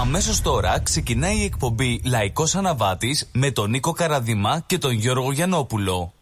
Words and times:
Αμέσως 0.00 0.40
τώρα 0.40 0.80
ξεκινάει 0.80 1.36
η 1.36 1.44
εκπομπή 1.44 2.00
Λαϊκός 2.04 2.54
Αναβάτης 2.54 3.30
με 3.32 3.50
τον 3.50 3.70
Νίκο 3.70 3.92
Καραδημά 3.92 4.62
και 4.66 4.78
τον 4.78 4.92
Γιώργο 4.92 5.32
Γιαννόπουλο. 5.32 6.12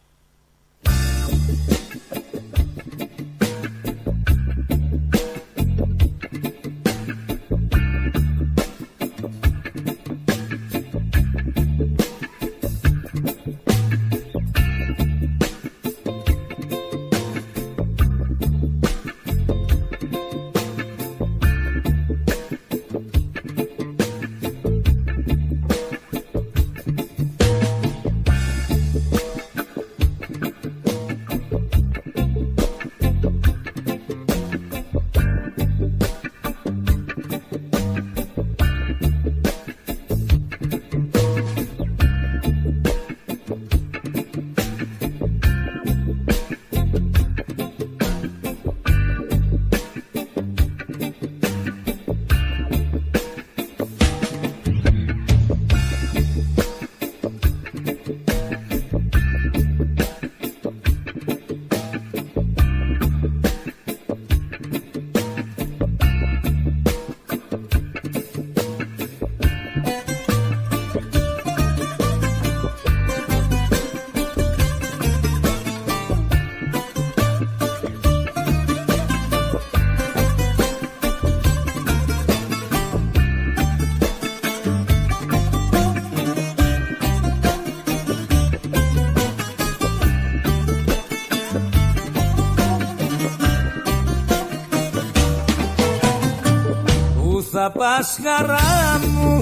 Θα 97.63 97.71
πας 97.71 98.19
χαρά 98.23 98.99
μου 99.07 99.41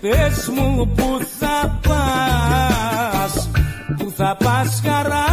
Πες 0.00 0.50
μου 0.54 0.92
που 0.96 1.18
θα 1.38 1.78
πας 1.88 3.50
Που 3.98 4.12
θα 4.16 4.36
πας 4.44 4.82
χαρά 4.84 5.25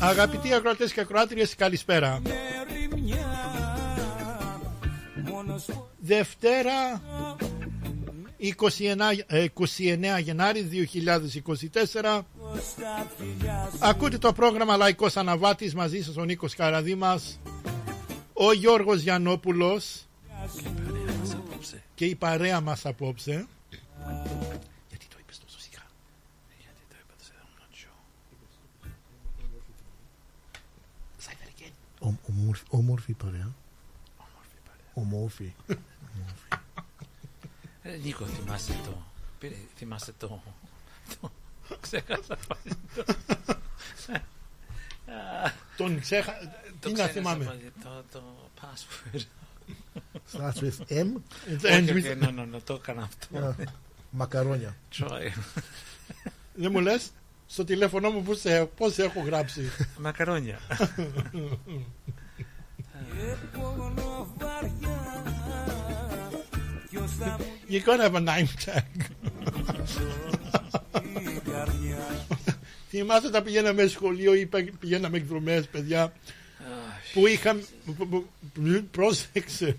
Αγαπητοί 0.00 0.54
ακροατές 0.54 0.92
και 0.92 1.00
ακροάτριες 1.00 1.54
καλησπέρα. 1.54 2.22
Δευτέρα 5.98 7.02
29, 8.38 8.50
29 10.16 10.20
Γενάρη 10.20 10.88
2024 12.02 12.20
Ακούτε 13.78 14.18
το 14.18 14.32
πρόγραμμα 14.32 14.76
Λαϊκός 14.76 15.16
Αναβάτης 15.16 15.74
μαζί 15.74 16.02
σας 16.02 16.16
ο 16.16 16.24
Νίκος 16.24 16.54
Καραδήμας 16.54 17.40
Ο 18.32 18.52
Γιώργος 18.52 19.00
Γιαννόπουλος 19.00 20.06
Και 21.94 22.04
η 22.04 22.14
παρέα 22.14 22.60
μας 22.60 22.86
απόψε 22.86 23.46
Όμορφη, 33.14 33.54
όμορφη 34.18 34.56
παρέα. 34.64 34.90
Ομόρφη 34.94 35.54
παρέα. 35.66 35.82
Ε, 37.82 37.96
Νίκο, 37.96 38.24
θυμάσαι 38.26 38.80
το. 38.84 39.02
Πήρε, 39.38 39.54
θυμάσαι 39.76 40.12
το. 40.18 40.42
το 41.68 41.76
ξέχασα 41.80 42.38
πάλι 42.48 42.76
το. 42.94 43.04
Τον 45.76 46.00
ξέχα... 46.00 46.32
Τι 46.80 46.92
να 46.92 47.06
θυμάμαι; 47.06 47.72
Το, 47.82 48.04
το 48.12 48.22
password. 48.60 49.20
Starts 50.32 50.62
with 50.62 50.80
M. 50.88 51.12
Όχι, 51.64 51.90
όχι, 51.90 52.14
ναι, 52.14 52.30
ναι, 52.30 52.44
ναι, 52.44 52.60
το 52.60 52.74
έκανα 52.74 53.02
αυτό. 53.02 53.54
Μακαρόνια. 54.10 54.76
Try. 54.98 55.32
Δεν 56.54 56.70
μου 56.70 56.80
λες 56.80 57.10
στο 57.46 57.64
τηλέφωνο 57.64 58.10
μου 58.10 58.22
πώς, 58.22 58.40
σε, 58.40 58.64
πώς 58.64 58.98
έχω 58.98 59.20
γράψει; 59.20 59.70
Μακαρόνια. 59.98 60.58
You 67.68 67.80
gotta 67.80 68.02
have 68.02 68.14
a 68.14 68.20
name 68.20 68.48
tag. 68.64 68.84
Θυμάσαι 72.88 73.30
τα 73.30 73.42
πηγαίναμε 73.42 73.86
σχολείο 73.86 74.34
ή 74.34 74.48
πηγαίναμε 74.80 75.16
εκδρομές 75.16 75.66
παιδιά 75.66 76.12
που 77.12 77.26
είχαμε 77.26 77.62
πρόσεξε 78.90 79.76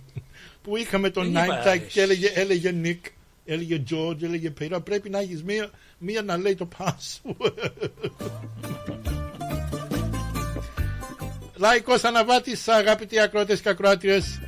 που 0.64 0.78
είχαμε 0.78 1.10
τον 1.10 1.34
name 1.36 1.68
tag 1.68 1.80
και 1.88 2.02
έλεγε, 2.02 2.32
έλεγε 2.36 2.74
Nick 2.84 3.00
έλεγε 3.46 3.84
George, 3.90 4.24
έλεγε 4.24 4.54
Peter 4.60 4.80
πρέπει 4.84 5.10
να 5.10 5.20
έχεις 5.20 5.44
μία, 5.44 5.70
μία 5.98 6.22
να 6.22 6.38
λέει 6.38 6.56
το 6.56 6.68
password 6.78 7.78
Λαϊκός 11.58 12.04
Αναβάτης 12.04 12.68
αγαπητοί 12.68 13.20
ακρότες 13.20 13.62
και 13.62 13.70
ακροάτριες 13.70 14.42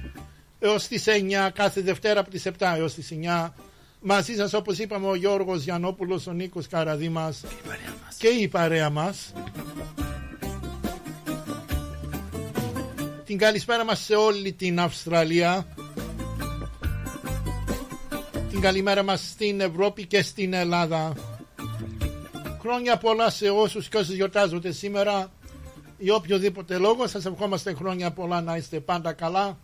έως 0.59 0.87
τις 0.87 1.03
9 1.07 1.49
κάθε 1.53 1.81
Δευτέρα 1.81 2.19
από 2.19 2.29
τις 2.29 2.45
7 2.45 2.51
έως 2.77 2.93
τις 2.93 3.11
9 3.11 3.53
μαζί 3.99 4.35
σας 4.35 4.53
όπως 4.53 4.77
είπαμε 4.77 5.07
ο 5.07 5.15
Γιώργος 5.15 5.63
Γιαννόπουλος, 5.63 6.27
ο 6.27 6.31
Νίκος 6.31 6.67
Καραδίμας 6.67 7.41
και 8.17 8.27
η 8.27 8.47
παρέα 8.47 8.89
μας. 8.89 9.33
Την 13.25 13.37
καλησπέρα 13.37 13.85
μας 13.85 13.99
σε 13.99 14.15
όλη 14.15 14.53
την 14.53 14.79
Αυστραλία. 14.79 15.67
Την 18.49 18.61
καλημέρα 18.61 19.03
μας 19.03 19.29
στην 19.29 19.61
Ευρώπη 19.61 20.05
και 20.05 20.21
στην 20.21 20.53
Ελλάδα. 20.53 21.13
Χρόνια 22.59 22.97
πολλά 22.97 23.29
σε 23.29 23.49
όσους 23.49 23.87
και 23.87 23.97
όσους 23.97 24.15
γιορτάζονται 24.15 24.71
σήμερα 24.71 25.31
ή 26.01 26.11
οποιοδήποτε 26.11 26.77
λόγο 26.77 27.07
σας 27.07 27.25
ευχόμαστε 27.25 27.73
χρόνια 27.73 28.11
πολλά 28.11 28.41
να 28.41 28.55
είστε 28.55 28.79
πάντα 28.79 29.13
καλά 29.13 29.57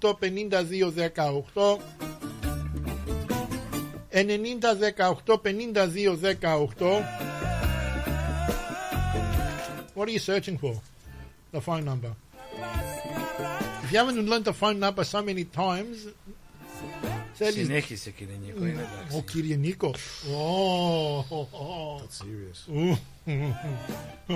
18 0.00 0.12
52 0.12 0.14
18 1.54 1.78
90 4.12 4.24
18 5.26 5.40
52 5.42 6.16
18 6.78 7.02
What 9.94 10.08
are 10.08 10.12
you 10.12 10.18
searching 10.18 10.56
for? 10.56 10.80
The 11.52 11.60
phone 11.60 11.84
number. 11.84 12.12
If 13.84 13.88
you 13.92 13.98
haven't 13.98 14.26
learned 14.30 14.46
the 14.46 14.54
phone 14.54 14.78
number 14.78 15.04
so 15.04 15.20
many 15.20 15.44
times, 15.44 16.06
tell 17.40 17.54
you. 17.54 17.64
Συνέχισε 17.64 18.10
κύριε 18.10 18.34
Νίκο, 18.44 18.66
είναι 18.66 18.88
εντάξει. 18.92 19.18
Oh, 19.18 19.30
κύριε 19.30 19.56
Νίκο. 19.56 19.94
Oh, 19.94 21.24
oh, 21.30 21.46
oh. 21.64 22.00
That's 22.00 22.18
serious. 22.24 22.60
Ooh. 22.76 22.96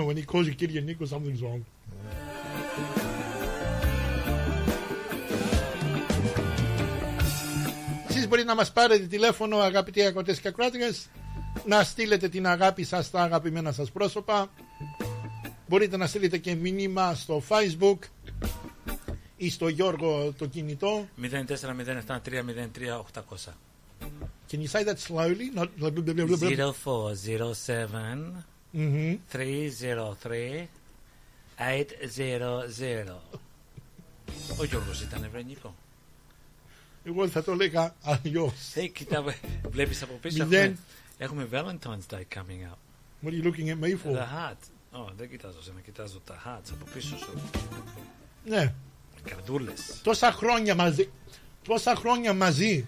when 0.07 0.17
he 0.17 0.23
calls 0.31 0.47
you 0.47 0.55
κύριε 0.55 0.81
Νίκος, 0.81 1.09
something's 1.09 1.41
wrong. 1.41 1.61
Εσείς 8.09 8.27
μπορείτε 8.27 8.47
να 8.47 8.55
μας 8.55 8.71
πάρετε 8.71 9.05
τηλέφωνο 9.05 9.57
αγαπητοί 9.57 10.05
ακροτές 10.05 10.39
και 10.39 10.47
ακράτριες 10.47 11.07
να 11.65 11.83
στείλετε 11.83 12.29
την 12.29 12.47
αγάπη 12.47 12.83
σας 12.83 13.05
στα 13.05 13.23
αγαπημένα 13.23 13.71
σας 13.71 13.91
πρόσωπα 13.91 14.49
μπορείτε 15.67 15.97
να 15.97 16.07
στείλετε 16.07 16.37
και 16.37 16.55
μήνυμα 16.55 17.13
στο 17.13 17.41
facebook 17.49 17.97
ή 19.37 19.49
στο 19.49 19.67
Γιώργο 19.67 20.33
το 20.37 20.45
κινητό 20.45 21.07
0407 21.21 22.19
303 22.25 23.05
800. 23.13 23.21
Can 24.51 24.59
you 24.61 24.67
say 24.71 24.83
that 24.83 24.97
slowly? 25.07 25.49
Not... 25.55 25.69
0407 25.79 28.45
Mhm. 28.77 29.17
303 29.31 30.67
800. 31.57 33.21
Ο 34.59 34.63
Γιώργος 34.63 35.01
ήταν 35.01 35.27
βρε 35.31 35.41
Νίκο. 35.41 35.75
Εγώ 37.03 37.27
θα 37.27 37.43
το 37.43 37.51
έλεγα 37.51 37.95
αλλιώς. 38.03 38.53
Hey, 38.75 38.89
κοίτα, 38.93 39.23
βλέπεις 39.69 40.01
από 40.01 40.13
πίσω 40.21 40.43
Μηδέν. 40.43 40.77
έχουμε, 41.17 41.43
έχουμε 41.43 41.47
Valentine's 41.79 42.05
Day 42.15 42.23
coming 42.35 42.63
up. 42.71 42.77
What 43.23 43.29
are 43.31 43.37
you 43.41 43.43
looking 43.43 43.69
at 43.69 43.79
me 43.83 43.89
The 43.89 43.97
for? 44.03 44.15
heart. 44.17 44.61
Oh, 44.91 45.11
δεν 45.17 45.29
κοιτάζω 45.29 45.61
σένα, 45.63 45.79
κοιτάζω 45.79 46.19
τα 46.25 46.41
hearts 46.45 46.69
από 46.73 46.85
πίσω 46.93 47.17
σου. 47.17 47.33
Ναι, 48.45 48.73
Καρδούλες. 49.24 50.00
τόσα 50.02 50.32
χρόνια 50.32 50.74
μαζί. 50.74 51.08
Τόσα 51.64 51.94
χρόνια 51.94 52.32
μαζί. 52.34 52.86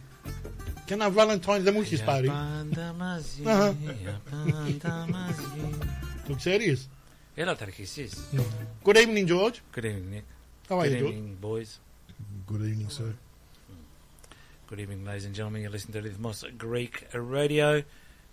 Και 0.84 0.94
ένα 0.94 1.12
Valentine 1.16 1.60
δεν 1.60 1.72
μου 1.74 1.80
έχεις 1.80 1.96
Για 1.98 2.04
πάρει. 2.06 2.26
πάντα 2.26 2.92
μαζί, 2.98 3.42
Αχα. 3.44 3.74
για 4.02 4.20
πάντα 4.30 5.06
μαζί. 5.10 5.78
Το 6.28 6.34
ξέρεις. 6.34 6.88
Έλα 7.34 7.56
τα 7.56 7.64
αρχίσεις. 7.64 8.12
Good 8.84 8.96
evening, 8.96 9.26
George. 9.28 9.54
Good 9.74 9.84
evening, 9.84 10.12
Nick. 10.14 10.22
How 10.68 10.76
are 10.78 10.84
Good 10.84 10.92
you, 10.92 10.98
George? 10.98 11.14
evening, 11.14 11.36
boys. 11.40 11.70
Good 12.50 12.60
evening, 12.70 12.90
sir. 12.98 13.10
Good 14.68 14.80
evening, 14.84 15.04
ladies 15.08 15.24
and 15.28 15.34
gentlemen. 15.38 15.60
You're 15.62 15.74
listening 15.76 15.96
to 15.98 16.02
Rhythmos 16.08 16.38
Greek 16.66 16.94
Radio, 17.36 17.70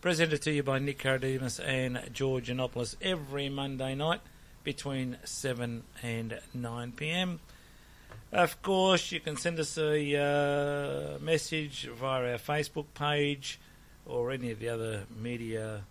presented 0.05 0.39
to 0.45 0.51
you 0.55 0.63
by 0.71 0.77
Nick 0.87 0.97
Karadimas 1.03 1.55
and 1.77 1.93
George 2.19 2.47
Anopoulos 2.53 2.91
every 3.13 3.47
Monday 3.61 3.93
night 4.05 4.21
between 4.63 5.07
7 5.23 5.83
and 6.01 6.29
9 6.53 6.91
p.m. 6.99 7.29
Of 8.34 8.60
course, 8.62 9.12
you 9.12 9.20
can 9.20 9.36
send 9.36 9.60
us 9.60 9.78
a 9.78 10.16
uh, 10.16 11.18
message 11.20 11.88
via 11.88 12.32
our 12.32 12.38
Facebook 12.38 12.86
page 12.92 13.60
or 14.06 14.32
any 14.32 14.50
of 14.50 14.58
the 14.58 14.70
other 14.70 15.04
media 15.16 15.84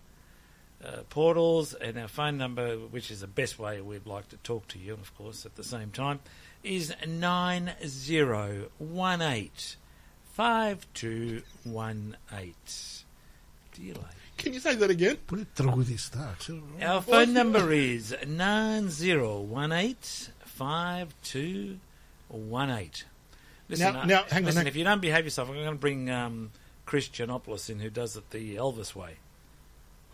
uh, 0.84 0.98
portals, 1.08 1.72
and 1.72 1.98
our 1.98 2.08
phone 2.08 2.36
number, 2.36 2.76
which 2.76 3.10
is 3.10 3.22
the 3.22 3.26
best 3.26 3.58
way 3.58 3.80
we'd 3.80 4.06
like 4.06 4.28
to 4.28 4.36
talk 4.38 4.66
to 4.68 4.78
you, 4.78 4.92
and 4.92 5.02
of 5.02 5.16
course, 5.16 5.46
at 5.46 5.56
the 5.56 5.64
same 5.64 5.90
time, 5.90 6.20
is 6.62 6.94
9018 7.06 9.50
5218. 10.34 12.54
Dear 13.72 13.94
lady. 13.94 14.06
Can 14.36 14.52
you 14.52 14.60
say 14.60 14.74
that 14.74 14.90
again? 14.90 15.16
Put 15.26 15.38
it 15.38 15.48
through 15.54 15.84
this 15.84 16.10
tax. 16.10 16.50
Our 16.82 17.00
phone 17.00 17.32
number 17.32 17.72
is 17.72 18.14
9018 18.26 19.96
5218. 20.44 21.80
Listen, 23.68 23.94
Now- 23.94 24.00
uh, 24.00 24.04
now, 24.04 24.22
hang 24.24 24.42
on, 24.42 24.44
listen 24.46 24.58
hang- 24.58 24.66
if 24.66 24.76
you 24.76 24.84
don't 24.84 25.00
behave 25.00 25.24
yourself, 25.24 25.48
I'm 25.48 25.54
going 25.54 25.68
to 25.68 25.74
bring 25.74 26.10
um, 26.10 26.50
Chris 26.86 27.08
Janopoulos 27.08 27.70
in, 27.70 27.80
who 27.80 27.90
does 27.90 28.16
it 28.16 28.30
the 28.30 28.56
Elvis 28.56 28.94
way. 28.94 29.16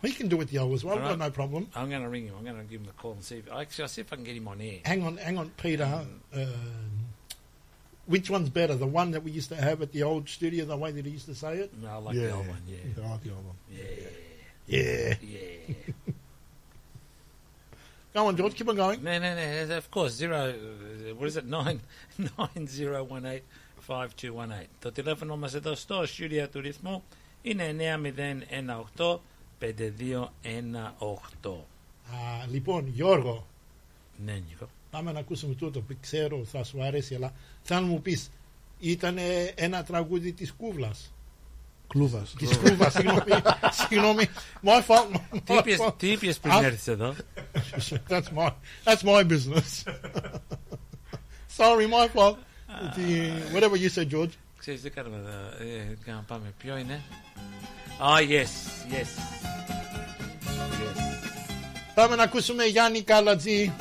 We 0.01 0.11
can 0.11 0.29
do 0.29 0.41
it 0.41 0.47
the 0.47 0.57
Elvis 0.57 0.83
way. 0.83 0.93
I've 0.93 1.01
got 1.01 1.19
no 1.19 1.29
problem. 1.29 1.69
I'm 1.75 1.89
going 1.89 2.01
to 2.01 2.09
ring 2.09 2.25
him. 2.25 2.33
I'm 2.37 2.43
going 2.43 2.57
to 2.57 2.63
give 2.63 2.81
him 2.81 2.87
a 2.89 3.01
call 3.01 3.11
and 3.11 3.23
see 3.23 3.37
if 3.37 3.51
actually 3.51 3.83
I'll 3.83 3.87
see 3.87 4.01
if 4.01 4.11
I 4.11 4.15
can 4.15 4.25
get 4.25 4.35
him 4.35 4.47
on 4.47 4.59
air. 4.59 4.79
Hang 4.83 5.03
on, 5.03 5.17
hang 5.17 5.37
on, 5.37 5.49
Peter. 5.57 6.05
Um, 6.33 6.47
which 8.07 8.29
one's 8.29 8.49
better? 8.49 8.75
The 8.75 8.87
one 8.87 9.11
that 9.11 9.23
we 9.23 9.31
used 9.31 9.49
to 9.49 9.55
have 9.55 9.81
at 9.81 9.91
the 9.91 10.03
old 10.03 10.27
studio, 10.27 10.65
the 10.65 10.75
way 10.75 10.91
that 10.91 11.05
he 11.05 11.11
used 11.11 11.27
to 11.27 11.35
say 11.35 11.57
it? 11.59 11.71
No, 11.77 11.89
I 11.89 11.95
like 11.97 12.15
yeah. 12.15 12.27
the 12.27 12.33
old 12.33 12.47
one. 12.47 12.61
Yeah, 12.67 12.77
I 13.05 13.09
like 13.11 13.23
the 13.23 13.29
old 13.29 13.45
one. 13.45 13.55
Yeah 13.69 13.83
Yeah. 14.67 15.15
yeah. 15.21 15.75
Go 18.13 18.25
on, 18.27 18.35
George. 18.37 18.55
Keep 18.55 18.67
on 18.69 18.75
going. 18.75 18.99
No, 19.03 19.13
no, 19.19 19.29
no. 19.39 19.77
Of 19.77 19.89
course, 19.95 20.13
zero. 20.21 20.37
uh, 20.49 21.15
What 21.17 21.27
is 21.31 21.35
it? 21.37 21.45
Nine 21.57 21.79
nine 22.37 22.67
zero 22.77 23.03
one 23.15 23.25
eight 23.33 23.43
five 23.89 24.09
two 24.21 24.33
one 24.33 24.51
eight. 24.59 24.69
Το 24.79 24.91
τηλέφωνο 24.91 25.37
μας 25.37 25.53
εδώ 25.53 25.75
στο 25.75 26.03
studio 26.17 26.47
του 26.51 26.59
ρυθμού 26.61 27.03
είναι 27.41 27.75
9018 28.97 29.19
5218. 29.59 31.51
Α, 32.11 32.45
λοιπόν, 32.51 32.87
Γιώργο, 32.87 33.47
Ναι, 34.25 34.33
Νίκο. 34.33 34.69
πάμε 34.91 35.11
να 35.11 35.19
ακούσουμε 35.19 35.53
τούτο 35.55 35.81
που 35.81 35.95
ξέρω 36.01 36.43
θα 36.45 36.63
σου 36.63 36.83
αρέσει, 36.83 37.15
αλλά 37.15 37.33
θα 37.63 37.81
μου 37.81 38.01
πεις, 38.01 38.31
ήταν 38.79 39.17
ένα 39.55 39.83
τραγούδι 39.83 40.33
της 40.33 40.51
Κούβλας. 40.53 41.11
Κλούβας. 41.91 42.33
Της 42.37 42.57
Κούβλας, 42.57 42.93
συγγνώμη. 42.93 43.21
συγγνώμη. 43.71 44.29
My 44.63 44.81
fault. 44.87 45.19
Τι 45.43 45.53
είπες, 45.53 45.79
τι 45.97 46.11
είπες 46.11 46.39
πριν 46.39 46.53
Α. 46.53 46.63
έρθεις 46.63 46.87
εδώ; 46.87 47.15
that's 48.09 48.23
my 48.35 48.49
that's 48.83 49.01
my 49.03 49.23
business. 49.23 49.83
Sorry, 51.57 51.87
my 51.87 52.07
fault. 52.15 52.35
The- 52.95 53.55
whatever 53.55 53.75
you 53.75 53.89
said, 53.95 54.07
George. 54.15 54.29
Ξέρεις, 54.57 54.81
δεν 54.81 54.93
κάνουμε 54.93 55.17
εδώ. 55.17 55.29
Ε, 56.07 56.11
να 56.11 56.23
πάμε. 56.27 56.53
Ποιο 56.57 56.77
είναι; 56.77 57.01
Ah, 57.99 58.19
yes, 58.21 58.51
yes. 58.93 59.09
Yes. 60.79 61.01
Πάμε 61.93 62.15
να 62.15 62.23
ακούσουμε 62.23 62.63
Γιάννη 62.63 63.01
Καλατζή 63.01 63.73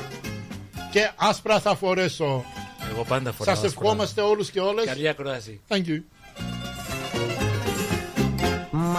και 0.91 1.11
άσπρα 1.17 1.61
θα 1.61 1.75
φορέσω. 1.77 2.45
Εγώ 2.93 3.05
πάντα 3.05 3.33
φοράω. 3.33 3.55
Σας 3.55 3.65
άσπρα. 3.65 3.83
ευχόμαστε 3.85 4.21
όλους 4.21 4.51
και 4.51 4.61
όλες. 4.61 4.85
Καλή 4.85 5.09
ακρόαση. 5.09 5.61
Thank 5.69 5.85
you. 5.87 6.01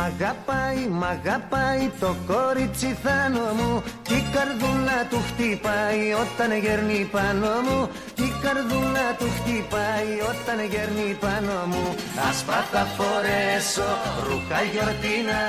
Μ' 0.02 0.04
αγαπάει, 0.04 0.82
μ' 1.00 1.04
αγαπάει 1.04 1.84
το 2.00 2.16
κόριτσι 2.30 2.98
θάνο 3.04 3.46
μου. 3.58 3.84
Κι 4.08 4.14
η 4.14 4.24
καρδούλα 4.34 4.98
του 5.10 5.20
χτυπάει 5.28 6.04
όταν 6.24 6.50
γέρνει 6.64 7.02
πάνω 7.16 7.52
μου. 7.66 7.80
Κι 8.18 8.26
η 8.32 8.34
καρδούλα 8.44 9.08
του 9.20 9.28
χτυπάει 9.38 10.14
όταν 10.32 10.58
γέρνει 10.72 11.10
πάνω 11.24 11.56
μου. 11.72 11.86
Άσπρα 12.30 12.62
θα 12.72 12.84
φορέσω 12.96 13.90
ρούχα 14.26 14.60
γιορτίνα 14.72 15.44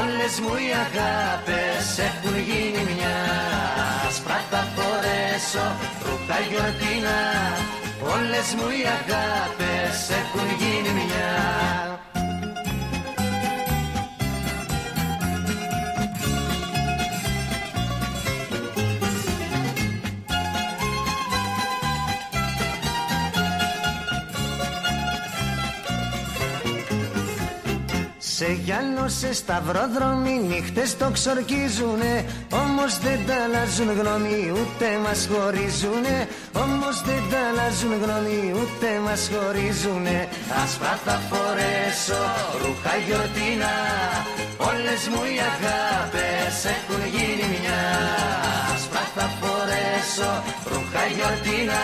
Όλες 0.00 0.34
μου 0.42 0.52
οι 0.62 0.70
αγάπες 0.86 1.84
έχουν 2.08 2.34
γίνει 2.48 2.82
μια. 2.92 3.16
Άσπρα 4.06 4.38
θα 4.50 4.62
φορέσω 4.74 5.66
ρούχα 6.04 6.38
γιορτίνα 6.50 7.18
Όλες 8.14 8.48
μου 8.56 8.66
οι 8.76 8.82
αγάπες 8.98 9.96
έχουν 10.20 10.46
γίνει 10.60 10.90
μια 11.00 11.32
Σε 28.36 28.52
γυαλό 28.64 29.08
σε 29.20 29.32
σταυροδρόμι 29.34 30.34
νύχτες 30.48 30.96
το 30.96 31.06
ξορκίζουνε. 31.16 32.14
Όμως 32.62 32.92
δεν 33.04 33.18
τα 33.26 33.36
αλλάζουν 33.44 33.90
γνώμη 33.98 34.38
ούτε 34.58 34.86
μας 35.04 35.20
χωρίζουνε. 35.30 36.16
Όμως 36.64 36.96
δεν 37.08 37.22
τα 37.30 37.40
αλλάζουν 37.48 37.92
γνώμη 38.02 38.40
ούτε 38.60 38.88
μας 39.04 39.22
χωρίζουνε. 39.32 40.18
Άσπρα 40.62 40.94
θα 41.04 41.16
φορέσω 41.28 42.22
ρούχα 42.60 42.94
γιορτίνα 43.06 43.74
Όλες 44.70 45.02
μου 45.10 45.22
οι 45.30 45.36
αγάπες 45.52 46.54
έχουν 46.76 47.00
γίνει 47.14 47.46
μια. 47.54 47.82
Άσπρα 48.72 49.04
θα 49.16 49.26
φορέσω 49.40 50.30
ρούχα 50.70 51.04
γιορτίνα 51.16 51.82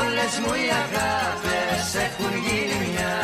Όλες 0.00 0.32
μου 0.42 0.52
οι 0.62 0.68
αγάπες 0.84 1.86
έχουν 2.06 2.32
γίνει 2.46 2.78
μια 2.92 3.14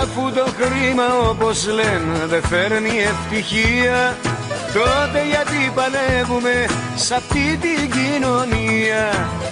Αφού 0.00 0.32
το 0.32 0.46
χρήμα 0.60 1.28
όπως 1.30 1.66
λένε 1.66 2.26
δεν 2.26 2.42
φέρνει 2.42 2.90
ευτυχία 3.02 4.16
Τότε 4.76 5.20
γιατί 5.32 5.72
παλεύουμε 5.74 6.66
σ' 6.94 7.10
αυτή 7.10 7.58
την 7.64 7.90
κοινωνία; 7.96 9.04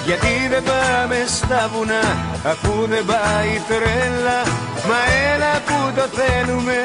Γιατί 0.06 0.32
δεν 0.50 0.62
πάμε 0.62 1.18
στα 1.36 1.70
βουνά 1.72 2.04
αφού 2.52 2.86
δεν 2.86 3.04
πάει 3.04 3.52
τρέλα; 3.68 4.38
Μα 4.88 5.00
έλα 5.32 5.52
που 5.66 5.78
το 5.96 6.04
θέλουμε 6.18 6.78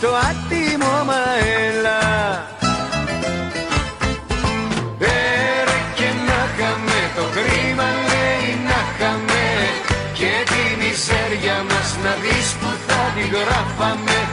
το 0.00 0.08
άτιμο 0.28 0.94
μα 1.08 1.22
έλα. 1.64 2.00
Έρε 4.98 5.78
και 5.98 6.08
να 6.28 6.40
χαμε 6.56 7.00
το 7.16 7.24
χρήμα 7.34 7.88
λέει 8.08 8.48
να 8.68 8.80
χαμε 8.98 9.44
Και 10.18 10.32
τη 10.50 10.62
μιζέρια 10.80 11.56
μας 11.68 11.88
να 12.04 12.12
δεις 12.22 12.48
που 12.60 12.70
θα 12.86 13.00
τη 13.14 13.24
γράφαμε 13.36 14.25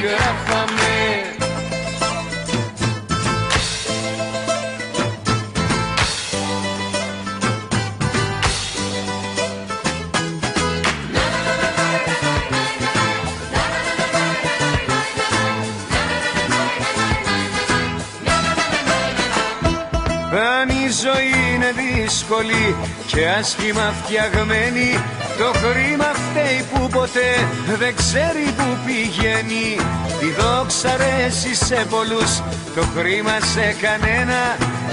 γράφαμε 0.00 0.88
Αν 20.60 20.68
η 20.68 20.88
ζωή 21.02 21.54
είναι 21.54 21.72
δύσκολη 21.72 22.76
και 23.06 23.28
άσχημα 23.28 23.92
φτιαγμένη 24.02 24.98
Το 25.38 25.52
χρήμα 25.62 26.10
φταίει 26.22 26.64
που 26.72 26.88
ποτέ 26.88 27.30
δεν 27.78 27.94
ξέρει 27.96 28.46
που 28.56 28.68
πηγαίνει. 28.86 29.66
Η 30.26 30.30
δόξα 30.38 30.88
αρέσει 30.88 31.54
σε 31.54 31.86
πολλούς, 31.90 32.32
το 32.74 32.82
χρήμα 32.94 33.36
σε 33.52 33.66
κανένα. 33.84 34.40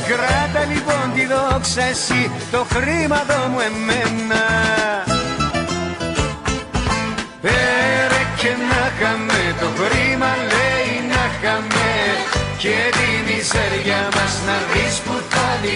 Κράτα 0.09 0.63
λοιπόν 0.71 1.05
τη 1.15 1.23
δόξα 1.33 1.83
εσύ, 1.83 2.31
το 2.51 2.65
χρήμα 2.73 3.19
δω 3.29 3.41
μου 3.51 3.59
εμένα. 3.69 4.43
Έρε 7.41 8.23
και 8.39 8.51
να 8.69 8.83
χαμε 8.99 9.41
το 9.61 9.67
χρήμα 9.79 10.31
λέει 10.51 10.93
να 11.13 11.23
χαμε 11.41 11.89
Και 12.57 12.77
τη 12.97 13.09
μιζέρια 13.27 14.01
μας 14.15 14.33
να 14.47 14.57
δεις 14.71 14.95
που 15.05 15.15
θα 15.29 15.47
τη 15.61 15.73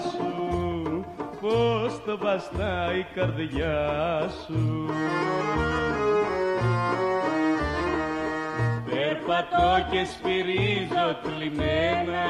σου 0.00 0.48
Πώς 1.40 2.04
το 2.04 2.18
βαστάει 2.18 2.98
η 2.98 3.06
καρδιά 3.14 4.30
σου. 4.46 4.90
Περπατώ 8.90 9.86
και 9.90 10.04
σφυρίζω 10.04 11.06
θλιμμένα 11.22 12.28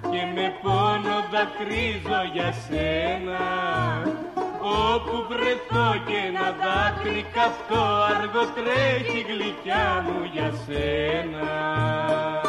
Και 0.00 0.22
με 0.34 0.54
πόνο 0.62 1.16
δακρύζω 1.32 2.22
για 2.32 2.52
σένα. 2.52 3.44
Όπου 4.92 5.26
βρεθώ 5.28 5.88
και 6.06 6.16
ένα 6.28 6.56
δάκρυ 6.62 7.26
καυτό 7.32 7.84
αργό 8.10 8.44
τρέχει 8.54 9.20
γλυκιά 9.20 10.04
μου 10.04 10.30
για 10.32 10.52
σένα 10.66 12.39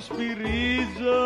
σου 0.00 0.04
σπυρίζω 0.04 1.24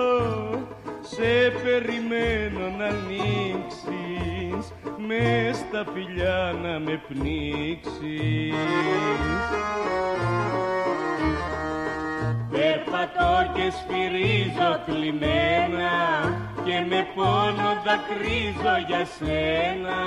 σε 1.00 1.50
περιμένω 1.62 2.76
να 2.78 2.84
ανοίξεις 2.84 4.72
μες 5.06 5.56
στα 5.56 5.84
φιλιά 5.94 6.58
να 6.62 6.78
με 6.78 7.02
πνίξεις. 7.08 8.54
Περπατώ 12.50 13.52
και 13.54 13.70
σφυρίζω 13.70 14.80
θλιμμένα 14.86 15.92
και 16.64 16.84
με 16.88 17.06
πόνο 17.14 17.70
δακρύζω 17.84 18.76
για 18.86 19.04
σένα. 19.04 20.00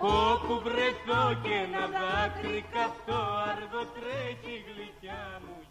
Όπου 0.00 0.60
βρεθώ 0.64 1.38
και 1.42 1.54
ένα 1.66 1.84
δάκρυ 1.96 2.64
καυτό 2.72 3.20
αργό 3.50 3.82
τρέχει 3.94 4.52
η 4.58 4.64
γλυκιά 4.68 5.40
μου 5.44 5.67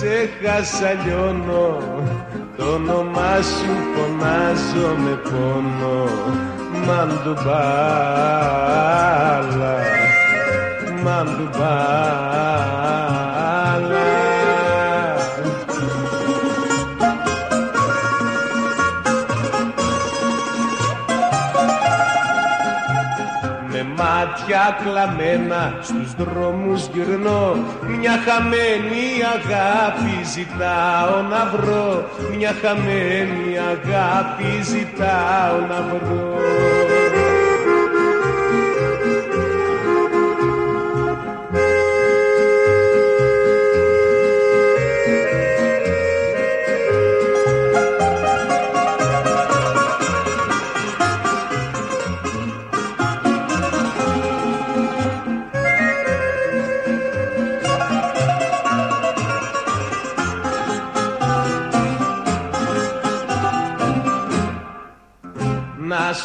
που 0.00 0.06
σε 0.06 0.28
χάσα 0.42 0.92
λιώνω. 0.92 1.78
Το 2.56 2.64
όνομά 2.64 3.42
σου 3.42 3.76
φωνάζω 3.94 4.96
με 4.96 5.20
πόνο. 5.30 6.08
Μαντουβάλα 6.86 7.58
Μαντουβάλα 11.04 13.09
μάτια 24.50 24.78
κλαμμένα 24.82 25.78
στους 25.82 26.14
δρόμους 26.14 26.86
γυρνώ. 26.92 27.56
Μια 27.86 28.18
χαμένη 28.24 29.06
αγάπη 29.34 30.24
ζητάω 30.34 31.22
να 31.22 31.50
βρω. 31.52 32.04
Μια 32.36 32.54
χαμένη 32.62 33.58
αγάπη 33.58 34.62
ζητάω 34.62 35.58
να 35.68 35.82
βρω 35.82 36.79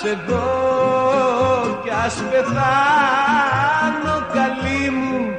Να 0.06 0.12
σε 0.12 0.18
δω 0.28 1.80
κι 1.84 1.90
ας 2.06 2.16
πεθάνω 2.32 4.16
καλή 4.34 4.90
μου. 4.90 5.36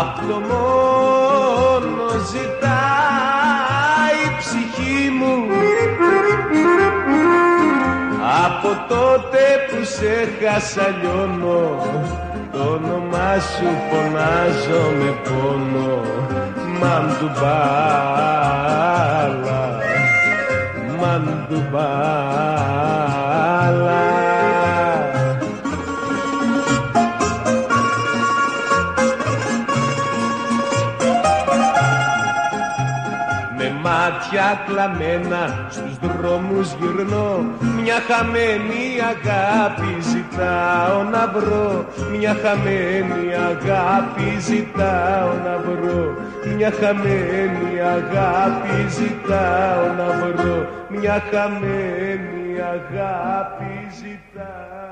Αυτό 0.00 0.34
μόνο 0.50 2.04
ζητάει 2.30 4.18
η 4.26 4.28
ψυχή 4.38 5.02
μου. 5.18 5.34
Από 8.44 8.70
τότε 8.88 9.42
που 9.68 9.78
σε 9.84 10.14
χάσα 10.40 10.86
λιώνω 11.00 11.62
Το 12.52 12.60
όνομά 12.60 13.30
σου 13.38 13.68
φωνάζω 13.90 14.82
με 14.98 15.10
πόνο. 15.24 16.00
Μαντουμπάλα 16.80 18.47
Μαντουμπάλα 21.50 23.07
μάτια 34.48 34.64
κλαμμένα 34.66 35.68
στους 35.70 35.96
δρόμους 35.98 36.72
γυρνώ. 36.80 37.46
Μια 37.80 37.98
χαμένη 38.08 38.84
αγάπη 39.12 39.92
ζητάω 40.00 41.02
να 41.02 41.26
βρω. 41.34 41.86
Μια 42.16 42.36
χαμένη 42.42 43.34
αγάπη 43.50 44.40
ζητάω 44.40 45.30
να 45.44 45.54
βρω. 45.64 46.16
Μια 46.56 46.70
χαμένη 46.80 47.80
αγάπη 47.96 48.88
ζητάω 48.88 49.84
να 49.98 50.08
βρω. 50.18 50.66
Μια 50.88 51.22
χαμένη 51.30 52.60
αγάπη 52.74 53.74
ζητάω 54.00 54.87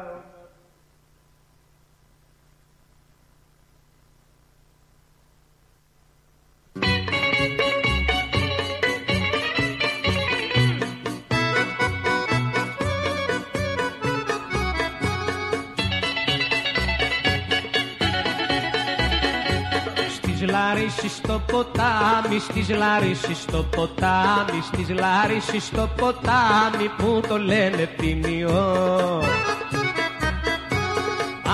να 20.56 20.66
Στις 20.68 20.78
Λαρίσης 20.78 21.12
στο 21.16 21.42
ποτάμι, 21.46 22.38
στις 22.38 22.68
Λαρίσης 22.68 23.38
στο 23.38 23.66
ποτάμι, 23.76 24.60
στις 24.72 24.88
Λαρίσης 24.88 25.64
στο 25.64 25.88
ποτάμι 25.96 26.88
που 26.96 27.20
το 27.28 27.38
λένε 27.38 27.88
ποιμιό. 27.96 29.22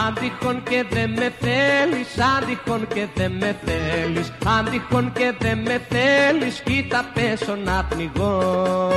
Αν 0.06 0.14
τυχόν 0.14 0.62
και 0.62 0.84
δεν 0.90 1.10
με 1.10 1.32
θέλεις, 1.40 2.18
αν 2.18 2.46
τυχόν 2.46 2.86
και 2.94 3.06
δεν 3.14 3.32
με 3.32 3.56
θέλεις, 3.64 4.32
αν 4.46 4.70
τυχόν 4.70 5.12
και 5.12 5.34
δεν 5.38 5.58
με 5.58 5.80
θέλεις, 5.88 6.60
κοίτα 6.60 7.04
πέσω 7.14 7.56
να 7.64 7.84
πνιγώ. 7.88 8.92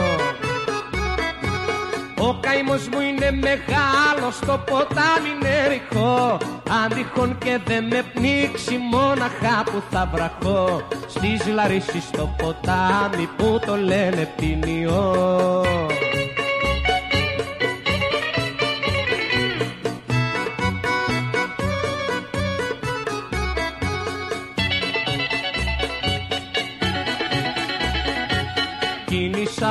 Ο 2.27 2.37
καημός 2.39 2.87
μου 2.87 2.99
είναι 2.99 3.31
μεγάλος, 3.31 4.39
το 4.39 4.59
ποτάμι 4.65 5.29
είναι 5.35 5.67
ρηχό 5.67 6.37
Αν 6.69 6.89
τυχόν 6.95 7.37
και 7.37 7.59
δεν 7.65 7.83
με 7.83 8.03
πνίξει 8.13 8.77
μόναχα 8.91 9.63
που 9.65 9.81
θα 9.91 10.09
βραχώ. 10.13 10.87
Στις 11.07 11.47
Λαρίσης 11.47 12.03
στο 12.03 12.35
ποτάμι 12.37 13.29
που 13.37 13.59
το 13.65 13.75
λένε 13.75 14.33
ποινιό 14.35 15.63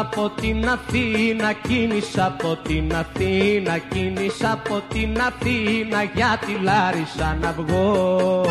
από 0.05 0.31
την 0.41 0.69
Αθήνα, 0.69 1.53
κίνησα 1.53 2.27
από 2.27 2.59
την 2.63 2.95
Αθήνα, 2.95 3.79
κίνησα 3.79 4.53
από 4.53 4.83
την 4.89 5.21
Αθήνα 5.21 6.03
για 6.15 6.39
τη 6.47 6.53
Λάρισα 6.63 7.37
να 7.41 7.53
βγω. 7.53 8.45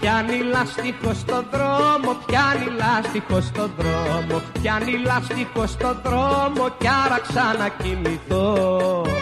Πιάνει 0.00 0.38
λάστιχο 0.52 1.12
στο 1.14 1.44
δρόμο, 1.52 2.16
πιάνει 2.26 2.66
λάστιχο 2.78 3.40
στο 3.40 3.70
δρόμο 3.78 4.42
Πιάνει 4.60 5.02
λάστιχο 5.04 5.66
στο 5.66 5.96
δρόμο 6.04 6.68
κι 6.78 6.88
άρα 7.04 7.20
να 7.58 7.68
κοιμηθώ 7.68 9.13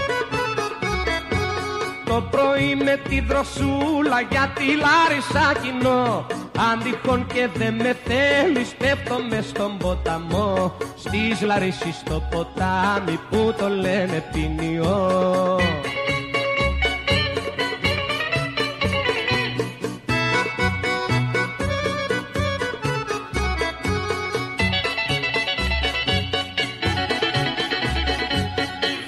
το 2.05 2.23
πρωί 2.31 2.75
με 2.85 3.01
τη 3.09 3.21
δροσούλα 3.21 4.21
για 4.31 4.53
τη 4.55 4.65
Λάρισα 4.65 5.61
κοινό. 5.63 6.27
Αν 6.71 6.83
τυχόν 6.83 7.27
και 7.27 7.49
δεν 7.55 7.75
με 7.75 7.97
θέλεις 8.05 8.75
πέφτω 8.79 9.17
μες 9.31 9.45
στον 9.45 9.79
ποταμό. 9.79 10.77
Στις 10.97 11.41
Λαρίσης 11.43 11.97
στο 11.97 12.23
ποτάμι 12.31 13.21
που 13.31 13.55
το 13.59 13.69
λένε 13.69 14.25
ποινιό 14.33 15.61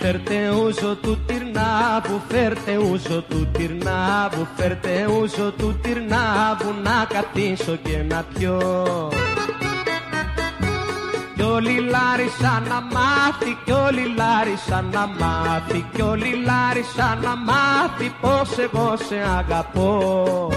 Φέρτε 0.07 0.51
ούζο 0.51 0.95
του 0.95 1.19
τυρνάβου, 1.27 2.21
φέρτε 2.29 2.77
ούζο 2.77 3.23
του 3.23 3.49
τυρνάβου, 3.53 4.47
φέρτε 4.57 5.07
ούζο 5.07 5.51
του 5.51 5.79
τυρνάβου 5.83 6.75
να 6.83 7.07
καθίσω 7.09 7.77
και 7.77 8.03
να 8.09 8.25
πιω. 8.35 8.59
Κι 11.35 11.43
όλοι 11.43 11.81
λάρισα 11.81 12.63
να 12.69 12.81
μάθει, 12.81 13.59
κι 13.65 13.73
όλοι 13.73 14.15
λάρισα 14.17 14.85
να 14.93 15.07
μάθει, 15.07 15.85
κι 15.95 16.03
όλοι 16.03 16.45
λάρισα 16.45 17.19
να 17.23 17.37
μάθει 17.37 18.13
πως 18.21 18.59
εγώ 18.59 18.97
σε 19.09 19.17
αγαπώ. 19.39 20.49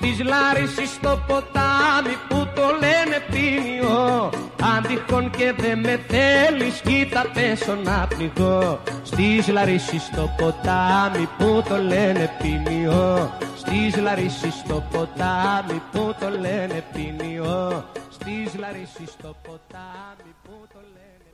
Στις 0.00 0.22
Λάρισης 0.24 0.90
στο 0.90 1.22
ποτάμι 1.26 2.14
που 2.28 2.48
το 2.54 2.66
λένε 2.82 3.18
πίνιο. 3.30 4.30
Αν 4.62 4.82
τυχόν 4.82 5.30
και 5.30 5.52
δεν 5.56 5.78
με 5.78 6.00
θέλεις 6.08 6.80
κοίτα 6.80 7.30
πέσω 7.34 7.74
να 7.74 8.06
πνιγώ 8.08 8.80
Στις 9.02 9.48
Λαρίσεις 9.48 10.02
στο 10.02 10.34
ποτάμι 10.36 11.28
που 11.38 11.62
το 11.68 11.76
λένε 11.76 12.30
πίνιο. 12.42 13.32
Στις 13.56 13.96
Λαρίσεις 13.96 14.54
στο 14.54 14.84
ποτάμι 14.90 15.82
που 15.92 16.14
το 16.20 16.28
λένε 16.30 16.84
πίνιο. 16.92 17.84
Στις 18.10 18.54
Λαρίσεις 18.58 19.10
στο 19.10 19.36
ποτάμι 19.42 20.32
που 20.44 20.66
το 20.72 20.80
λένε 20.94 21.28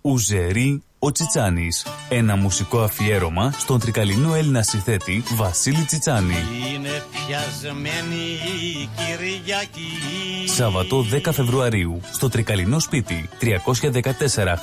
Ουζερή 0.00 0.82
ο 1.04 1.12
Τσιτσάνης. 1.12 1.86
Ένα 2.08 2.36
μουσικό 2.36 2.80
αφιέρωμα 2.80 3.52
στον 3.58 3.80
τρικαλινό 3.80 4.34
Έλληνα 4.34 4.62
συνθέτη 4.62 5.22
Βασίλη 5.34 5.84
Τσιτσάνη. 5.84 6.34
Είναι 6.74 7.02
πιασμένη 7.10 8.22
η 8.62 8.88
Κυριακή. 8.96 10.48
Σάββατο 10.48 11.04
10 11.12 11.32
Φεβρουαρίου 11.32 12.00
στο 12.12 12.28
τρικαλινό 12.28 12.78
σπίτι 12.78 13.28
314 13.40 13.58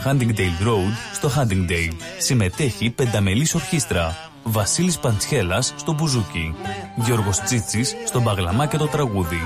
Huntingdale 0.05 0.65
Road 0.67 0.93
στο 1.13 1.29
Huntingdale. 1.37 1.95
Συμμετέχει 2.17 2.89
πενταμελής 2.89 3.55
ορχήστρα. 3.55 4.17
Βασίλης 4.43 4.99
Παντσχέλας 4.99 5.73
στο 5.77 5.93
μπουζούκι. 5.93 6.55
Γιώργος 6.95 7.39
Τσίτσης 7.39 7.95
στο 8.05 8.21
μπαγλαμά 8.21 8.65
και 8.65 8.77
το 8.77 8.87
τραγούδι. 8.87 9.41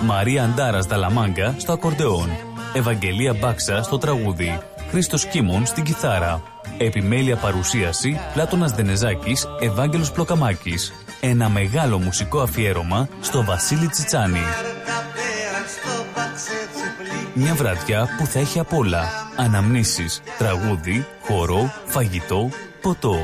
Μαρία 0.00 0.44
Αντάρας 0.44 0.86
Δαλαμάγκα 0.86 1.54
στο 1.58 1.72
ακορντεόν. 1.72 2.28
Ευαγγελία 2.74 3.34
Μπάξα 3.34 3.82
στο 3.82 3.98
τραγούδι. 3.98 4.58
Χρήστος 4.90 5.26
Κίμων 5.26 5.66
στην 5.66 5.84
κιθάρα. 5.84 6.42
Επιμέλεια 6.78 7.36
παρουσίαση 7.36 8.20
Πλάτωνας 8.34 8.72
Δενεζάκης, 8.72 9.46
Ευάγγελος 9.60 10.12
Πλοκαμάκης. 10.12 10.92
Ένα 11.20 11.48
μεγάλο 11.48 11.98
μουσικό 11.98 12.40
αφιέρωμα 12.40 13.08
στο 13.20 13.44
Βασίλη 13.44 13.86
Τσιτσάνη. 13.86 14.69
Μια 17.34 17.54
βραδιά 17.54 18.08
που 18.18 18.26
θα 18.26 18.38
έχει 18.38 18.58
απ' 18.58 18.72
όλα. 18.72 19.08
Αναμνήσεις, 19.36 20.22
τραγούδι, 20.38 21.06
χορό, 21.22 21.72
φαγητό, 21.86 22.50
ποτό. 22.80 23.16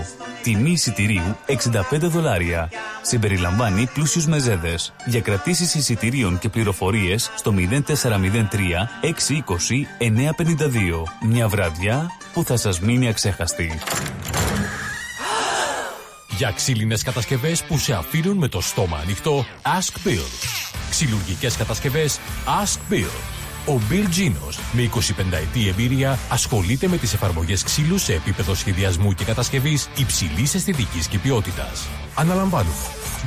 Τιμή 0.42 0.70
εισιτηρίου 0.70 1.36
65 1.46 2.08
δολάρια. 2.08 2.70
Συμπεριλαμβάνει 3.02 3.88
πλούσιους 3.94 4.26
μεζέδες. 4.26 4.92
Για 5.06 5.20
κρατήσεις 5.20 5.74
εισιτηρίων 5.74 6.38
και 6.38 6.48
πληροφορίες 6.48 7.30
στο 7.36 7.52
0403 7.52 8.88
620 9.00 9.86
952. 9.98 11.04
Μια 11.20 11.48
βραδιά 11.48 12.06
που 12.32 12.44
θα 12.44 12.56
σας 12.56 12.80
μείνει 12.80 13.08
αξέχαστη. 13.08 13.78
Για 16.36 16.52
ξύλινες 16.56 17.02
κατασκευές 17.02 17.62
που 17.62 17.78
σε 17.78 17.92
αφήνουν 17.92 18.36
με 18.36 18.48
το 18.48 18.60
στόμα 18.60 18.98
ανοιχτό, 18.98 19.46
Ask 19.62 20.08
Bill. 20.08 20.56
Ξυλουργικές 20.90 21.56
κατασκευές, 21.56 22.18
Ask 22.64 22.92
Bill. 22.92 23.35
Ο 23.68 23.80
Bill 23.90 24.04
Genos, 24.04 24.58
με 24.72 24.82
25 24.82 25.32
ετή 25.32 25.68
εμπειρία, 25.68 26.18
ασχολείται 26.28 26.88
με 26.88 26.96
τις 26.96 27.12
εφαρμογές 27.12 27.62
ξύλου 27.62 27.98
σε 27.98 28.14
επίπεδο 28.14 28.54
σχεδιασμού 28.54 29.12
και 29.12 29.24
κατασκευής 29.24 29.88
υψηλής 29.96 30.54
αισθητικής 30.54 31.06
και 31.06 31.18
ποιότητας. 31.18 31.86
Αναλαμβάνουμε 32.14 32.74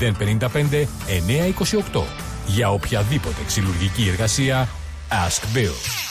055 0.09 0.87
928 1.92 2.02
Για 2.46 2.70
οποιαδήποτε 2.70 3.42
ξυλουργική 3.46 4.09
εργασία 4.09 4.68
Ask 5.11 5.57
Bill. 5.57 6.02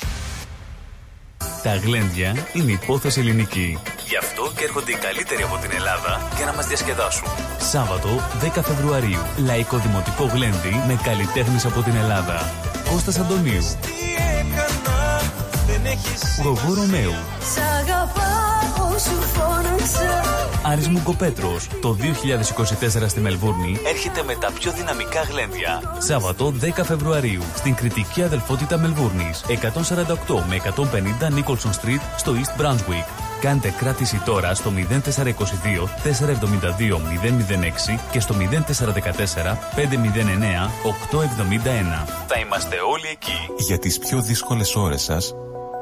Τα 1.63 1.75
γλέντια 1.75 2.35
είναι 2.53 2.71
υπόθεση 2.71 3.19
ελληνική. 3.19 3.77
Γι' 4.07 4.17
αυτό 4.17 4.51
και 4.57 4.63
έρχονται 4.63 4.91
οι 4.91 4.95
καλύτεροι 4.95 5.43
από 5.43 5.57
την 5.57 5.71
Ελλάδα 5.73 6.27
για 6.35 6.45
να 6.45 6.53
μας 6.53 6.67
διασκεδάσουν. 6.67 7.27
Σάββατο 7.59 8.09
10 8.55 8.61
Φεβρουαρίου. 8.63 9.21
Λαϊκό 9.45 9.77
Δημοτικό 9.77 10.23
Γλέντι 10.25 10.83
με 10.87 10.99
καλλιτέχνες 11.03 11.65
από 11.65 11.81
την 11.81 11.95
Ελλάδα. 11.95 12.53
Κώστας 12.89 13.19
Αντωνίου. 13.19 13.63
Γογό 16.43 16.73
Ρωμαίου. 16.73 17.13
Άρης 20.63 20.87
Μουγκοπέτρος. 20.87 21.67
Το 21.81 21.93
2024 21.93 23.07
στη 23.07 23.19
Μελβούρνη 23.19 23.79
έρχεται 23.85 24.23
με 24.23 24.35
τα 24.35 24.51
πιο 24.51 24.71
δυναμικά 24.71 25.21
γλέντια. 25.21 25.81
Σάββατο 25.97 26.53
10 26.61 26.83
Φεβρουαρίου 26.83 27.41
στην 27.55 27.75
κριτική 27.75 28.23
αδελφότητα 28.23 28.77
Μελβούρνης. 28.77 29.43
148 29.47 30.43
με 30.49 30.55
150 30.55 31.29
Nicholson 31.29 31.71
Street 31.81 32.01
στο 32.17 32.33
East 32.33 32.61
Brunswick. 32.61 33.05
Κάντε 33.41 33.73
κράτηση 33.77 34.21
τώρα 34.25 34.53
στο 34.53 34.71
0422 34.77 35.89
472 36.03 36.97
006 37.91 37.99
και 38.11 38.19
στο 38.19 38.35
0414 38.35 39.57
509 39.75 40.69
871. 40.83 42.07
Θα 42.27 42.39
είμαστε 42.39 42.75
όλοι 42.91 43.07
εκεί. 43.11 43.63
Για 43.67 43.79
τις 43.79 43.99
πιο 43.99 44.21
δύσκολες 44.21 44.75
ώρες 44.75 45.01
σας, 45.01 45.33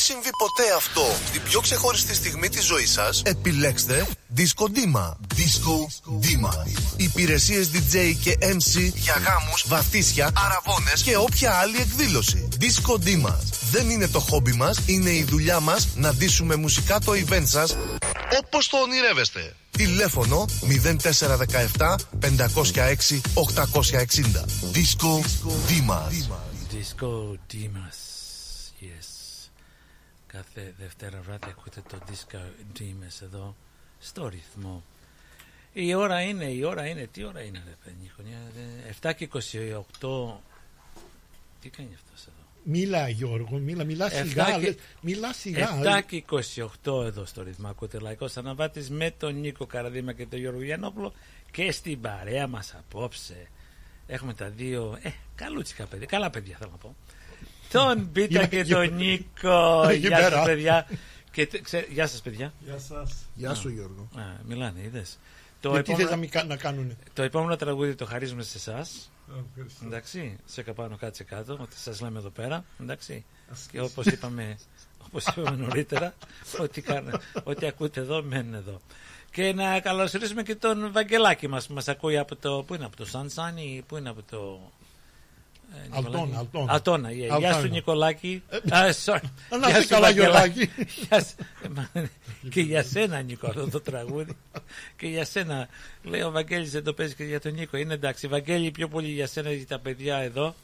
Συμβεί 0.00 0.30
ποτέ 0.38 0.74
αυτό; 0.76 1.06
Στην 1.26 1.42
πιο 1.42 1.60
ξεχωριστή 1.60 2.14
στιγμή 2.14 2.48
της 2.48 2.64
ζωής 2.64 2.90
σας, 2.90 3.22
επιλέξτε 3.24 4.06
Disco 4.36 4.64
Dima. 4.64 5.06
Disco 5.36 5.76
Dima. 6.24 6.52
Υπηρεσίες 6.96 7.70
DJ 7.72 8.14
και 8.22 8.38
MC 8.40 8.92
για 8.94 9.14
γάμους, 9.26 9.64
βαθύσια, 9.66 10.30
αραβώνες 10.34 11.02
και 11.02 11.16
όποια 11.16 11.54
άλλη 11.54 11.76
εκδήλωση. 11.76 12.48
Disco 12.60 12.94
Dima. 13.06 13.34
Δεν 13.70 13.90
είναι 13.90 14.08
το 14.08 14.20
χόμπι 14.20 14.52
μας, 14.52 14.78
είναι 14.86 15.10
η 15.10 15.24
δουλειά 15.24 15.60
μας 15.60 15.88
να 15.94 16.14
ντύσουμε 16.14 16.56
μουσικά 16.56 16.98
το 16.98 17.12
event 17.12 17.46
σας 17.46 17.76
όπως 18.38 18.68
το 18.68 18.76
ονειρεύεστε. 18.76 19.54
Τηλέφωνο 19.70 20.46
0417 20.98 21.96
506 22.20 23.20
860. 23.34 24.44
Disco 24.74 25.22
Dimas. 25.68 26.12
Disco 26.72 27.36
Dimas. 27.52 27.98
Yes. 28.88 29.09
Κάθε 30.32 30.74
Δευτέρα 30.78 31.20
βράδυ 31.20 31.46
ακούτε 31.48 31.82
το 31.88 31.98
Disco 32.08 32.36
Dreamers 32.78 33.22
εδώ 33.22 33.56
στο 33.98 34.28
ρυθμό. 34.28 34.82
Η 35.72 35.94
ώρα 35.94 36.20
είναι, 36.20 36.44
η 36.44 36.62
ώρα 36.64 36.86
είναι, 36.86 37.06
τι 37.12 37.24
ώρα 37.24 37.40
είναι 37.42 37.62
ρε 37.66 37.76
παιδί, 37.84 38.10
χρονιά, 38.14 38.38
ε, 38.86 39.08
7 39.08 39.12
και 39.16 39.24
28. 39.24 40.40
Τι 41.60 41.68
κάνει 41.68 41.94
αυτός 41.94 42.22
εδώ; 42.26 42.46
Μίλα 42.64 43.08
Γιώργο, 43.08 43.58
μίλα, 43.58 43.84
μιλά 43.84 44.08
σιγά. 44.08 44.20
Εφτά 44.22 44.52
και- 44.52 44.66
λες, 44.66 44.76
Μιλά 45.00 45.32
σιγά. 45.32 45.68
7 45.68 46.00
και 46.06 46.16
28 46.16 47.04
εδώ 47.04 47.24
στο 47.24 47.42
ρυθμό 47.42 47.68
ακούτε 47.68 47.98
λαϊκός 47.98 48.36
αναβάτης 48.36 48.90
με 48.90 49.10
τον 49.10 49.40
Νίκο 49.40 49.66
Καραδίμα 49.66 50.12
και 50.12 50.26
τον 50.26 50.38
Γιώργο 50.38 50.62
Γιαννόπουλο 50.62 51.12
και 51.50 51.72
στην 51.72 52.00
παρέα 52.00 52.46
μας 52.46 52.74
απόψε 52.74 53.48
έχουμε 54.06 54.34
τα 54.34 54.48
δύο 54.48 54.98
ε, 55.02 55.10
καλούτσικα 55.34 55.86
παιδιά, 55.86 56.06
καλά 56.06 56.30
παιδιά 56.30 56.56
θέλω 56.58 56.70
να 56.70 56.76
πω 56.76 56.96
τον 57.72 58.12
Πίτα 58.12 58.26
Γεια- 58.38 58.46
και 58.46 58.60
γεια- 58.60 58.76
τον 58.76 58.94
Νίκο 58.96 59.90
γεια 59.92 60.10
Καλημέρα. 60.10 60.30
σας 60.36 60.44
παιδιά 60.44 60.86
και, 61.32 61.46
τε- 61.46 61.62
ξέ- 61.62 61.90
γεια 61.90 62.06
σας 62.06 62.20
παιδιά 62.20 62.52
Γεια 62.64 62.78
σας. 62.78 63.12
Γεια 63.34 63.54
σου 63.54 63.68
Γιώργο. 63.68 64.08
Α, 64.16 64.22
μιλάνε 64.46 64.80
είδες 64.82 65.18
το, 65.60 65.70
Γιατί 65.70 65.90
θες 65.90 65.96
να, 65.98 66.02
επόμενο, 66.02 66.20
μην 66.20 66.30
κα- 66.30 66.44
να 66.44 66.56
κάνουνε; 66.56 66.96
το 67.12 67.22
επόμενο 67.22 67.56
τραγούδι 67.56 67.94
το 67.94 68.04
χαρίζουμε 68.06 68.42
σε 68.42 68.58
εσάς. 68.58 69.10
ευχαριστώ. 69.48 69.84
Εντάξει, 69.86 70.36
σε 70.46 70.62
καπάνω 70.62 70.96
κάτσε 70.96 71.24
κάτω, 71.24 71.52
ότι 71.60 71.76
σας 71.76 72.00
λέμε 72.00 72.18
εδώ 72.18 72.28
πέρα. 72.30 72.64
Εντάξει. 72.80 73.24
Ασκήσεις. 73.50 73.70
Και 73.70 73.80
όπως 73.80 74.06
είπαμε, 74.06 74.58
όπως 75.06 75.26
είπαμε 75.26 75.56
νωρίτερα, 75.56 76.14
ότι, 76.60 76.80
κάνε, 76.80 77.10
ότι 77.44 77.66
ακούτε 77.66 78.00
εδώ, 78.00 78.22
μένουν 78.22 78.54
εδώ. 78.54 78.80
Και 79.30 79.52
να 79.52 79.80
καλωσορίσουμε 79.80 80.42
και 80.42 80.54
τον 80.54 80.92
Βαγγελάκη 80.92 81.48
μας 81.48 81.66
που 81.66 81.74
μας 81.74 81.88
ακούει 81.88 82.18
από 82.18 82.36
το, 82.36 82.64
πού 82.66 82.74
είναι, 82.74 82.84
από 82.84 82.96
το 82.96 83.06
Sunshine 83.12 83.58
ή 83.58 83.82
πού 83.86 83.96
είναι 83.96 84.08
από 84.08 84.22
το... 84.30 84.70
ε, 85.74 85.88
Αλτώνα, 85.90 86.18
Νικολάκη; 86.20 86.36
Αλτώνα. 86.38 86.72
Αλτώνα, 86.72 87.08
yeah. 87.08 87.14
Γεια 87.14 87.34
Αλτώνα. 87.34 87.60
σου 87.60 87.68
Νικολάκη. 87.68 88.42
Α, 88.70 88.80
sorry. 89.04 89.20
Να 89.50 89.58
Γεια 89.58 89.68
είσαι 89.68 89.82
σου, 89.82 89.88
καλά, 89.88 90.06
Βαγγελάκη. 90.06 90.58
Γιωργάκη. 90.64 90.90
Γεια 91.08 91.20
σου. 91.20 91.34
Ε, 91.64 91.68
μα, 91.68 91.90
και 92.50 92.60
για 92.60 92.82
σένα 92.82 93.20
Νίκο 93.20 93.46
αυτό 93.46 93.70
το 93.70 93.80
τραγούδι 93.80 94.36
και 94.96 95.06
για 95.06 95.24
σένα 95.24 95.68
λέει 96.02 96.20
ο 96.20 96.30
Βαγγέλης 96.30 96.70
δεν 96.70 96.84
το 96.84 96.92
παίζει 96.92 97.14
και 97.14 97.24
για 97.24 97.40
τον 97.40 97.52
Νίκο 97.54 97.76
είναι 97.76 97.94
εντάξει 97.94 98.26
Βαγγέλη 98.26 98.70
πιο 98.70 98.88
πολύ 98.88 99.08
για 99.08 99.26
σένα 99.26 99.52
για 99.52 99.66
τα 99.66 99.78
παιδιά 99.78 100.16
εδώ 100.16 100.54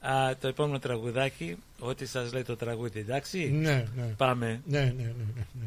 Α, 0.00 0.36
το 0.40 0.48
επόμενο 0.48 0.78
τραγουδάκι 0.78 1.56
ό,τι 1.78 2.06
σας 2.06 2.32
λέει 2.32 2.42
το 2.42 2.56
τραγούδι 2.56 2.98
εντάξει 3.00 3.50
Ναι, 3.50 3.84
ναι. 3.96 4.04
πάμε 4.16 4.62
Ναι, 4.66 4.78
ναι, 4.80 4.84
ναι, 4.90 5.02
ναι, 5.34 5.46
ναι. 5.52 5.66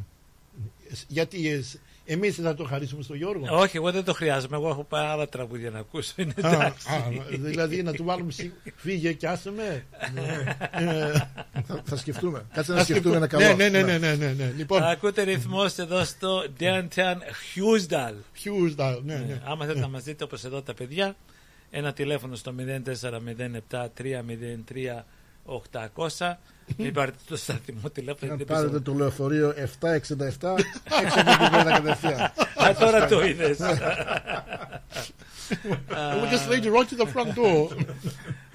Γιατί 1.07 1.63
εσ- 2.09 2.17
εμείς 2.17 2.35
θα 2.35 2.53
το 2.55 2.63
χαρίσουμε 2.63 3.03
στον 3.03 3.15
Γιώργο. 3.17 3.45
όχι 3.57 3.77
εγώ 3.77 3.91
δεν 3.91 4.03
το 4.03 4.13
χρειάζομαι 4.13 4.55
εγώ 4.55 4.69
έχω 4.69 4.83
πάρα 4.83 5.11
άλλα 5.11 5.27
τραγούδια 5.29 5.69
να 5.69 5.79
ακούσω 5.79 6.13
είναι 6.17 6.33
Α, 6.41 6.49
εντάξει 6.53 6.87
α, 6.89 7.03
δηλαδή 7.29 7.83
να 7.83 7.93
του 7.93 8.03
βάλουμε 8.03 8.31
σι- 8.31 8.51
φύγε 8.75 9.13
και 9.13 9.27
άσε 9.27 9.51
με. 9.51 9.85
Ε, 10.71 11.13
Θα, 11.67 11.81
θα 11.85 11.95
σκεφτούμε. 11.97 12.45
Κάτσε 12.53 12.71
να 12.71 12.77
θα 12.77 12.83
σκεφτούμε 12.83 13.15
ένα 13.15 13.25
σκεφτούμε. 13.25 13.53
καλό. 13.53 13.69
Ναι, 13.69 13.81
ναι, 13.81 13.97
ναι, 13.97 13.97
ναι, 13.97 14.15
ναι, 14.15 14.33
ναι. 14.33 14.53
Λοιπόν, 14.57 14.83
ακούτε 14.83 15.21
ρυθμός 15.23 15.77
εδώ 15.77 16.03
στο 16.03 16.43
Downtown 16.59 17.15
Hughesdale 17.55 18.15
Hughes, 18.43 18.73
да, 18.75 18.99
ναι, 19.03 19.13
Ναι, 19.15 19.19
ναι. 19.27 19.41
Άμα 19.45 19.61
θέλετε 19.65 19.79
να 19.79 19.87
μας 19.87 20.03
δείτε 20.03 20.23
όπως 20.23 20.43
εδώ 20.43 20.61
τα 20.61 20.73
παιδιά, 20.73 21.15
ένα 21.69 21.93
τηλέφωνο 21.93 22.35
στο 22.35 22.53
0407-303-800. 25.97 26.33
Μην 26.77 26.93
πάρετε 26.93 27.17
το 27.27 27.35
σταθμό 27.37 27.89
τηλέφωνο. 27.93 28.31
Αν 28.31 28.37
δεν 28.37 28.47
πάρετε 28.47 28.67
πιστεύω. 28.67 28.91
το 28.91 28.93
λεωφορείο 29.03 29.53
767, 29.57 29.57
έξω 31.03 31.19
από 31.19 31.29
την 31.29 31.49
πόρτα 31.51 31.63
κατευθείαν. 31.71 32.21
Α, 32.21 32.75
τώρα 32.79 33.07
το 33.07 33.25
είδες. 33.25 33.57
We 35.89 36.29
just 36.33 36.47
laid 36.51 36.63
you 36.63 36.71
right 36.73 36.87
to 36.89 36.97
the 37.03 37.07
front 37.13 37.33
door. 37.39 37.85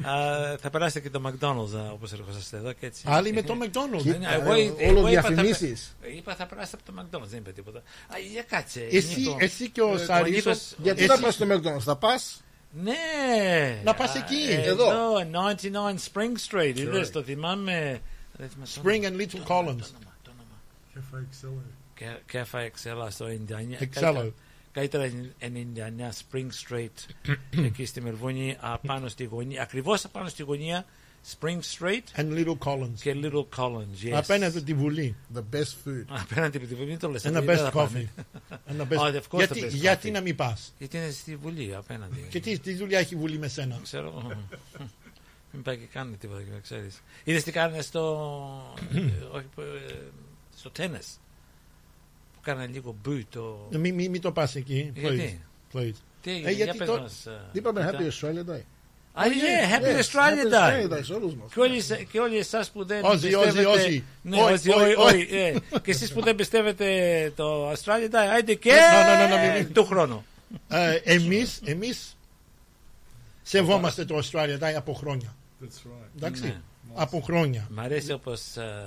Α, 0.08 0.56
θα 0.60 0.70
περάσετε 0.70 1.00
και 1.00 1.10
το 1.10 1.22
McDonald's 1.26 1.76
α, 1.78 1.90
όπως 1.92 2.12
ερχόσαστε 2.12 2.56
εδώ 2.56 2.72
και 2.72 2.86
έτσι. 2.86 3.02
Άλλοι 3.06 3.32
με 3.32 3.42
το 3.42 3.56
McDonald's. 3.62 4.04
Ναι, 4.04 4.28
εγώ- 4.32 4.50
Όλο 4.52 4.76
εγώ 4.78 5.08
είπα, 5.08 5.20
θα- 5.22 5.28
διαφημίσεις. 5.28 5.96
Είπα 6.16 6.34
θα 6.34 6.46
περάσετε 6.46 6.76
από 6.86 6.92
το 6.92 7.02
McDonald's, 7.18 7.26
δεν 7.28 7.38
είπε 7.38 7.52
τίποτα. 7.52 7.78
Α, 7.78 8.18
για 8.32 8.42
κάτσε. 8.42 8.86
Εσύ, 8.90 9.20
Νίκο. 9.20 9.36
εσύ 9.40 9.70
και 9.70 9.80
ο 9.82 9.94
Ε, 9.94 9.98
Σαρίσος 10.04 10.36
Νίκος- 10.44 10.74
Γιατί 10.82 11.02
Εσύ- 11.02 11.12
να 11.12 11.18
πας 11.18 11.34
στο 11.34 11.46
McDonald's, 11.50 11.80
θα 11.80 11.96
πας; 11.96 12.42
Ναι. 12.82 13.80
Να 13.84 13.94
πας 13.94 14.14
Α, 14.14 14.18
εκεί, 14.18 14.52
ε, 14.52 14.62
εδώ. 14.68 14.90
Εδώ, 14.90 15.18
99 15.18 15.98
Spring 16.12 16.32
Street. 16.50 16.72
Είδες, 16.76 17.10
το 17.10 17.22
θυμάμαι. 17.22 18.00
Δεν 18.32 18.48
θυμάμαι 18.48 18.68
το 18.74 18.80
Spring 18.80 19.04
όνομα. 19.06 19.08
and 19.08 19.20
Little 19.20 19.38
Το 19.46 19.54
Collins. 19.54 19.58
όνομα, 19.58 20.16
το 20.22 20.30
όνομα. 20.30 21.26
Κε- 21.94 22.22
Κέφα 22.26 22.60
Εξέλα 22.60 23.10
στο 23.10 23.24
99. 23.26 23.78
Excello. 23.80 23.90
Καλύτερα- 23.90 24.32
Καλύτερα 24.72 25.10
99 25.38 26.10
Spring 26.32 26.48
Street 26.68 27.14
εκεί 27.64 27.84
στη 27.84 28.00
Μερβούνη 28.00 28.56
απάνω 28.60 29.08
στη 29.08 29.24
γωνία, 29.24 29.62
ακριβώς 29.62 30.04
απάνω 30.04 30.28
στη 30.28 30.42
γωνία 30.42 30.84
Spring 31.32 31.58
Street 31.78 32.20
and 32.20 32.28
Little 32.38 32.58
Collins. 32.58 32.98
και 33.00 33.14
Little 33.22 33.46
Collins. 33.56 34.04
Yes. 34.04 34.10
Απέναντι 34.12 34.56
από 34.56 34.66
τη 34.66 34.74
Βουλή. 34.74 35.16
The 35.34 35.38
best 35.54 35.74
food. 35.86 36.04
Απέναντι 36.08 36.56
από 36.56 36.66
τη 36.66 36.74
Βουλή, 36.74 36.88
μην 36.88 36.98
το 36.98 37.08
λες. 37.08 37.24
Ένα 37.24 37.38
αυτό, 37.38 37.52
δεν 37.52 37.60
best 37.60 37.64
θα 37.64 37.70
πάμε. 37.70 38.12
coffee. 38.16 38.24
Ένα 38.66 38.86
Oh, 38.88 38.92
best- 38.92 39.14
of 39.14 39.22
course 39.30 39.36
Γιατί, 39.38 39.60
the 39.62 39.66
best 39.66 39.70
γιατί 39.70 40.08
coffee. 40.08 40.12
να 40.12 40.20
μην 40.20 40.36
πας; 40.36 40.74
Γιατί 40.78 40.96
είναι 40.96 41.10
στη 41.10 41.36
Βουλή 41.36 41.74
απέναντι. 41.74 42.26
Και 42.30 42.40
τι, 42.40 42.58
τι 42.58 42.74
δουλειά 42.74 42.98
έχει 42.98 43.14
η 43.14 43.16
Βουλή 43.16 43.38
με 43.38 43.48
σένα; 43.48 43.78
Ξέρω. 43.82 44.36
Μην 45.52 45.62
πάει 45.62 45.76
και 45.76 45.86
κάνει 45.92 46.16
τίποτα 46.16 46.42
και 46.42 46.50
να 46.52 46.58
ξέρεις. 46.58 47.00
Είδες 47.24 47.42
τι 47.42 47.52
κάνανε 47.52 47.82
στο... 47.82 48.00
όχι, 49.36 49.46
ε, 49.58 49.94
στο 50.56 50.70
τέννες. 50.70 51.06
Που 52.34 52.40
κάνανε 52.42 52.66
λίγο 52.66 52.96
μπου 53.02 53.22
το... 53.30 53.68
Μην 53.70 53.94
μη, 53.94 54.08
μη 54.08 54.18
το 54.18 54.32
πας 54.32 54.54
εκεί. 54.54 54.92
Γιατί; 54.94 55.40
Please. 55.72 55.76
Please. 55.78 55.92
Τι 56.22 56.30
Ε, 56.30 56.34
έγινε, 56.34 56.50
γιατί 56.50 56.62
για 56.70 56.74
πες 56.86 56.88
το- 56.94 57.00
μας. 57.00 57.26
ε, 57.26 57.40
Είπαμε 57.52 57.80
Πίτα. 57.86 57.98
Happy 57.98 58.10
Australia 58.12 58.50
Day. 58.56 58.62
Α, 59.16 59.26
ναι, 59.26 59.34
Happy 59.72 59.96
Yes, 59.96 60.00
Australia 60.02 60.50
Happy 60.50 60.52
Day; 60.52 60.90
Australia 60.90 60.98
Day 60.98 61.04
σε 61.04 61.12
όλους 61.12 61.34
μας. 61.34 61.52
Και 61.52 61.60
όλοι, 61.60 61.80
σε- 61.80 62.04
και 62.12 62.18
όλοι 62.18 62.38
εσάς 62.38 62.70
που 62.70 62.84
δεν 62.84 63.04
Όζι, 63.04 63.26
πιστεύετε... 63.28 63.48
όζι, 63.66 63.80
όζι. 63.84 64.04
Ναι, 64.22 64.42
Όχι, 64.42 64.52
όζι, 64.52 64.70
όχι, 64.70 64.80
όχι, 64.80 64.94
όχι. 64.94 65.14
όχι, 65.14 65.36
ε. 65.36 65.54
Και 65.82 65.90
εσείς 65.90 66.12
που 66.12 66.22
δεν 66.22 66.34
πιστεύετε 66.34 66.86
το 67.36 67.70
Australia 67.70 68.10
Day, 68.10 68.28
άιντε 68.34 68.54
και 68.54 68.72
Ναι, 68.72 68.78
ναι, 69.16 69.26
ναι, 69.36 69.46
ναι, 69.46 69.58
ναι. 69.58 69.64
του 69.64 69.84
χρόνου. 69.84 70.24
Ε, 70.68 70.94
εμείς, 70.94 71.60
εμείς 71.64 72.16
σεβόμαστε 73.42 74.04
το 74.04 74.18
Australia 74.22 74.58
Day 74.60 74.72
από 74.76 74.92
χρόνια. 74.92 75.34
Εντάξει. 76.16 76.42
Ναι. 76.42 76.60
Από 76.94 77.20
χρόνια. 77.20 77.66
Μ' 77.70 77.80
αρέσει 77.80 78.12
όπως, 78.12 78.56
ε, 78.56 78.84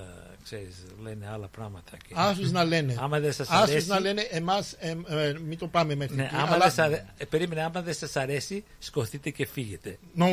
ξέρεις, 0.49 0.75
λένε 1.03 1.27
άλλα 1.33 1.47
πράγματα. 1.47 1.97
Και... 2.07 2.13
Άσους 2.17 2.51
να 2.51 2.63
λένε. 2.63 2.95
Άμα 2.99 3.19
δεν 3.19 3.33
σας 3.33 3.49
Άσους 3.49 3.69
αρέσει... 3.69 3.88
να 3.88 3.99
λένε 3.99 4.21
εμάς, 4.21 4.73
ε, 4.79 4.95
ε, 5.07 5.33
μην 5.47 5.57
το 5.57 5.67
πάμε 5.67 5.95
μέχρι 5.95 6.15
Ναι, 6.15 6.23
εκεί. 6.23 6.36
άμα 6.36 6.43
αλλά- 6.45 6.57
δεν, 6.57 6.69
σας 6.69 6.77
αρέ- 6.86 7.03
ε, 7.17 7.25
περίμενε, 7.25 7.62
άμα 7.63 7.81
δεν 7.81 7.93
σας 7.93 8.15
αρέσει, 8.15 8.63
σκοθείτε 8.79 9.29
και 9.29 9.45
φύγετε. 9.45 9.97
No. 10.17 10.25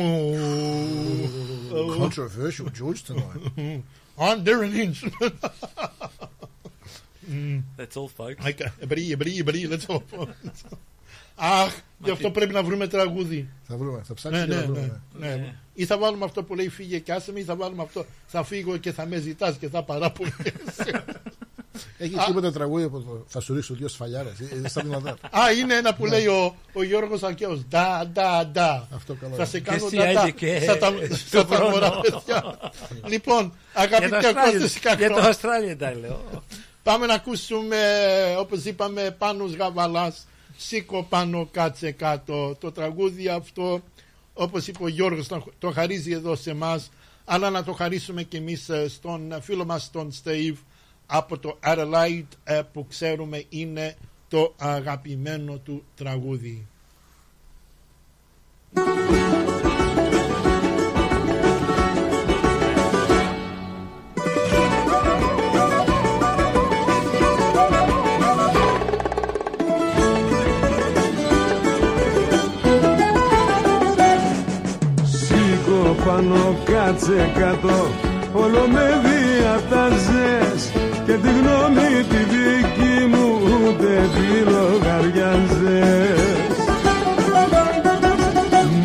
Controversial 1.99 2.67
George 2.79 3.01
tonight. 3.07 3.81
On 4.17 4.43
Darren 4.45 4.71
Lynch. 4.75 4.99
That's 7.77 7.95
all, 7.95 8.09
folks. 8.17 8.53
Εμπρί, 8.79 9.11
εμπρί, 9.11 9.37
εμπρί, 9.37 9.69
let's 9.71 9.85
go. 9.95 10.01
Αχ, 11.35 11.73
γι' 12.03 12.11
αυτό 12.11 12.31
πρέπει 12.31 12.53
να 12.53 12.63
βρούμε 12.63 12.87
τραγούδι. 12.87 13.49
Θα 13.67 13.77
βρούμε, 13.77 14.01
θα 14.03 14.05
Ναι, 14.07 14.15
ψάξουμε 14.15 14.45
και 14.45 14.53
ναι, 14.53 14.61
θα 14.61 14.67
ναι, 14.67 14.73
βρούμε. 14.73 15.01
ναι. 15.19 15.53
Ή 15.73 15.85
θα 15.85 15.97
βάλουμε 15.97 16.25
αυτό 16.25 16.43
που 16.43 16.55
λέει 16.55 16.69
φύγε 16.69 16.99
και 16.99 17.11
άσε 17.13 17.31
με, 17.31 17.39
ή 17.39 17.43
θα 17.43 17.55
βάλουμε 17.55 17.83
αυτό. 17.83 18.05
Θα 18.25 18.43
φύγω 18.43 18.77
και 18.77 18.91
θα 18.91 19.05
με 19.05 19.17
ζητάς 19.19 19.55
και 19.57 19.69
θα 19.69 19.83
παραπονιέσαι. 19.83 21.03
Έχεις 21.97 22.23
τίποτα 22.25 22.51
τραγούδια 22.51 22.89
που 22.89 23.01
το- 23.03 23.23
θα 23.27 23.39
σου 23.39 23.53
ρίξω 23.53 23.73
δύο 23.73 23.87
σφαλιάρες. 23.87 24.39
Ε, 24.39 24.61
ε, 24.63 24.67
Στα 24.67 24.81
δυνατά. 24.81 25.09
Α, 25.29 25.51
είναι 25.59 25.75
ένα 25.75 25.93
που 25.95 26.05
λέει 26.05 26.25
ο, 26.27 26.55
ο 26.73 26.83
Γιώργος 26.83 27.23
Αλκαίος. 27.23 27.65
Ντα, 27.67 28.05
ντα, 28.13 28.45
ντα. 28.45 28.87
Αυτό 28.95 29.13
καλό. 29.13 29.35
Θα 29.35 29.45
σε 29.45 29.59
Και 29.59 29.69
κάνω 29.69 29.85
εσύ, 29.85 29.95
ντα, 29.97 30.11
ντα. 30.11 30.19
άντε 30.21 30.31
και 30.31 30.59
Σαν 30.59 30.79
τα- 30.79 30.91
στο 31.15 31.37
σαν 31.37 31.47
τα 31.47 31.55
χρόνο. 31.55 31.69
μωρά 31.71 31.99
παιδιά. 31.99 32.57
Λοιπόν, 33.11 33.41
Για 33.41 33.99
το 33.99 34.05
αγαπητοί 34.05 34.25
ακροατές 34.27 34.77
Australia- 34.77 34.97
Για 34.97 35.09
το 35.09 35.15
κακό. 35.15 35.27
Australia 35.41 35.83
Day, 35.83 35.99
λέω. 36.01 36.21
Πάμε 36.83 37.05
να 37.05 37.13
ακούσουμε, 37.13 37.77
όπως 38.39 38.63
είπαμε, 38.63 39.15
Πάνος 39.17 39.53
Γαβαλάς, 39.55 40.27
σήκω 40.57 41.03
πάνω, 41.03 41.47
κάτσε 41.51 41.91
κάτω. 41.91 42.55
Το 42.59 42.71
τραγούδι 42.71 43.27
αυτό, 43.27 43.81
όπως 44.33 44.67
είπε 44.67 44.83
ο 44.83 44.87
Γιώργος, 44.87 45.27
το- 45.27 45.51
το 45.59 45.71
χαρίζει 45.71 46.11
εδώ 46.11 46.35
σε 46.35 46.49
εμάς, 46.51 46.91
αλλά 47.25 47.49
να 47.49 47.63
το 47.63 47.73
χαρίσουμε 47.73 48.23
και 48.23 48.37
εμείς 48.37 48.69
ε, 48.69 48.87
στον 48.87 49.41
φίλο 49.41 49.65
μας, 49.65 49.91
τον 49.91 50.11
Steve, 50.23 50.55
από 51.05 51.37
το 51.39 51.57
Adelaide, 51.63 52.27
ε, 52.43 52.61
που 52.73 52.85
ξέρουμε 52.87 53.43
είναι 53.49 53.95
το 54.27 54.53
αγαπημένο 54.57 55.57
του 55.57 55.83
τραγούδι. 55.95 56.67
Πάνω 76.29 76.57
κάτσε 76.65 77.31
κάτω. 77.39 77.87
Όλο 78.33 78.67
με 78.73 79.01
διατάζες 79.05 80.71
Και 81.05 81.11
τη 81.11 81.29
γνώμη 81.29 82.03
τη 82.09 82.17
δική 82.33 83.05
μου 83.11 83.25
ούτε 83.43 84.09
τη 84.13 84.49
λογαριάζες. 84.51 86.19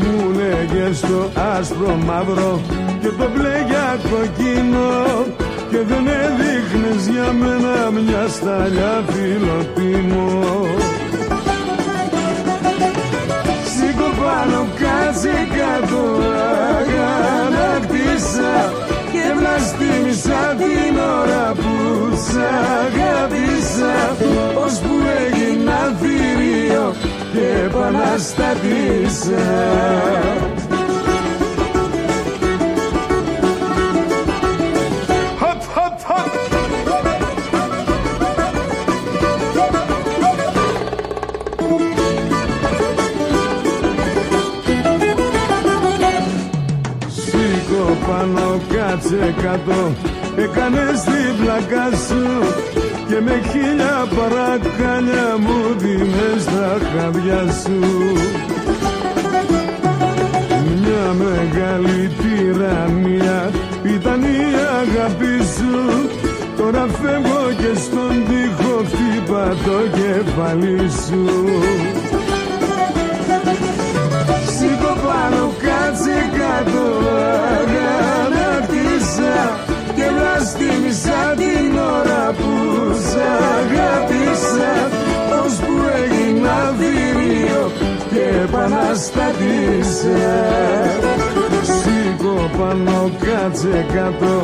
Μου 0.00 0.30
λέγες 0.38 1.00
το 1.00 1.40
άσπρο 1.58 1.98
μαύρο 2.06 2.60
Και 3.00 3.08
το 3.08 3.28
μπλε 3.34 3.64
για 3.68 3.98
κοκκίνο 4.10 5.26
και 5.70 5.78
δεν 5.88 6.06
έδειχνες 6.06 7.08
για 7.08 7.32
μένα 7.32 7.90
μια 7.90 8.28
σταλιά 8.28 9.04
φιλοτίμο 9.06 10.66
πάνω 14.20 14.60
κάτσε 14.80 15.36
κάτω 15.56 16.02
αγανακτήσα 16.78 18.54
και 19.12 19.24
βλαστήμισα 19.38 20.40
την 20.60 20.94
ώρα 21.20 21.46
που 21.54 21.74
σ' 22.26 22.40
αγάπησα. 22.80 23.94
Ως 24.64 24.74
που 24.78 24.94
έγινα 25.24 25.80
θηρίο 26.00 26.86
και 27.32 27.44
επαναστατήσα 27.64 29.46
πάνω 48.20 48.60
κάτσε 48.72 49.34
κάτω. 49.42 49.94
Έκανες 50.36 51.00
την 51.02 51.32
πλάκα 51.40 51.86
σου 52.06 52.24
Και 53.08 53.20
με 53.20 53.40
χίλια 53.50 54.06
παρακάλια 54.16 55.28
μου 55.38 55.58
δίνες 55.78 56.44
τα 56.44 56.78
χαδιά 56.90 57.42
σου. 57.62 57.78
Μια 60.80 61.06
μεγάλη 61.22 62.10
τυραννία 62.20 63.50
ήταν 63.84 64.22
η 64.22 64.48
αγάπη 64.80 65.44
σου. 65.56 66.08
Τώρα 66.56 66.86
φεύγω 67.00 67.44
και 67.58 67.78
στον 67.78 68.12
τοίχο 68.28 68.76
χτύπα 68.84 69.48
το 69.64 69.98
κεφάλι 69.98 70.90
σου. 71.06 71.24
Σήκω 71.84 71.99
πάνω 75.04 75.42
κάτσε 75.64 76.18
κάτω 76.38 76.84
αγανακτήσα 77.56 79.36
και 79.96 80.06
βλαστήμισα 80.16 81.20
την 81.40 81.72
ώρα 81.96 82.24
που 82.38 82.52
σ' 83.06 83.20
αγάπησα. 83.56 84.72
Ως 85.42 85.54
που 85.64 85.74
έγινα 86.02 86.56
θηρίο 86.78 87.62
και 88.10 88.24
επαναστατήσα. 88.44 90.32
Σήκω 91.62 92.36
πάνω 92.58 92.98
κάτσε 93.24 93.86
κάτω 93.94 94.34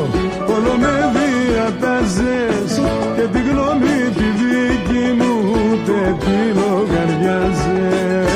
όλο 0.55 0.73
με 0.79 0.95
διατάζες 1.15 2.71
και 3.15 3.25
τη 3.33 3.39
γνώμη 3.49 3.97
τη 4.17 4.27
δική 4.39 5.05
μου 5.17 5.31
ούτε 5.71 6.15
τη 6.19 6.37
λογαριάζες 6.59 8.27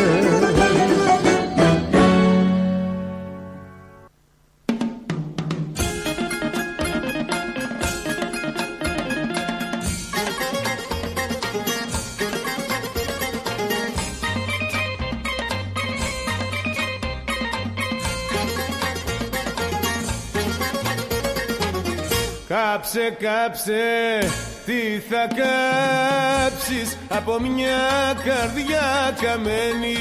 Κάψε, 22.71 23.17
κάψε, 23.19 24.19
τι 24.65 24.99
θα 25.09 25.27
κάψεις 25.35 26.97
από 27.09 27.39
μια 27.39 27.79
καρδιά 28.23 29.15
καμένη. 29.21 29.97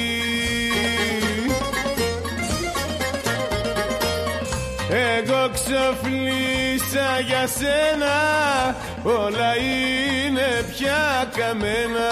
Εγώ 4.88 5.50
ξοφλήσα 5.52 7.20
για 7.26 7.46
σένα, 7.46 8.16
όλα 9.02 9.56
είναι 9.56 10.64
πια 10.72 11.30
καμένα. 11.36 12.10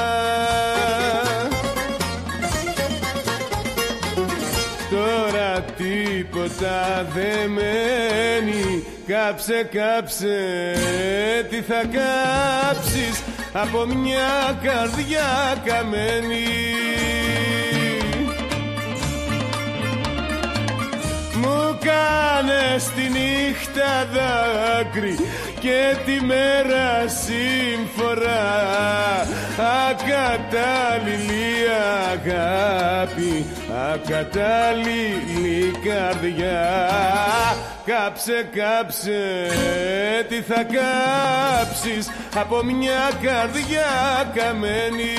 Τώρα 4.90 5.64
τίποτα 5.76 7.06
δεν 7.14 7.50
μένει 7.50 8.97
Κάψε, 9.08 9.68
κάψε, 9.72 10.36
τι 11.50 11.60
θα 11.60 11.82
κάψεις 11.92 13.22
Από 13.52 13.86
μια 13.86 14.58
καρδιά 14.62 15.56
καμένη. 15.64 16.46
Μου 21.34 21.78
κάνες 21.80 22.84
τη 22.84 23.02
νύχτα 23.02 24.06
δάκρυ 24.12 25.16
και 25.60 25.96
τη 26.04 26.24
μέρα 26.24 27.08
σύμφορα. 27.08 28.44
Ακατάλληλη 29.88 31.48
αγάπη 32.12 33.46
ακατάλληλη 33.92 35.70
καρδιά 35.84 36.66
κάψε 37.88 38.48
κάψε 38.54 39.20
τι 40.28 40.40
θα 40.40 40.64
κάψεις 40.64 42.10
από 42.34 42.64
μια 42.64 43.10
καρδιά 43.22 44.32
καμένη. 44.34 45.16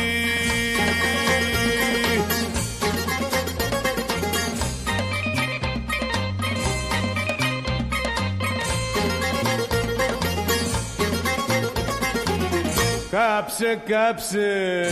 Κάψε, 13.12 13.82
κάψε 13.86 14.88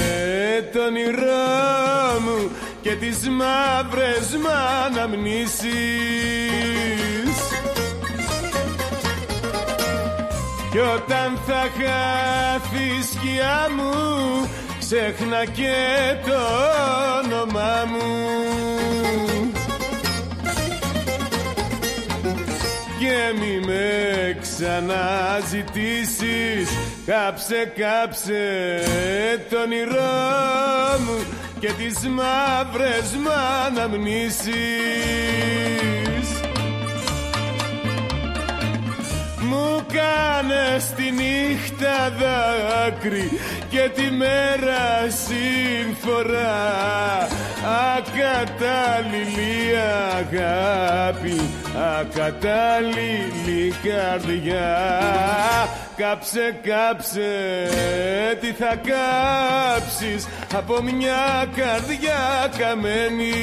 το 0.74 0.84
όνειρό 0.84 2.20
μου 2.20 2.52
και 2.82 2.96
τις 2.96 3.30
μαύρες 3.30 4.36
μ' 4.36 4.48
αναμνήσεις 4.86 5.68
Κι 10.78 10.84
όταν 10.84 11.40
θα 11.48 11.62
χάθεις 11.78 12.98
η 12.98 13.00
σκιά 13.04 13.60
μου 13.76 13.94
ξέχνα 14.80 15.46
και 15.46 15.76
το 16.26 16.42
όνομά 17.20 17.76
μου. 17.88 18.08
Και 23.00 23.18
μη 23.40 23.54
με 23.66 23.88
ξαναζητήσεις 24.42 26.68
Κάψε, 27.06 27.74
κάψε 27.78 28.44
το 29.50 29.58
όνειρό 29.58 31.00
μου 31.06 31.18
και 31.60 31.72
τις 31.78 32.08
μαύρες 32.08 33.16
μ' 33.24 33.32
αναμνήσεις 33.66 34.58
Μου 39.50 39.86
κάνες 39.94 40.94
τη 40.96 41.12
νύχτα 41.12 42.14
δάκρυ 42.20 43.40
και 43.70 43.90
τη 43.96 44.12
μέρα 44.12 45.10
σύμφορα 45.26 46.56
ακατάλληλη 47.98 49.76
αγάπη 50.18 51.42
ακατάλληλη 52.00 53.74
καρδιά. 53.84 54.78
Κάψε 55.98 56.60
κάψε 56.64 57.32
τι 58.42 58.52
θα 58.52 58.76
κάψεις 58.76 60.28
από 60.56 60.82
μια 60.82 61.48
καρδιά 61.56 62.52
καμένη 62.58 63.34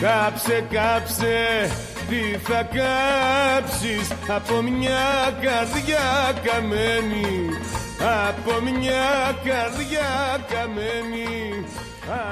Κάψε, 0.00 0.66
κάψε, 0.70 1.70
τι 2.08 2.38
θα 2.38 2.62
κάψεις; 2.62 4.10
Από 4.28 4.62
μια 4.62 5.38
καρδιά 5.40 6.40
καμένη 6.44 7.48
από 7.98 8.60
μια 8.60 9.38
καρδιά 9.44 10.44
καμένη 10.48 11.64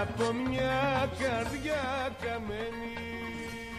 από 0.01 0.33
μια 0.33 1.11
καρδιά 1.19 2.17
καμένη 2.23 2.95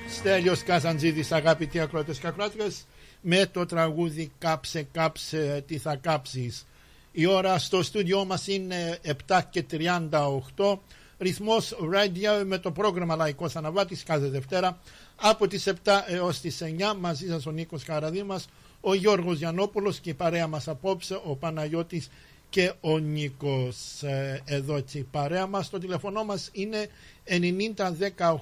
Στέλιος 0.09 0.63
Καζαντζίδης 0.63 1.31
αγαπητοί 1.31 1.79
ακρότες 1.79 2.17
και 2.19 2.27
ακρότες 2.27 2.85
με 3.21 3.45
το 3.45 3.65
τραγούδι 3.65 4.31
«Κάψε, 4.37 4.87
κάψε, 4.91 5.63
τι 5.67 5.77
θα 5.77 5.95
κάψεις». 5.95 6.65
Η 7.11 7.25
ώρα 7.25 7.59
στο 7.59 7.83
στούντιό 7.83 8.25
μας 8.25 8.47
είναι 8.47 8.99
7 9.27 9.39
και 9.49 9.65
38. 9.71 10.77
Ρυθμός 11.17 11.75
Radio 11.93 12.43
με 12.45 12.57
το 12.57 12.71
πρόγραμμα 12.71 13.15
Λαϊκός 13.15 13.55
Αναβάτης 13.55 14.03
κάθε 14.03 14.27
Δευτέρα 14.27 14.79
από 15.15 15.47
τις 15.47 15.67
7 15.67 15.73
έως 16.07 16.39
τις 16.39 16.61
9 16.61 16.95
μαζί 16.99 17.27
σας 17.27 17.45
ο 17.45 17.51
Νίκος 17.51 17.83
Καραδήμας, 17.83 18.47
ο 18.81 18.93
Γιώργος 18.93 19.37
Γιαννόπουλος 19.37 19.99
και 19.99 20.09
η 20.09 20.13
παρέα 20.13 20.47
μας 20.47 20.67
απόψε 20.67 21.19
ο 21.25 21.35
Παναγιώτης 21.35 22.09
και 22.49 22.73
ο 22.81 22.97
Νίκος 22.97 24.03
ε, 24.03 24.41
εδώ 24.45 24.75
έτσι 24.75 24.97
η 24.97 25.07
παρέα 25.11 25.47
μας. 25.47 25.69
Το 25.69 25.77
τηλεφωνό 25.77 26.23
μας 26.23 26.49
είναι 26.53 26.87
90 27.27 27.91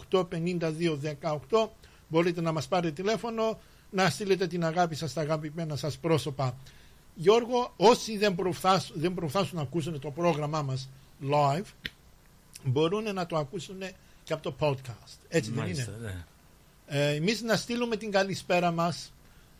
18 0.10 0.28
52 0.28 0.98
18 1.50 1.68
μπορείτε 2.08 2.42
να 2.42 2.52
μας 2.52 2.68
πάρετε 2.68 3.02
τηλέφωνο 3.02 3.60
να 3.90 4.10
στείλετε 4.10 4.48
την 4.48 4.66
αγάπη 4.66 4.96
σας 4.96 5.12
στα 5.12 5.22
αγαπημένα 5.22 5.76
σας 5.76 5.98
πρόσωπα. 5.98 6.58
Γιώργο, 7.16 7.74
όσοι 7.76 8.18
δεν 8.18 8.36
προφθάσουν, 8.36 8.96
δεν 9.00 9.14
προφθάσουν 9.14 9.56
να 9.56 9.62
ακούσουν 9.62 10.00
το 10.00 10.12
πρόγραμμά 10.12 10.62
μας 10.62 10.90
live, 11.32 11.66
μπορούν 12.64 13.14
να 13.14 13.26
το 13.26 13.38
ακούσουν 13.38 13.78
και 14.24 14.34
από 14.34 14.44
το 14.44 14.56
podcast. 14.60 15.18
Έτσι 15.30 15.52
Μάλιστα, 15.52 15.92
δεν 15.92 16.00
είναι; 16.02 16.26
ναι. 16.88 17.06
Ε, 17.12 17.16
εμείς 17.16 17.42
να 17.42 17.56
στείλουμε 17.56 17.96
την 17.96 18.12
καλησπέρα 18.12 18.72
μας 18.72 19.14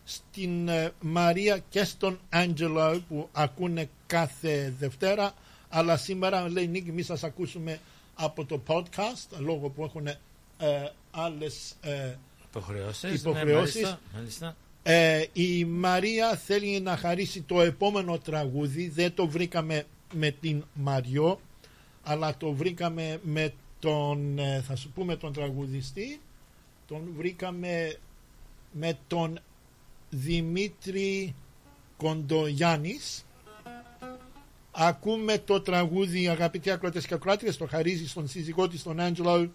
στην 0.04 0.68
ε, 0.68 0.92
Μαρία 1.00 1.58
και 1.68 1.84
στον 1.84 2.20
Άντζελο 2.28 3.02
που 3.08 3.28
ακούνε 3.32 3.88
κάθε 4.06 4.74
Δευτέρα 4.78 5.34
αλλά 5.68 5.96
σήμερα 5.96 6.48
λέει 6.48 6.66
Νίκη 6.66 6.88
εμείς 6.88 7.06
θα 7.06 7.14
σας 7.14 7.24
ακούσουμε 7.24 7.80
από 8.14 8.44
το 8.44 8.60
podcast 8.66 9.38
λόγω 9.38 9.68
που 9.68 9.84
έχουν 9.84 10.06
ε, 10.06 10.16
άλλες 11.10 11.74
ε, 11.80 12.14
Υποχρεώσεις. 12.48 13.20
Υποχρεώσεις. 13.20 13.82
Ναι, 13.82 13.82
μάλιστα, 13.82 14.00
μάλιστα. 14.14 14.56
ε, 14.82 15.24
η 15.32 15.64
Μαρία 15.64 16.36
θέλει 16.36 16.80
να 16.80 16.96
χαρίσει 16.96 17.42
το 17.42 17.60
επόμενο 17.60 18.18
τραγούδι 18.18 18.88
δεν 18.88 19.14
το 19.14 19.26
βρήκαμε 19.26 19.84
με 20.12 20.30
την 20.30 20.64
Μαριό 20.74 21.40
αλλά 22.04 22.36
το 22.36 22.52
βρήκαμε 22.52 23.20
με 23.22 23.52
τον 23.78 24.38
ε, 24.38 24.60
θα 24.60 24.76
σου 24.76 24.90
πούμε 24.90 25.16
τον 25.16 25.32
τραγουδιστή 25.32 26.20
τον 26.86 27.12
βρήκαμε 27.16 27.96
με 28.72 28.98
τον 29.06 29.38
Δημήτρη 30.10 31.34
Κοντογιάννης. 31.96 33.24
Ακούμε 34.70 35.38
το 35.38 35.60
τραγούδι 35.60 36.28
αγαπητοί 36.28 36.70
ακροατές 36.70 37.06
και 37.06 37.14
ακροάτριες 37.14 37.56
το 37.56 37.66
χαρίζει 37.66 38.08
στον 38.08 38.28
σύζυγό 38.28 38.68
της 38.68 38.82
τον 38.82 39.00
Άντζελο. 39.00 39.50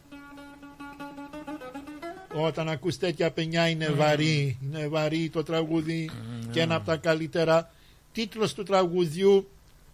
Όταν 2.34 2.70
ακούς 2.70 2.98
τέτοια 2.98 3.32
πενιά 3.32 3.70
είναι 3.70 3.90
βαρύ 3.90 4.58
είναι 4.64 4.88
βαρύ 4.88 5.30
το 5.30 5.44
τραγούδι 5.44 6.10
και 6.52 6.62
ένα 6.62 6.76
από 6.76 6.86
τα 6.86 6.98
καλύτερα. 6.98 7.72
Τίτλος 8.12 8.54
του 8.54 8.64
τραγουδιού 8.64 9.48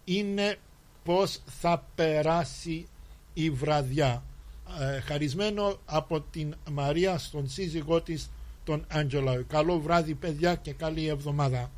είναι 0.04 0.58
πως 1.06 1.40
θα 1.60 1.84
περάσει 1.94 2.86
η 3.34 3.50
βραδιά. 3.50 4.22
Ε, 4.80 5.00
χαρισμένο 5.00 5.76
από 5.86 6.20
την 6.20 6.54
Μαρία 6.70 7.18
στον 7.18 7.48
σύζυγό 7.48 8.00
της 8.00 8.30
τον 8.64 8.84
Άντζελο 8.88 9.44
καλό 9.48 9.80
βράδυ 9.80 10.14
παιδιά 10.14 10.54
και 10.54 10.72
καλή 10.72 11.06
εβδομάδα 11.06 11.70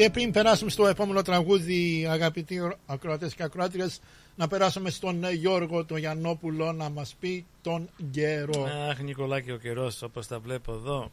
Και 0.00 0.10
πριν 0.10 0.32
περάσουμε 0.32 0.70
στο 0.70 0.86
επόμενο 0.86 1.22
τραγούδι, 1.22 2.06
αγαπητοί 2.10 2.76
ακροατές 2.86 3.34
και 3.34 3.42
ακροάτριες, 3.42 4.00
να 4.36 4.48
περάσουμε 4.48 4.90
στον 4.90 5.32
Γιώργο 5.32 5.84
τον 5.84 5.98
Γιαννόπουλο 5.98 6.72
να 6.72 6.88
μας 6.88 7.16
πει 7.20 7.46
τον 7.62 7.88
καιρό. 8.10 8.68
Αχ, 8.90 9.00
Νικολάκη, 9.00 9.50
ο 9.50 9.56
καιρός 9.56 10.02
όπως 10.02 10.26
τα 10.26 10.38
βλέπω 10.38 10.72
εδώ. 10.72 11.12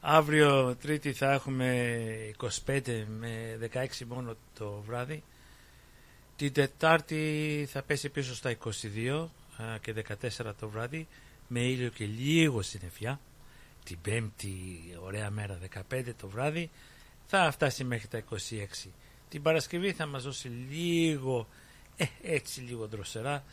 Αύριο 0.00 0.76
Τρίτη 0.80 1.12
θα 1.12 1.32
έχουμε 1.32 1.96
25 2.66 3.04
με 3.18 3.58
16 3.74 4.04
μόνο 4.08 4.36
το 4.58 4.82
βράδυ. 4.86 5.22
Την 6.36 6.52
Τετάρτη 6.52 7.68
θα 7.72 7.82
πέσει 7.82 8.08
πίσω 8.08 8.34
στα 8.34 8.56
22 8.64 9.28
α, 9.56 9.78
και 9.80 9.94
14 10.38 10.52
το 10.60 10.68
βράδυ 10.68 11.06
με 11.48 11.60
ήλιο 11.60 11.88
και 11.88 12.04
λίγο 12.04 12.62
συννεφιά. 12.62 13.20
Την 13.84 13.98
Πέμπτη, 14.02 14.80
ωραία 15.04 15.30
μέρα, 15.30 15.58
15 15.90 16.02
το 16.20 16.28
βράδυ, 16.28 16.70
θα 17.26 17.50
φτάσει 17.50 17.84
μέχρι 17.84 18.08
τα 18.08 18.22
26. 18.84 18.88
Την 19.28 19.42
Παρασκευή 19.42 19.92
θα 19.92 20.06
μας 20.06 20.22
δώσει 20.22 20.48
λίγο, 20.48 21.46
ε, 21.96 22.04
έτσι 22.22 22.60
λίγο 22.60 22.86
δροσερά, 22.86 23.44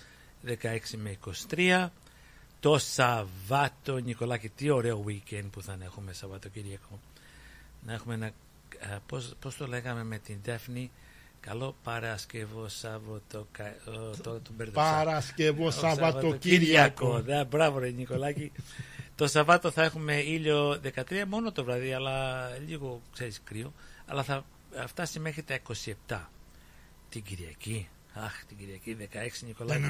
16 0.46 0.98
με 0.98 1.18
23. 1.56 1.90
Το 2.60 2.78
Σαββάτο, 2.78 3.98
Νικολάκη, 3.98 4.50
τι 4.50 4.70
ωραίο 4.70 5.04
weekend 5.08 5.46
που 5.52 5.62
θα 5.62 5.78
έχουμε 5.84 6.14
Σαββατοκύριακο. 6.14 7.00
Να 7.86 7.94
έχουμε 7.94 8.14
ένα, 8.14 8.26
α, 8.26 9.00
πώς, 9.08 9.34
πώς 9.40 9.56
το 9.58 9.68
λέγαμε 9.68 10.04
με 10.04 10.18
την 10.18 10.42
Τέφνη, 10.42 10.92
καλό 11.40 11.76
Παρασκευό 11.84 12.68
Σάββατο, 12.68 13.48
κα- 13.52 13.76
ο, 13.88 13.92
το, 14.22 14.40
το 14.40 14.52
μπερδέψα. 14.56 14.82
Παρασκευό 14.92 15.66
Ο 15.66 15.72
Σαββατοκύριακο. 15.72 17.20
Ναι, 17.20 17.46
μπράβο 17.46 17.80
ρε 17.80 17.90
Νικολάκη. 17.90 18.52
Το 19.16 19.28
Σαββάτο 19.28 19.72
θα 19.72 19.84
έχουμε 19.84 20.16
ήλιο 20.22 20.80
13 20.96 21.24
μόνο 21.28 21.52
το 21.52 21.64
βράδυ, 21.64 21.94
αλλά 21.94 22.48
λίγο 22.68 23.02
ξέρεις 23.14 23.42
κρύο. 23.44 23.74
Αλλά 24.06 24.24
θα 24.24 24.46
φτάσει 24.88 25.20
μέχρι 25.20 25.44
τα 25.44 25.60
27 26.08 26.20
την 27.10 27.24
Κυριακή. 27.24 27.88
Αχ, 28.14 28.46
την 28.48 28.58
Κυριακή 28.58 28.98
16 29.00 29.46
Νικολάκη. 29.46 29.84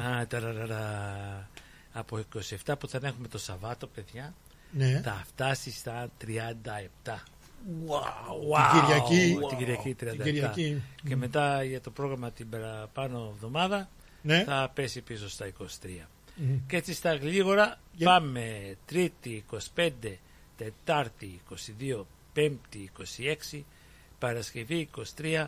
Α, 0.00 0.26
ταραραρα. 0.26 1.48
Από 1.92 2.18
27 2.64 2.74
που 2.78 2.88
θα 2.88 3.00
έχουμε 3.02 3.28
το 3.28 3.38
Σαββάτο, 3.38 3.86
παιδιά, 3.86 4.34
Ναι. 4.72 5.00
θα 5.04 5.22
φτάσει 5.26 5.70
στα 5.72 6.08
37. 6.18 7.22
Την 7.64 8.80
Κυριακή. 8.80 9.36
Την 9.48 9.58
Κυριακή 9.58 9.94
37. 10.00 10.10
Την 10.10 10.22
Κυριακή. 10.22 10.82
Και 11.08 11.16
μετά 11.16 11.62
για 11.64 11.80
το 11.80 11.90
πρόγραμμα 11.90 12.30
την 12.30 12.48
παραπάνω 12.48 13.32
εβδομάδα 13.34 13.88
Ναι. 14.22 14.44
θα 14.44 14.70
πέσει 14.74 15.00
πίσω 15.00 15.28
στα 15.28 15.46
23. 15.46 16.08
Μμμ. 16.34 16.58
Και 16.66 16.76
έτσι 16.76 16.94
στα 16.94 17.14
γλίγορα 17.14 17.80
πάμε 18.04 18.76
Τρίτη 18.86 19.44
25, 19.74 19.90
Τετάρτη 20.56 21.40
22, 21.90 22.04
Πέμπτη 22.32 22.90
26, 23.52 23.60
Παρασκευή 24.18 24.88
23, 25.20 25.46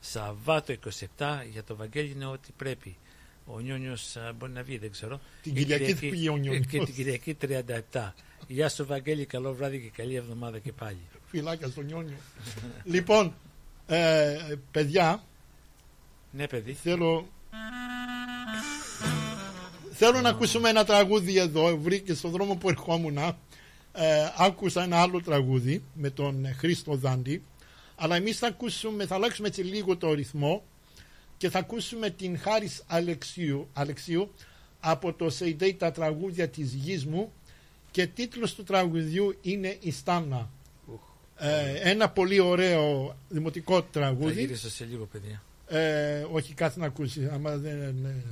Σαββάτο 0.00 0.74
27. 1.18 1.26
Για 1.50 1.64
το 1.64 1.76
Βαγγέλη 1.76 2.10
είναι 2.10 2.26
ό,τι 2.26 2.48
πρέπει. 2.56 2.96
Ο 3.46 3.58
Νιόνιος 3.60 4.16
α, 4.16 4.32
μπορεί 4.32 4.52
να 4.52 4.62
βγει, 4.62 4.78
δεν 4.78 4.90
ξέρω. 4.90 5.20
Την 5.42 5.56
Η 5.56 5.58
Κυριακή 5.58 5.94
θα 5.94 6.00
πήγε 6.00 6.30
ο 6.30 6.36
Νιόνιος. 6.36 6.66
Και 6.66 6.78
την 6.78 6.94
Κυριακή 6.94 7.36
37. 7.92 8.12
Γεια 8.46 8.68
σου 8.68 8.86
Βαγγέλη, 8.86 9.26
καλό 9.26 9.54
βράδυ 9.54 9.80
και 9.80 10.02
καλή 10.02 10.14
εβδομάδα 10.14 10.58
και 10.58 10.72
πάλι. 10.72 10.98
Φυλάκια 11.26 11.68
στον 11.68 11.84
Νιόνιο. 11.84 12.16
λοιπόν, 12.84 13.34
ε, 13.86 14.36
παιδιά, 14.70 15.22
Ναι 16.30 16.46
παιδί. 16.46 16.72
θέλω... 16.72 17.28
Θέλω 19.94 20.20
να 20.20 20.28
ακούσουμε 20.28 20.68
ένα 20.68 20.84
τραγούδι 20.84 21.38
εδώ. 21.38 21.76
Βρήκε 21.76 22.14
στον 22.14 22.30
δρόμο 22.30 22.54
που 22.54 22.68
ερχόμουν. 22.68 23.18
Ε, 23.18 23.34
άκουσα 24.36 24.82
ένα 24.82 25.00
άλλο 25.00 25.22
τραγούδι 25.22 25.82
με 25.94 26.10
τον 26.10 26.54
Χρήστο 26.56 26.94
Δάντη. 26.94 27.42
Αλλά 27.96 28.16
εμείς 28.16 28.38
θα 28.38 28.46
ακούσουμε, 28.46 29.06
θα 29.06 29.14
αλλάξουμε 29.14 29.48
έτσι 29.48 29.62
λίγο 29.62 29.96
το 29.96 30.12
ρυθμό 30.12 30.62
και 31.36 31.50
θα 31.50 31.58
ακούσουμε 31.58 32.10
την 32.10 32.38
Χάρης 32.38 32.82
Αλεξίου, 32.86 33.68
Αλεξίου 33.72 34.32
από 34.80 35.12
το 35.12 35.30
Σεϊντέι 35.30 35.74
τα 35.74 35.92
τραγούδια 35.92 36.48
της 36.48 36.72
γης 36.72 37.06
μου 37.06 37.32
και 37.90 38.06
τίτλος 38.06 38.54
του 38.54 38.62
τραγουδιού 38.62 39.34
είναι 39.42 39.76
«Η 39.80 39.90
Στάμνα». 39.90 40.50
Ε, 41.36 41.90
ένα 41.90 42.08
πολύ 42.10 42.40
ωραίο 42.40 43.16
δημοτικό 43.28 43.74
Θα 43.76 43.86
τραγούδι. 43.92 44.40
γύρισα 44.40 44.70
σε 44.70 44.84
λίγο 44.84 45.04
παιδιά. 45.12 45.42
Ε, 45.68 46.26
όχι 46.32 46.54
κάτι 46.54 46.78
να 46.80 46.86
ακούσει, 46.86 47.28
άμα 47.32 47.56
δεν 47.56 47.72
είναι... 47.76 48.24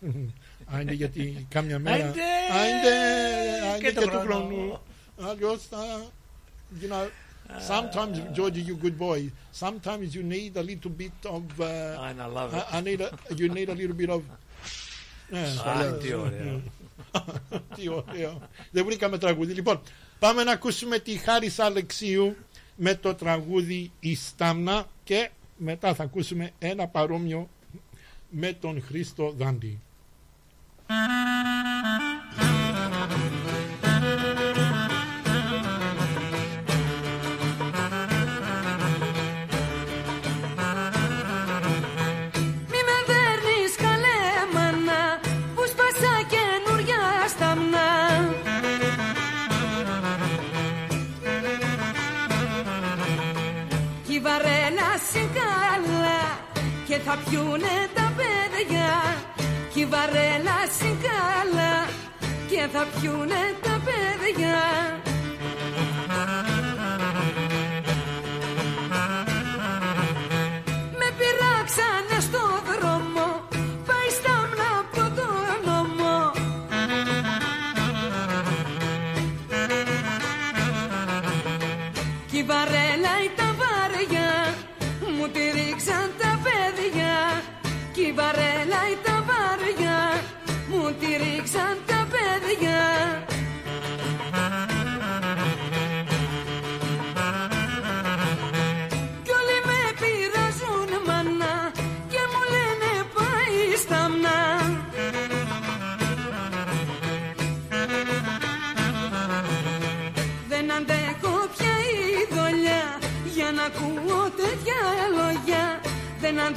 Άιντε 0.72 0.92
γιατί 0.92 1.46
κάμια 1.48 1.78
μέρα... 1.78 2.04
Άιντε! 2.04 2.20
Άιντε! 2.52 2.90
Άιντε 3.72 3.86
Και 3.86 3.92
και 3.92 4.00
το 4.00 4.00
του 4.00 4.18
χρόνο. 4.18 4.24
χρόνου. 4.44 4.80
Αλλιώς 5.30 5.62
θα... 5.70 5.78
You 6.80 6.88
know, 6.92 7.08
sometimes, 7.70 8.16
Georgie, 8.36 8.64
you 8.68 8.76
good 8.84 8.96
boy. 8.98 9.20
Sometimes 9.64 10.14
you 10.14 10.22
need 10.22 10.56
a 10.56 10.62
little 10.62 10.92
bit 11.02 11.18
of... 11.36 11.42
Uh, 11.58 12.08
And 12.08 12.20
I 12.22 12.26
love 12.38 12.54
it. 12.54 12.64
I, 12.72 12.78
I 12.78 12.80
need 12.88 13.00
a, 13.00 13.10
you 13.40 13.48
need 13.56 13.68
a 13.68 13.74
little 13.74 13.96
bit 14.02 14.10
of... 14.10 14.20
Ναι, 15.30 15.40
Α, 15.66 15.74
λέω. 15.82 15.96
τι 15.96 16.12
ωραίο. 16.14 16.60
τι 17.76 17.88
ωραίο. 17.88 18.40
Δεν 18.70 18.84
βρήκαμε 18.84 19.18
τραγούδι. 19.18 19.52
Λοιπόν, 19.52 19.80
πάμε 20.18 20.44
να 20.44 20.52
ακούσουμε 20.52 20.98
τη 20.98 21.16
Χάρη 21.16 21.54
Αλεξίου 21.58 22.36
με 22.76 22.94
το 22.94 23.14
τραγούδι 23.14 23.90
«Η 24.00 24.14
Στάμνα» 24.14 24.86
και 25.04 25.30
μετά 25.56 25.94
θα 25.94 26.02
ακούσουμε 26.02 26.50
ένα 26.58 26.86
παρόμοιο 26.86 27.48
με 28.30 28.52
τον 28.52 28.82
Χρήστο 28.82 29.34
Δάντη. 29.38 29.80
Βαρέλα 54.22 54.90
συγκάλα 55.12 56.20
και 56.86 56.96
θα 56.98 57.18
πιούνε 57.24 57.74
τα 57.94 58.12
παιδιά 58.16 58.90
Κι 59.80 59.86
η 59.86 59.88
βαρέλα 59.90 60.58
συγκάλα 60.78 61.72
και 62.48 62.68
θα 62.72 62.86
πιούνε 63.00 63.42
τα 63.62 63.80
παιδιά. 63.84 64.58
Με 70.98 71.08
πειράξανε 71.18 72.09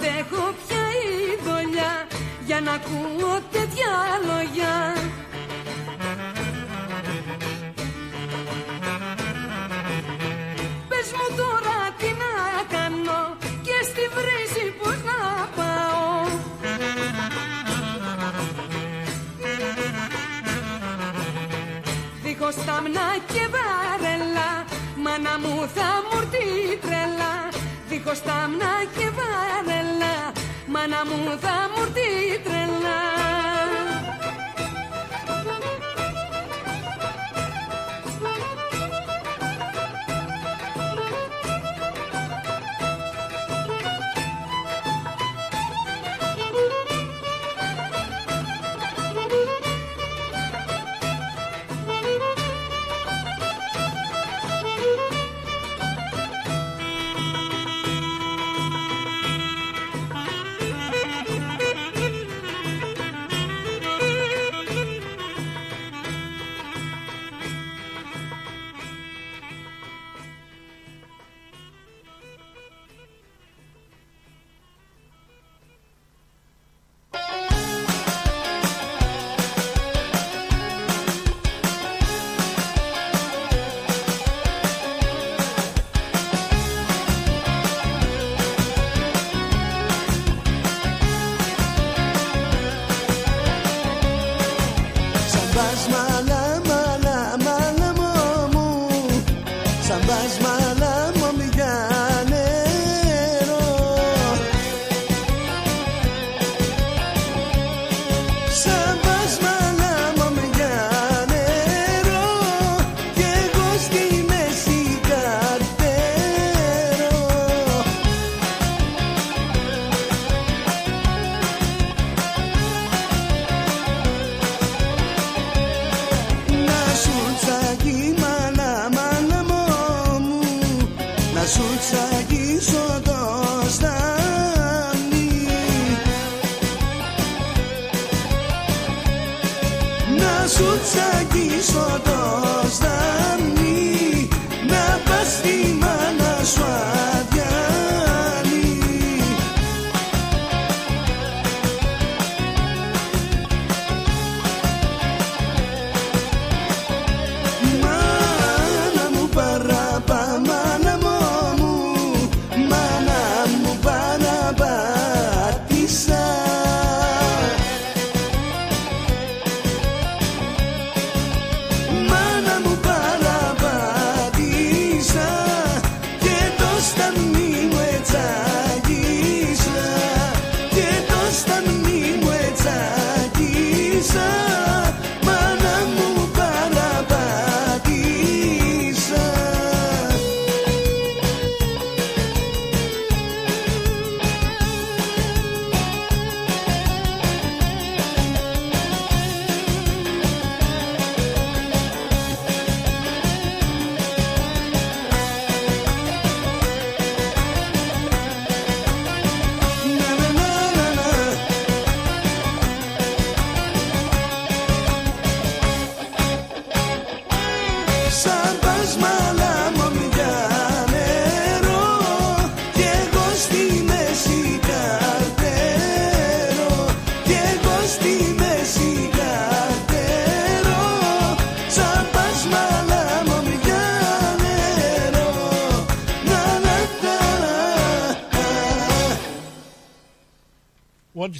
αντέχω 0.03 0.53
πια 0.67 0.83
η 1.03 1.39
δολιά 1.45 2.07
Για 2.45 2.61
να 2.61 2.71
ακούω 2.71 3.39
τέτοια 3.51 3.93
λόγια. 4.27 4.73
Πες 10.89 11.07
μου 11.17 11.27
τώρα 11.37 11.77
τι 11.97 12.09
να 12.21 12.33
κάνω 12.77 13.21
Και 13.61 13.77
στη 13.89 14.03
βρύση 14.15 14.65
πως 14.79 14.97
να 15.09 15.19
πάω. 15.55 16.11
Δίχως 22.23 22.55
τάμνα 22.65 23.07
και 23.31 23.43
βαρέλα 23.53 24.49
Μάνα 25.03 25.39
μου 25.39 25.69
θα 25.75 25.89
μου 26.05 26.19
έρθει 26.21 26.77
τρέλα. 26.81 27.33
Δίχως 27.89 28.21
τάμνα 28.21 28.71
και 28.97 29.09
βαρέλα 29.17 29.52
Μάνα 30.85 31.05
μου 31.05 31.37
θα 31.39 31.69
μου 31.75 31.83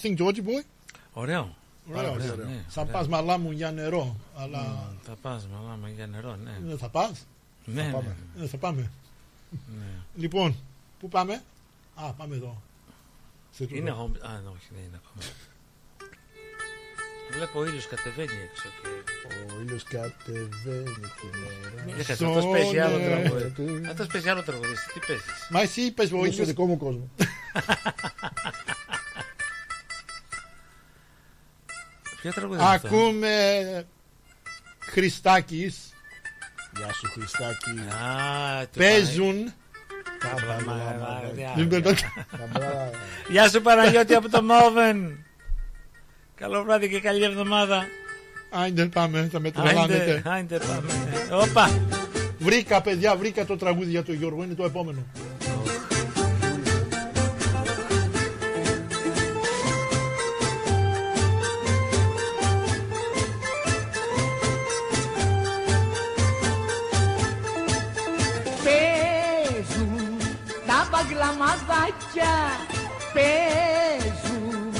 What 0.03 0.09
do 0.09 0.09
you 0.09 0.17
think, 0.17 0.19
Georgie 0.19 0.43
boy? 0.47 0.63
Ωραίο. 1.13 1.55
Πάρα 1.93 1.99
Ωραίο, 1.99 2.11
πολύ 2.11 2.29
ωραίο. 2.31 2.45
ναι. 2.45 2.63
Σαν 2.67 2.85
Ναι. 2.85 2.91
πας 2.91 3.07
μαλά 3.07 3.37
μου 3.37 3.51
για 3.51 3.71
νερό. 3.71 4.15
Αλλά 4.35 4.59
Μ, 4.59 5.05
Θα 5.05 5.15
πας 5.21 5.47
μαλάμα 5.47 5.89
για 5.89 6.07
νερό, 6.07 6.35
ναι. 6.35 6.73
Ε, 6.73 6.77
θα 6.77 6.89
πας. 6.89 7.25
Ναι, 7.65 7.81
θα 7.81 7.87
ναι, 7.87 7.93
πάμε. 7.93 8.15
Ε, 8.41 8.47
θα 8.47 8.57
πάμε. 8.57 8.91
ναι. 9.49 9.85
Λοιπόν, 10.15 10.55
πού 10.99 11.09
πάμε; 11.09 11.41
Α, 11.95 12.13
πάμε 12.13 12.35
εδώ. 12.35 12.61
Σε 13.51 13.63
τούτο. 13.63 13.75
Είναι 13.75 13.89
εγώ... 13.89 14.01
Α, 14.03 14.29
ναι, 14.31 14.49
όχι, 14.55 14.67
δεν 14.75 14.83
είναι 14.83 14.99
ακόμα. 15.05 15.23
Βλέπω 17.31 17.59
ο 17.59 17.65
ήλιος 17.65 17.87
κατεβαίνει 17.87 18.37
έξω 18.51 18.67
και... 18.81 18.87
Ο 19.55 19.61
ήλιος 19.61 19.83
κατεβαίνει 19.83 21.07
τη 21.19 21.25
μέρα. 21.39 21.83
Δεν 21.95 22.05
κάτσε, 22.05 22.25
αυτός 22.25 22.45
παίζει 22.51 22.79
άλλο 22.79 22.97
ναι. 22.97 23.03
τραγούδι. 23.29 23.87
Αυτός 23.87 24.07
παίζει 24.07 24.29
άλλο 24.29 24.43
τραγουδιστή. 24.43 24.93
Τι 24.93 24.99
παίζεις; 25.07 25.47
Μα 25.49 25.61
εσύ 25.61 25.81
είπες 25.81 26.11
ο 26.11 26.15
Είναι 26.15 26.25
στο 26.25 26.33
ήλιος... 26.33 26.47
δικό 26.47 26.65
μου 26.65 26.77
κόσμο. 26.77 27.09
Ποια 32.23 32.31
τραγούδι 32.31 32.59
είναι 32.59 32.69
αυτό; 32.69 32.87
Ακούμε 32.87 33.85
Χριστάκης. 34.79 35.93
Γεια 36.77 36.93
σου 36.93 37.09
Χριστάκη. 37.11 37.69
Α, 37.69 38.67
του 38.71 38.77
Παίζουν. 38.77 39.53
Παναγιώτη. 41.55 42.05
Γεια 43.29 43.49
σου 43.49 43.61
Παναγιώτη 43.61 44.13
από 44.13 44.29
το 44.29 44.43
Μόβεν. 44.43 45.25
Καλό 46.35 46.63
βράδυ 46.63 46.89
και 46.89 46.99
καλή 46.99 47.23
εβδομάδα. 47.23 47.85
Άιντε 48.49 48.85
πάμε, 48.85 49.29
θα 49.31 49.39
με 49.39 49.51
Άιντε, 49.55 49.71
τρελάνετε. 49.71 50.21
άιντε 50.25 50.57
πάμε. 50.57 50.91
Όπα. 51.31 51.69
Βρήκα 52.39 52.81
παιδιά, 52.81 53.15
βρήκα 53.15 53.45
το 53.45 53.57
τραγούδι 53.57 53.89
για 53.89 54.03
τον 54.03 54.15
Γιώργο, 54.15 54.43
είναι 54.43 54.53
το 54.53 54.63
επόμενο. 54.63 55.05
Μπαγλαμαδάκια 72.13 72.35
Παίζουν. 73.13 74.73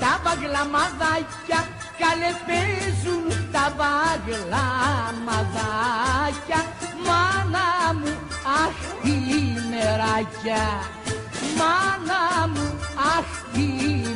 Τα 0.00 0.12
μπαγλαμαδάκια 0.22 1.60
Καλέ 1.98 2.32
παίζουν. 2.46 3.26
Τα 3.52 3.64
μπαγλαμαδάκια 3.76 6.60
Μάνα 7.06 7.68
μου 7.98 8.12
αχ 8.62 8.78
τι 9.02 9.16
μεράκια. 9.70 10.64
Μάνα 11.58 12.22
μου 12.54 12.66
αχ 13.16 13.28
τι 13.52 13.68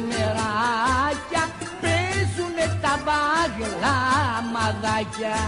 μεράκια. 0.09 1.43
Παίζουνε 1.81 2.67
τα 2.83 2.95
μπαγλαμαδάκια 3.05 5.39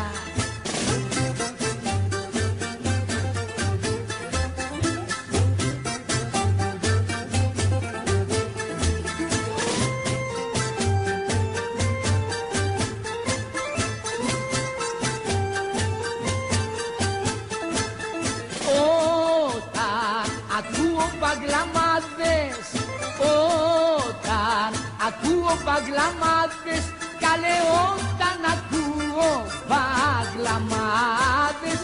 ακούω 25.47 25.59
παγλαμάδες 25.65 26.85
Καλέ 27.25 27.57
όταν 27.91 28.39
ακούω 28.55 29.31
παγλαμάδες 29.71 31.81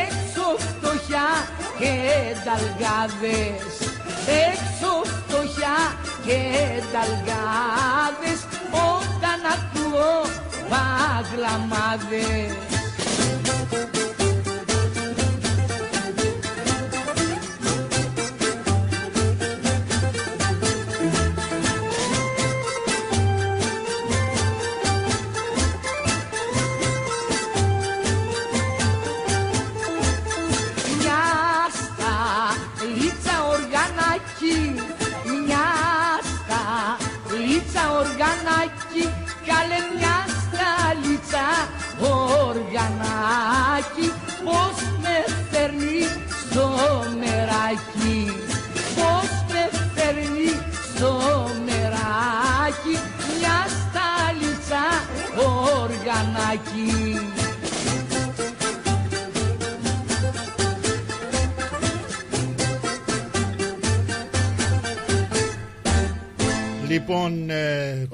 Έξω 0.00 0.46
φτωχιά 0.58 1.30
και 1.78 1.94
ταλγάδες 2.44 3.72
Έξω 4.48 4.92
φτωχιά 5.04 5.78
και 6.26 6.40
ταλγάδες 6.92 8.40
Όταν 8.70 9.40
ακούω 9.54 10.14
παγλαμάδες 10.70 12.52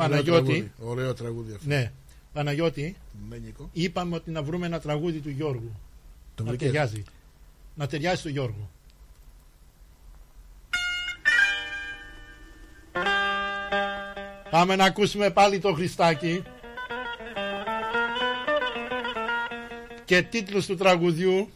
Παναγιώτη. 0.09 0.45
τραγούδι. 0.45 0.73
Ωραίο 0.79 1.15
τραγούδι 1.15 1.53
αυτό. 1.53 1.69
Ναι, 1.69 1.93
Παναγιώτη, 2.33 2.97
Μένικο. 3.29 3.71
είπαμε 3.73 4.15
ότι 4.15 4.31
να 4.31 4.43
βρούμε 4.43 4.67
ένα 4.67 4.81
τραγούδι 4.81 5.19
του 5.19 5.31
Γιώργου. 5.31 5.73
Το 6.35 6.43
να 6.43 6.49
βρήκες; 6.49 6.67
ταιριάζει. 6.67 7.03
Να 7.75 7.87
ταιριάζει 7.87 8.21
στο 8.21 8.29
Γιώργο. 8.29 8.71
Πάμε 14.51 14.77
να 14.77 14.85
ακούσουμε 14.85 15.31
πάλι 15.31 15.59
το 15.59 15.73
Χριστάκι. 15.73 16.43
Και 20.05 20.23
τίτλος 20.23 20.67
του 20.67 20.77
τραγουδιού 20.77 21.49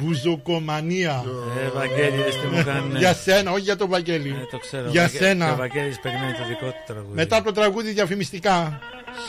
Μπουζοκομανία. 0.00 1.24
Ε, 1.66 1.68
Βαγγέλη, 1.78 2.22
δες 2.22 2.34
τι 2.36 2.46
μου 2.46 2.64
κάνουν. 2.64 2.96
Για 2.96 3.14
σένα, 3.14 3.50
όχι 3.50 3.60
για 3.60 3.76
τον 3.76 3.88
Βαγγέλη. 3.88 4.28
Ε, 4.28 4.46
το 4.50 4.58
ξέρω. 4.58 4.88
Για 4.88 5.00
Ο 5.02 5.04
Βαγγέ- 5.04 5.20
σένα. 5.22 5.46
και 5.46 5.52
Ο 5.52 5.56
Βαγγέλης 5.56 6.00
περιμένει 6.00 6.32
το 6.32 6.44
δικό 6.48 6.66
του 6.66 6.82
τραγούδι. 6.86 7.14
Μετά 7.14 7.36
από 7.36 7.44
το 7.44 7.52
τραγούδι 7.52 7.90
διαφημιστικά. 7.90 8.78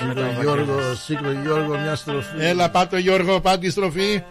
Μετά 0.08 0.22
ο 0.22 0.30
Σήκω 0.30 0.42
Γιώργο, 0.42 0.74
Βαγγέλης. 0.74 1.00
σήκω 1.04 1.32
Γιώργο 1.44 1.78
μια 1.78 1.96
στροφή. 1.96 2.36
Έλα 2.40 2.70
πάτω 2.70 2.98
Γιώργο, 2.98 3.40
πάτη 3.42 3.70
στροφή. 3.70 4.24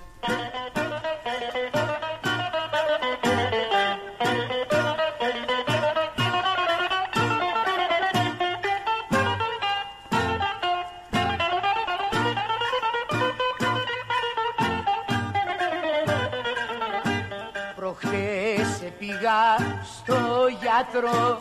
Γιατρό 20.80 21.38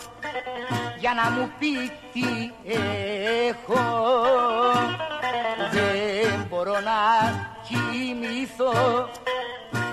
για 0.99 1.13
να 1.13 1.29
μου 1.29 1.51
πει 1.59 1.91
τι 2.13 2.51
έχω. 3.47 3.83
Δεν 5.71 6.45
μπορώ 6.49 6.71
να 6.71 6.99
κοιμηθώ 7.67 9.09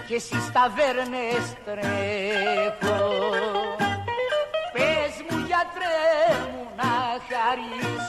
και 0.09 0.19
στις 0.19 0.53
ταβέρνες 0.53 1.45
τρέχω. 1.65 3.15
Πες 4.73 5.15
μου 5.29 5.39
γιατρέ 5.47 6.03
μου 6.53 6.69
να 6.77 6.93
χαρείς 7.29 8.09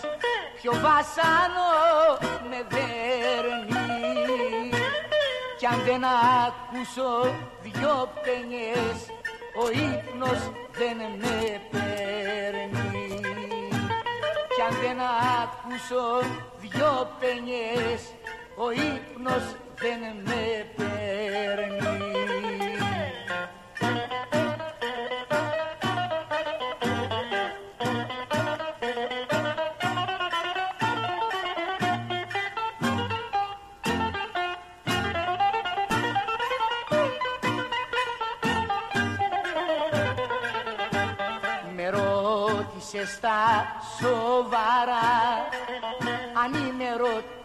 ποιο 0.61 0.71
βάσανο 0.71 1.71
με 2.49 2.65
δέρνει 2.69 3.89
κι 5.57 5.65
αν 5.65 5.81
δεν 5.85 6.03
ακούσω 6.03 7.35
δυο 7.61 8.09
παινιές 8.23 9.16
ο 9.63 9.69
ύπνος 9.69 10.41
δεν 10.71 10.97
με 11.21 11.61
παίρνει. 11.71 13.19
Κι 14.55 14.61
αν 14.67 14.73
δεν 14.81 14.97
ακούσω 15.43 16.03
δυο 16.59 17.09
παινιές 17.19 18.01
ο 18.55 18.71
ύπνος 18.71 19.55
δεν 19.81 19.99
με 20.25 20.65
παίρνει 20.75 22.66
ρώτησε 42.97 43.15
στα 43.15 43.41
σοβαρά. 43.99 45.09
Αν 46.43 46.53
είμαι 46.53 46.83
ερωτευμένος 46.83 47.41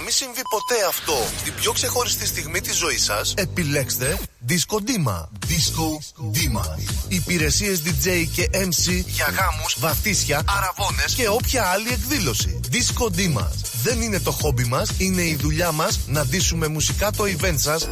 μην 0.07 0.15
συμβεί 0.15 0.43
ποτέ 0.51 0.87
αυτό 0.89 1.13
στην 1.39 1.55
πιο 1.55 1.73
ξεχωριστή 1.73 2.27
στιγμή 2.27 2.61
της 2.61 2.77
ζωής 2.77 3.05
σας, 3.05 3.35
επιλέξτε 3.37 4.19
Disco 4.49 4.77
Dima. 4.77 5.19
Disco 5.49 5.89
Dima. 6.35 6.79
Υπηρεσίες 7.09 7.83
DJ 7.85 8.27
και 8.35 8.49
MC 8.53 9.05
για 9.07 9.27
γάμους, 9.27 9.77
βαθύσια, 9.79 10.43
αραβώνες 10.57 11.15
και 11.15 11.29
όποια 11.29 11.65
άλλη 11.67 11.89
εκδήλωση. 11.89 12.61
Disco 12.73 13.05
Dima. 13.05 13.47
Δεν 13.83 14.01
είναι 14.03 14.21
το 14.21 14.31
χόμπι 14.31 14.65
μας, 14.65 14.91
είναι 14.99 15.23
η 15.23 15.37
δουλειά 15.41 15.73
μας 15.73 15.99
να 16.07 16.27
ντύσουμε 16.27 16.69
μουσικά 16.69 17.11
το 17.11 17.25
event 17.25 17.59
σας 17.59 17.89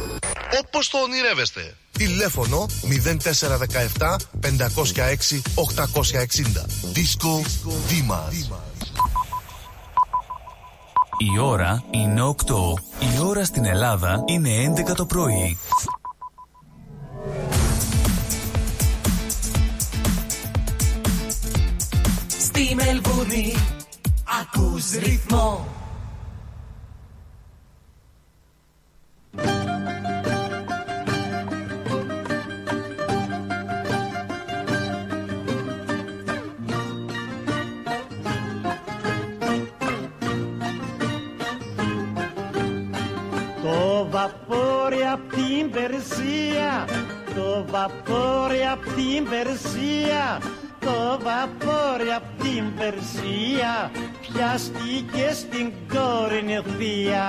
όπως 0.59 0.89
το 0.89 0.97
ονειρεύεστε. 0.97 1.75
Τηλέφωνο 1.91 2.65
0417 3.99 4.15
506 4.41 5.41
860. 5.55 6.65
Disco 6.93 7.41
Dima. 7.89 8.19
Η 11.33 11.39
ώρα 11.39 11.83
είναι 11.91 12.21
8. 12.21 12.33
Η 12.99 13.19
ώρα 13.25 13.45
στην 13.45 13.65
Ελλάδα 13.65 14.23
είναι 14.25 14.49
11 14.89 14.95
το 14.95 15.05
πρωί. 15.05 15.57
Στη 22.27 22.75
Μελβούνι 22.75 23.53
ακούς 24.41 24.91
ρυθμό 24.91 25.74
βαπόρι 44.25 45.01
απ' 45.13 45.31
την 45.31 45.71
Περσία, 45.71 46.85
το 47.35 47.65
βαπόρι 47.69 48.65
απ' 48.71 48.83
την 48.83 49.29
Περσία, 49.29 50.41
το 50.79 51.19
βαπόρι 51.23 52.11
απ' 52.15 52.41
την 52.41 52.75
Περσία, 52.77 53.91
πιάστηκε 54.21 55.33
στην 55.33 55.71
Κορινθία. 55.93 57.27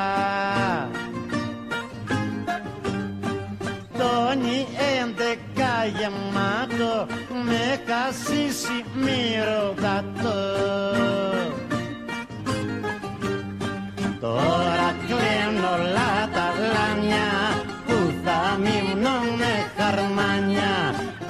Τόνι 3.99 4.67
έντεκα 5.01 5.75
γεμάτο, 5.97 7.07
με 7.45 7.81
χασίσει 7.87 8.85
μυρωδατό. 8.95 10.67
Τώρα 14.21 14.95
κλαίνω 15.07 15.69
όλα 15.77 16.29
τα 16.35 16.56
μυμνούνε 18.65 19.55
χαρμάνια 19.77 20.77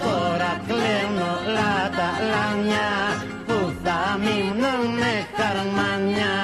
Τώρα 0.02 0.52
κλαίνουν 0.66 1.18
όλα 1.18 1.74
τα 1.98 2.10
λάνια 2.30 2.88
Που 3.46 3.72
θα 3.84 4.18
καρμάνια. 4.22 5.16
χαρμάνια 5.36 6.34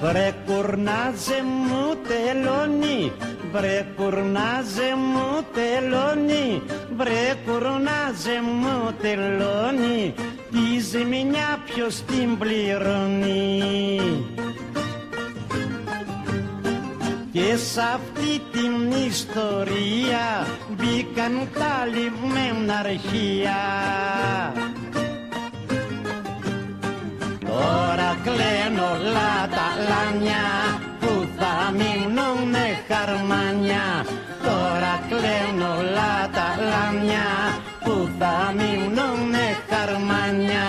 Βρε 0.00 0.34
κουρνάζε 0.46 1.42
μου 1.42 1.96
τελώνει 2.08 3.12
Βρε 3.52 3.86
κουρνάζε 3.96 4.94
μου 4.96 5.44
τελώνει. 5.54 6.62
Βρε 6.96 7.34
κουρνάζε 7.46 8.40
μου 8.60 8.92
τελώνει. 9.02 10.14
Τη 10.50 10.80
ζημιά 10.80 11.58
ποιος 11.64 12.02
την 12.02 12.38
πληρώνει. 12.38 14.00
Και 17.32 17.56
σ' 17.56 17.78
αυτή 17.78 18.40
την 18.52 18.90
ιστορία 19.06 20.46
μπήκαν 20.68 21.48
τα 21.54 21.86
λιμμένα 21.86 22.78
αρχεία. 22.78 23.62
Τώρα 27.46 28.18
κλαίνω 28.24 28.82
όλα 28.82 29.48
τα 29.50 29.68
λάνια. 29.88 30.80
που 30.84 30.89
θα 31.40 31.54
μείνουνε 31.78 32.66
χαρμάνια. 32.88 33.86
Τώρα 34.42 34.94
κλαίνω 35.08 35.68
όλα 35.78 36.14
τα 36.36 36.48
λάνια 36.70 37.28
που 37.84 37.94
θα 38.18 38.34
μείνουνε 38.56 39.46
χαρμάνια. 39.70 40.68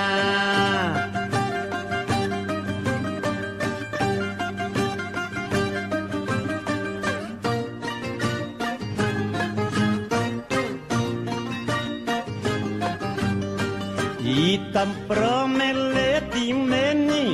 Ήταν 14.53 14.89
προμελετημένη, 15.07 17.25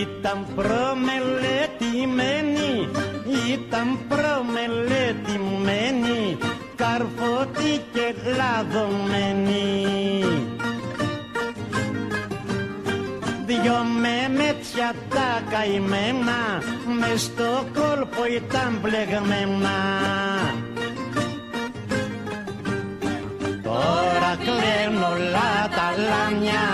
ήταν 0.00 0.38
προμελετημένη, 0.54 1.31
ήταν 3.72 3.98
προμελετημένη, 4.08 6.38
καρφωτή 6.76 7.84
και 7.92 8.14
λαδωμένη. 8.36 10.24
Δυο 13.46 13.84
μεμέτσια 14.00 14.94
τα 15.08 15.42
καημένα, 15.50 16.62
μες 17.00 17.22
στο 17.22 17.66
κόλπο 17.74 18.24
ήταν 18.36 18.80
πλεγμένα. 18.82 19.78
Τώρα 23.62 24.36
κλαίνουν 24.44 25.02
όλα 25.02 25.68
τα 25.76 25.88
λάμια 26.08 26.66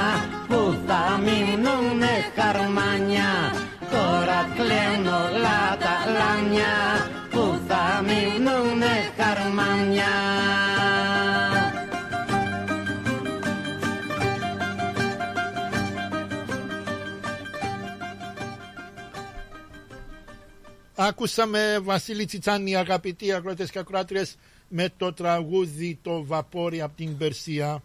Άκουσαμε 21.09 21.79
Βασίλη 21.83 22.25
Τσιτσάνη 22.25 22.77
αγαπητοί 22.77 23.33
ακρότες 23.33 23.71
και 23.71 23.79
ακροάτριες 23.79 24.37
με 24.69 24.89
το 24.97 25.13
τραγούδι 25.13 25.99
το 26.03 26.25
βαπόρι 26.25 26.81
από 26.81 26.97
την 26.97 27.17
Περσία. 27.17 27.83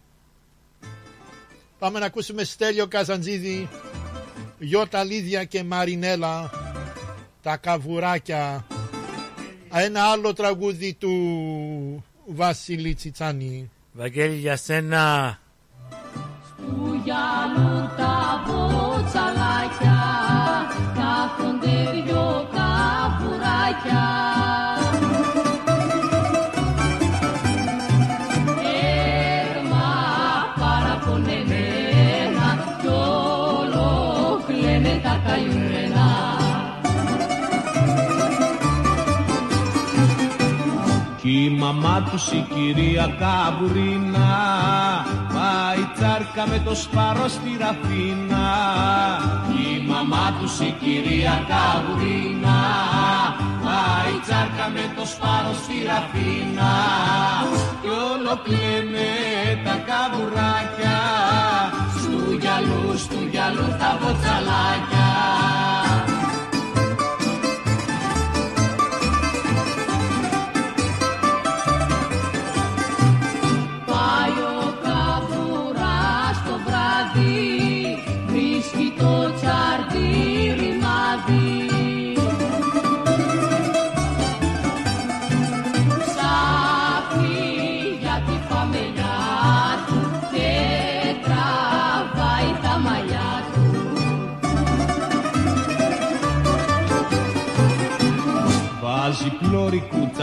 Πάμε 1.80 2.00
να 2.00 2.06
ακούσουμε 2.06 2.44
Στέλιο 2.44 2.88
Καζαντζίδη, 2.88 3.70
Γιώτα 4.60 5.04
Λίδια 5.04 5.44
και 5.44 5.64
Μαρινέλα, 5.64 6.52
τα 7.42 7.58
καβουράκια. 7.58 8.66
Ένα 9.74 10.04
άλλο 10.04 10.34
τραγούδι 10.34 10.94
του 10.94 11.14
Βασίλη 12.26 12.94
Τσιτσάνη. 12.94 13.72
Βαγγέλη 13.92 14.36
για 14.36 14.56
σένα. 14.56 15.40
Του 16.58 17.02
γυαλού 17.04 17.90
τα 17.98 18.44
μποτσαλάκια 18.46 19.53
μαμά 41.74 42.02
τους 42.12 42.32
η 42.32 42.46
κυρία 42.54 43.16
Καμπουρίνα 43.20 44.32
Πάει 45.34 45.84
τσάρκα 45.94 46.48
με 46.48 46.62
το 46.66 46.76
σπάρο 46.76 47.28
στη 47.28 47.58
Ραφίνα. 47.60 48.48
Κι 49.48 49.84
η 49.84 49.88
μαμά 49.88 50.34
τους 50.40 50.60
η 50.60 50.76
κυρία 50.80 51.46
Καμπουρίνα 51.52 52.60
Πάει 53.64 54.16
τσάρκα 54.24 54.68
με 54.74 54.94
το 54.96 55.06
σπάρο 55.06 55.54
στη 55.64 55.76
Ραφίνα. 55.90 56.72
Κι 57.82 57.90
όλο 58.12 58.34
κλαίνε 58.44 59.12
τα 59.66 59.76
καμπουράκια 59.88 61.00
Στου 62.02 62.34
γυαλού, 62.42 62.98
στου 62.98 63.20
γυαλού 63.32 63.68
τα 63.80 63.98
μποτσαλάκια 64.00 65.10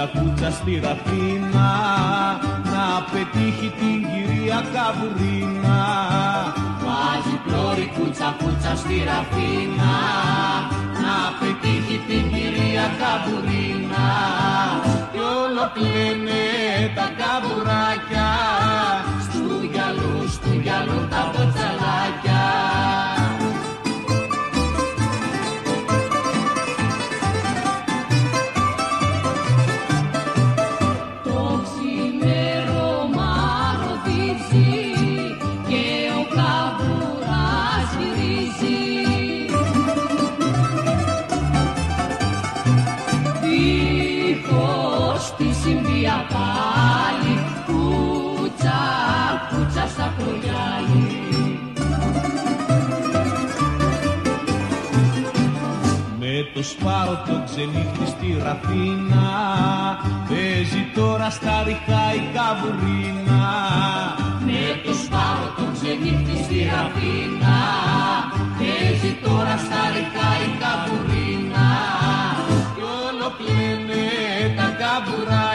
πλώρη 0.07 0.16
κούτσα 0.16 0.18
κούτσα 0.20 0.51
στη 0.51 0.80
ραφίνα 0.82 1.70
Να 2.72 2.86
πετύχει 3.11 3.72
την 3.78 3.98
κυρία 4.11 4.64
Καβουρίνα. 4.74 5.78
Βάζει 6.84 7.36
πλώρη 7.44 7.92
κούτσα 7.98 8.36
κούτσα 8.38 8.76
στη 8.76 8.96
ραφίνα 9.09 9.94
Να 11.03 11.16
πετύχει 11.38 11.98
την 12.09 12.24
κυρία 12.32 12.86
Καβουρίνα. 13.01 14.09
Κι 15.12 15.18
όλο 15.18 15.64
κλαίνε 15.74 16.44
τα 16.96 17.07
καβουράκια 17.20 18.28
Στου 19.24 19.46
γυαλού, 19.72 20.28
στου 20.28 20.53
γυαλού 20.62 21.01
τα 21.11 21.22
μποτσαλάκια 21.30 21.80
το 57.11 57.16
σπάρο 57.16 57.38
το 57.38 57.44
ξενύχτη 57.44 58.06
στη 58.06 58.28
ραφίνα 58.44 59.28
Παίζει 60.28 60.82
τώρα 60.94 61.30
στα 61.30 61.62
ριχά 61.66 62.04
η 62.20 62.22
καβουρίνα. 62.36 63.44
Με 64.46 64.62
το 64.84 64.92
σπάρο 65.02 65.46
το 65.56 65.64
ξενύχτη 65.74 66.36
στη 66.44 66.58
ραφίνα 66.72 67.58
Παίζει 68.58 69.12
τώρα 69.24 69.54
στα 69.64 69.82
ρικά 69.94 70.28
η 70.46 70.48
καβουρίνα. 70.62 71.68
Κι 72.74 72.84
όλο 73.06 73.28
κλαίνε 73.38 74.06
τα 74.56 74.68
καβουράκια 74.80 75.49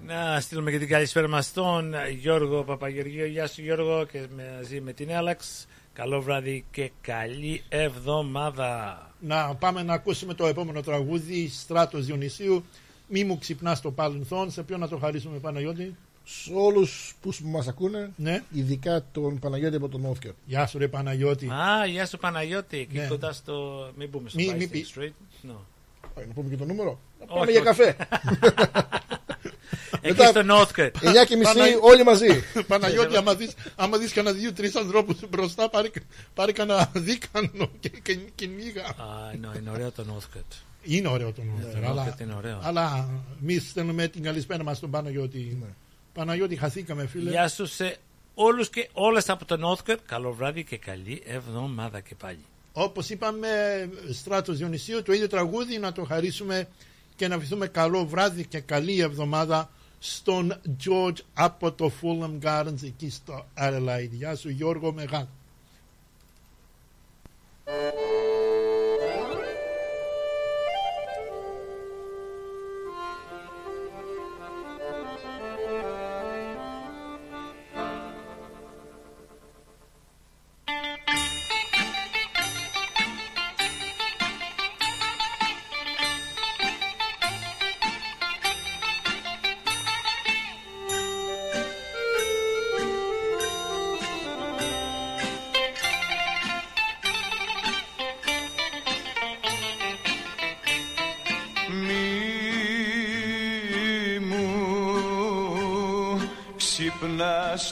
Να 0.00 0.40
στείλουμε 0.40 0.70
και 0.70 0.78
την 0.78 0.88
καλησπέρα 0.88 1.28
μας 1.28 1.46
στον 1.46 1.94
Γιώργο 2.20 2.64
Παπαγεωργίου. 2.64 3.26
Γεια 3.26 3.46
σου 3.46 3.62
Γιώργο 3.62 4.04
και 4.04 4.26
μαζί 4.36 4.80
με 4.80 4.92
την 4.92 5.10
Έλαξ. 5.10 5.66
Καλό 5.92 6.20
βράδυ 6.20 6.64
και 6.70 6.90
καλή 7.00 7.62
εβδομάδα. 7.68 9.02
Να 9.20 9.54
πάμε 9.54 9.82
να 9.82 9.94
ακούσουμε 9.94 10.34
το 10.34 10.46
επόμενο 10.46 10.82
τραγούδι 10.82 11.48
στράτος 11.48 12.06
Διονυσίου. 12.06 12.64
Μη 13.08 13.24
μου 13.24 13.38
ξυπνάς 13.38 13.80
το 13.80 13.90
παρελθόν. 13.90 14.50
Σε 14.50 14.62
ποιόν 14.62 14.80
να 14.80 14.88
το 14.88 14.96
χαρίσουμε 14.96 15.38
Παναγιώτη; 15.38 15.96
Σε 16.30 16.52
όλους 16.54 17.14
που 17.20 17.32
μας 17.42 17.68
ακούνε, 17.68 18.10
Ναι. 18.16 18.42
ειδικά 18.52 19.04
τον 19.12 19.38
Παναγιώτη 19.38 19.76
από 19.76 19.88
τον 19.88 20.04
Όφκερ. 20.04 20.30
Γεια 20.46 20.66
σου, 20.66 20.78
ρε 20.78 20.88
Παναγιώτη. 20.88 21.46
Α, 21.50 21.86
γεια 21.86 22.06
σου 22.06 22.18
Παναγιώτη. 22.18 22.78
Εκεί 22.78 22.96
Ναι. 22.98 23.06
κοντά 23.06 23.32
στο. 23.32 23.88
Μην 23.96 24.10
πούμε 24.10 24.28
στο 24.28 24.38
Μη- 24.40 24.50
Mí, 24.52 24.56
μη 24.56 24.66
πει- 24.66 24.86
Street. 24.94 25.12
No. 25.50 25.54
Πάει, 26.14 26.26
να 26.26 26.32
πούμε 26.32 26.48
και 26.50 26.56
το 26.56 26.64
νούμερο. 26.64 26.98
Να 27.18 27.24
Όχι, 27.28 27.38
πάμε 27.38 27.50
για 27.50 27.60
όχι. 27.60 27.68
καφέ. 27.68 27.96
Εκεί 30.00 30.22
στο 30.22 30.40
Northcote. 30.50 30.90
9 31.02 31.24
και 31.26 31.36
μισή, 31.36 31.52
Παναγι- 31.54 31.78
όλοι 31.82 32.04
μαζί. 32.04 32.26
Παναγιώτη, 32.68 33.16
άμα 33.16 33.34
δεις, 33.34 33.54
άμα 33.76 33.98
δεις 33.98 34.12
κανένα 34.12 34.36
δύο-τρεις 34.36 34.76
ανθρώπους 34.76 35.16
μπροστά, 35.28 35.68
πάρε, 35.68 35.88
πάρε 36.34 36.52
κανένα 36.52 36.90
δίκανο 36.94 37.70
και, 37.80 37.88
και 37.88 38.18
κυνήγα. 38.34 38.82
Α, 38.84 38.94
ναι, 39.40 39.48
είναι 39.60 39.70
ωραίο 39.70 39.90
το 39.90 40.04
Northcote. 40.08 40.56
Είναι 40.82 41.08
ωραίο 41.08 41.32
το 41.32 41.42
Ναι, 41.42 41.50
νούμερο, 41.50 41.80
το 41.80 41.86
αλλά, 41.88 42.14
Northcote 42.16 42.20
είναι 42.20 42.34
ωραίο. 42.34 42.58
αλλά 42.62 43.08
εμείς 43.42 43.68
στέλνουμε 43.70 44.08
την 44.08 44.22
καλησπέρα 44.22 44.62
μας 44.64 44.76
στον 44.76 44.90
Παναγιώτη. 44.90 45.58
Παναγιώτη, 46.18 46.56
χαθήκαμε, 46.56 47.06
φίλε. 47.06 47.30
Γεια 47.30 47.48
σου 47.48 47.66
σε 47.66 47.96
όλους 48.34 48.70
και 48.70 48.88
όλες 48.92 49.28
από 49.28 49.44
το 49.44 49.56
Northcote. 49.64 49.98
Καλό 50.06 50.32
βράδυ 50.32 50.64
και 50.64 50.76
καλή 50.76 51.22
εβδομάδα 51.26 52.00
και 52.00 52.14
πάλι. 52.14 52.38
Όπως 52.72 53.10
είπαμε, 53.10 53.48
Στράτος 54.12 54.58
Διονυσίου, 54.58 55.02
το 55.02 55.12
ίδιο 55.12 55.28
τραγούδι 55.28 55.78
να 55.78 55.92
το 55.92 56.04
χαρίσουμε 56.04 56.68
και 57.16 57.28
να 57.28 57.34
ευχηθούμε 57.34 57.66
καλό 57.66 58.06
βράδυ 58.06 58.46
και 58.46 58.60
καλή 58.60 59.00
εβδομάδα 59.00 59.70
στον 59.98 60.60
George 60.84 61.18
από 61.34 61.72
το 61.72 61.92
Fulham 62.02 62.38
Gardens 62.42 62.82
εκεί 62.82 63.10
στο 63.10 63.46
Adelaide. 63.58 64.10
Γεια 64.10 64.36
σου 64.36 64.48
Γιώργο 64.48 64.92
Μεγάλο. 64.92 65.28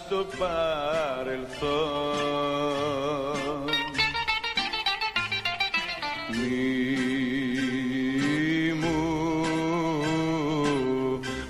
Στο 0.06 0.26
παρελθόν. 0.38 1.66
Μη 6.28 6.72
μου 8.72 9.00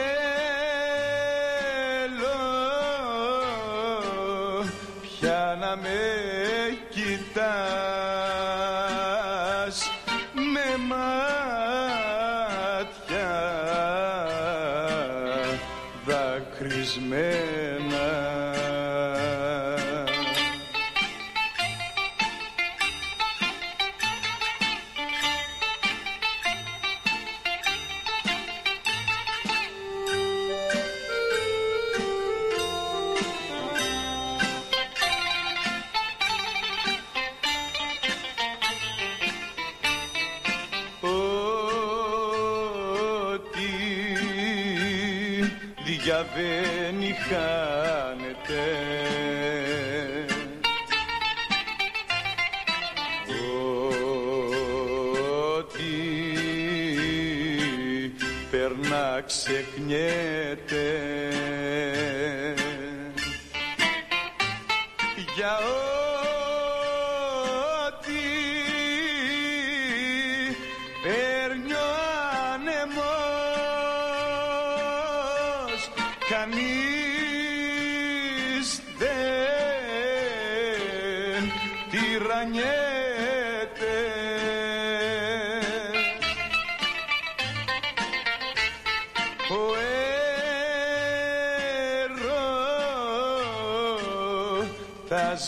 πια 5.02 5.58
να 5.60 5.76
με 5.76 6.00
κοιτάς 6.90 7.91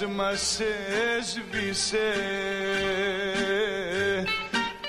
έρωτας 0.02 0.16
μας 0.16 0.60
έσβησε 1.18 2.12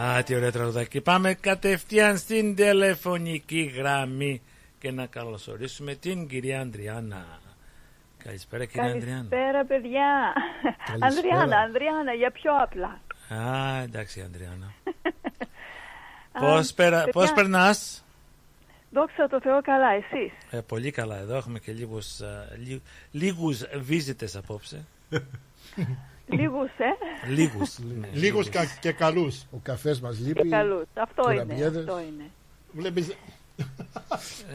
Α, 0.00 0.22
τι 0.22 0.34
ωραίο 0.34 0.52
τραγουδάκι. 0.52 1.00
Πάμε 1.00 1.34
κατευθείαν 1.34 2.18
στην 2.18 2.54
τηλεφωνική 2.54 3.72
γραμμή 3.76 4.42
και 4.78 4.90
να 4.90 5.06
καλωσορίσουμε 5.06 5.94
την 5.94 6.28
κυρία 6.28 6.60
Ανδριάνα. 6.60 7.26
Καλησπέρα 8.24 8.64
κυρία 8.64 8.90
Ανδριάνα. 8.90 9.26
Καλησπέρα, 9.28 9.64
παιδιά. 9.64 10.32
Καλησπέρα. 10.86 11.06
Ανδριάνα, 11.06 11.58
Ανδριάνα, 11.58 12.12
για 12.12 12.30
πιο 12.30 12.52
απλά. 12.62 13.00
Α, 13.28 13.80
εντάξει 13.82 14.20
Ανδριάνα. 14.20 14.72
Α, 16.32 16.40
πώς, 16.40 16.72
περα... 16.72 16.96
παιδιά, 16.96 17.12
πώς 17.12 17.32
περνάς; 17.32 18.02
Δόξα 18.90 19.28
τω 19.28 19.40
Θεώ 19.40 19.62
καλά, 19.62 19.88
εσείς. 19.92 20.32
Ε, 20.50 20.60
πολύ 20.60 20.90
καλά 20.90 21.16
εδώ. 21.18 21.36
Έχουμε 21.36 21.58
και 21.58 21.72
λίγους, 21.72 22.20
α, 22.20 22.46
λί- 22.66 22.80
λίγους 23.10 23.62
visitors 23.90 24.34
απόψε. 24.36 24.84
Λίγους, 26.30 26.68
ε. 26.78 27.28
Λίγους. 27.28 27.78
ναι, 28.00 28.08
Λίγους 28.12 28.48
κα- 28.48 28.76
και 28.80 28.92
καλούς. 28.92 29.42
Ο 29.50 29.56
καφές 29.62 30.00
μας 30.00 30.16
Και 30.16 30.22
λείπει. 30.24 30.48
καλούς. 30.48 30.84
Αυτό 30.94 31.30
είναι, 31.30 31.42
κουραμπιέδες. 31.42 31.78
αυτό 31.88 32.00
είναι. 32.00 32.30
Βλέπεις, 32.72 33.16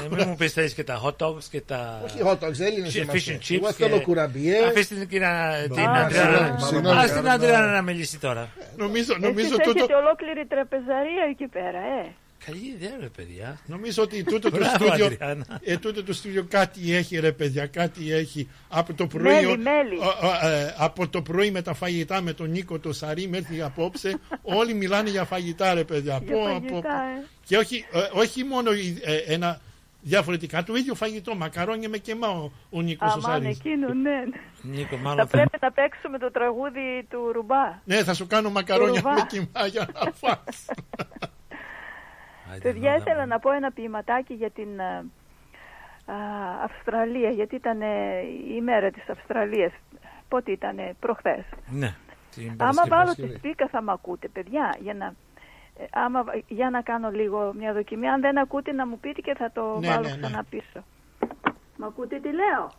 Ε, 0.03 0.15
μην 0.15 0.23
μου 0.27 0.35
πεις 0.35 0.53
θέλεις 0.53 0.73
και 0.73 0.83
τα 0.83 1.01
hot 1.05 1.25
dogs 1.25 1.43
και 1.51 1.61
τα. 1.61 2.01
Όχι 2.05 2.17
hot 2.25 2.39
dogs, 2.47 2.59
Έλληνες 2.59 2.93
Chi- 2.93 3.01
είμαστε. 3.01 3.11
fish 3.13 3.31
and 3.31 3.51
chips. 3.51 3.55
Εγώ 3.55 3.71
θέλω 3.71 3.97
και- 3.97 4.03
κουραμπιέ. 4.03 4.65
Αφήστε 4.65 4.95
την 4.95 5.07
κυρία 5.07 5.53
την 5.73 5.79
Α, 5.87 6.01
Αντρέα. 6.01 6.21
συγγνώμη, 6.21 6.61
συγγνώμη. 6.61 6.97
Α 6.99 7.03
την 7.19 7.29
Αντρέα 7.29 7.59
να 7.61 7.81
μιλήσει 7.81 8.19
τώρα. 8.19 8.49
Νομίζω, 8.77 9.11
Εσείς 9.11 9.23
νομίζω 9.23 9.55
έχετε 9.59 9.79
τούτο, 9.79 9.97
ολόκληρη 9.97 10.45
τραπεζαρία 10.45 11.23
εκεί 11.29 11.47
πέρα, 11.47 11.77
ε. 12.01 12.11
Καλή 12.45 12.73
ιδέα, 12.75 12.97
ρε 12.99 13.07
παιδιά. 13.07 13.59
νομίζω 13.65 14.03
ότι 14.03 14.23
τούτο 14.23 14.49
το 14.51 14.57
Μπράβο, 14.57 14.75
στούντιο, 14.85 15.05
Αντριάννα. 15.05 15.45
ε, 15.63 15.77
τούτο 15.77 16.03
το 16.03 16.13
στούντιο 16.13 16.45
κάτι 16.49 16.93
έχει 16.95 17.19
ρε 17.19 17.31
παιδιά, 17.31 17.67
κάτι 17.67 18.11
έχει. 18.13 18.49
Από 18.69 18.93
το 18.93 19.07
πρωί, 19.07 19.23
Μέλι, 19.33 19.45
ο- 19.45 19.57
μέλι. 19.57 19.97
ο- 19.97 20.27
ο- 20.27 20.47
ε, 20.47 20.75
από 20.77 21.07
το 21.07 21.21
πρωί 21.21 21.51
με 21.51 21.61
τα 21.61 21.73
φαγητά 21.73 22.21
με 22.21 22.33
τον 22.33 22.49
Νίκο 22.49 22.79
το 22.79 22.93
Σαρή 22.93 23.27
μέχρι 23.27 23.61
απόψε 23.61 24.19
όλοι 24.41 24.73
μιλάνε 24.73 25.09
για 25.09 25.23
φαγητά 25.23 25.73
ρε 25.73 25.83
παιδιά. 25.83 26.21
Για 26.25 26.35
Πω, 26.35 26.43
φαγητά, 26.43 26.73
πω, 26.73 26.79
πω. 26.81 26.87
ε. 26.87 27.25
Και 27.45 27.57
όχι, 27.57 27.85
ε, 27.93 27.99
όχι 28.19 28.43
μόνο 28.43 28.71
ε, 29.01 29.15
ένα 29.33 29.59
διαφορετικά, 30.01 30.63
το 30.63 30.75
ίδιο 30.75 30.95
φαγητό, 30.95 31.35
μακαρόνια 31.35 31.89
με 31.89 31.97
κεμά 31.97 32.27
ο, 32.27 32.51
ο 32.69 32.81
Νίκος 32.81 33.09
ο 33.15 33.19
Αμάν, 33.23 33.41
Σαρής. 33.41 33.57
εκείνο, 33.59 33.93
ναι. 33.93 34.11
Νίκο, 34.61 34.95
Θα 34.95 35.01
μάλλον 35.01 35.17
θα... 35.17 35.27
πρέπει 35.27 35.57
να 35.61 35.71
παίξουμε 35.71 36.17
το 36.17 36.31
τραγούδι 36.31 37.05
του 37.09 37.31
Ρουμπά. 37.33 37.79
Ναι, 37.85 38.03
θα 38.03 38.13
σου 38.13 38.27
κάνω 38.27 38.49
μακαρόνια 38.49 39.01
Ρουβά. 39.01 39.13
με 39.13 39.25
κεμά 39.29 39.67
για 39.67 39.89
να 39.93 40.11
φας. 40.11 40.65
Παιδιά, 42.61 42.95
ήθελα 42.95 43.25
να 43.25 43.39
πω 43.39 43.51
ένα 43.51 43.71
ποιηματάκι 43.71 44.33
για 44.33 44.49
την 44.49 44.81
α, 44.81 45.03
α, 46.05 46.15
Αυστραλία, 46.63 47.29
γιατί 47.29 47.55
ήταν 47.55 47.81
ε, 47.81 47.87
η 48.57 48.61
μέρα 48.61 48.91
της 48.91 49.09
Αυστραλίας. 49.09 49.71
Πότε 50.27 50.51
ήταν, 50.51 50.75
προχθές. 50.99 51.43
Ναι. 51.69 51.95
την 52.35 52.47
Άμα 52.57 52.57
Παρασκευή. 52.57 52.89
βάλω 52.89 53.13
τη 53.13 53.37
σπίκα 53.37 53.67
θα 53.67 53.81
μ' 53.81 53.89
ακούτε, 53.89 54.27
παιδιά, 54.27 54.75
για 54.81 54.93
να, 54.93 55.05
ε, 55.77 55.85
άμα, 55.91 56.23
για 56.47 56.69
να 56.69 56.81
κάνω 56.81 57.09
λίγο 57.11 57.53
μια 57.57 57.73
δοκιμή. 57.73 58.07
Αν 58.09 58.21
δεν 58.21 58.37
ακούτε 58.39 58.71
να 58.71 58.87
μου 58.87 58.99
πείτε 58.99 59.21
και 59.21 59.35
θα 59.37 59.51
το 59.51 59.77
Ναι, 59.79 59.87
βάλω 59.87 60.01
ναι, 60.07 60.09
ναι. 60.15 60.17
ξανά 60.27 60.43
πίσω. 60.49 60.83
Μ' 61.77 61.83
ακούτε 61.83 62.19
τι 62.19 62.29
λέω; 62.33 62.71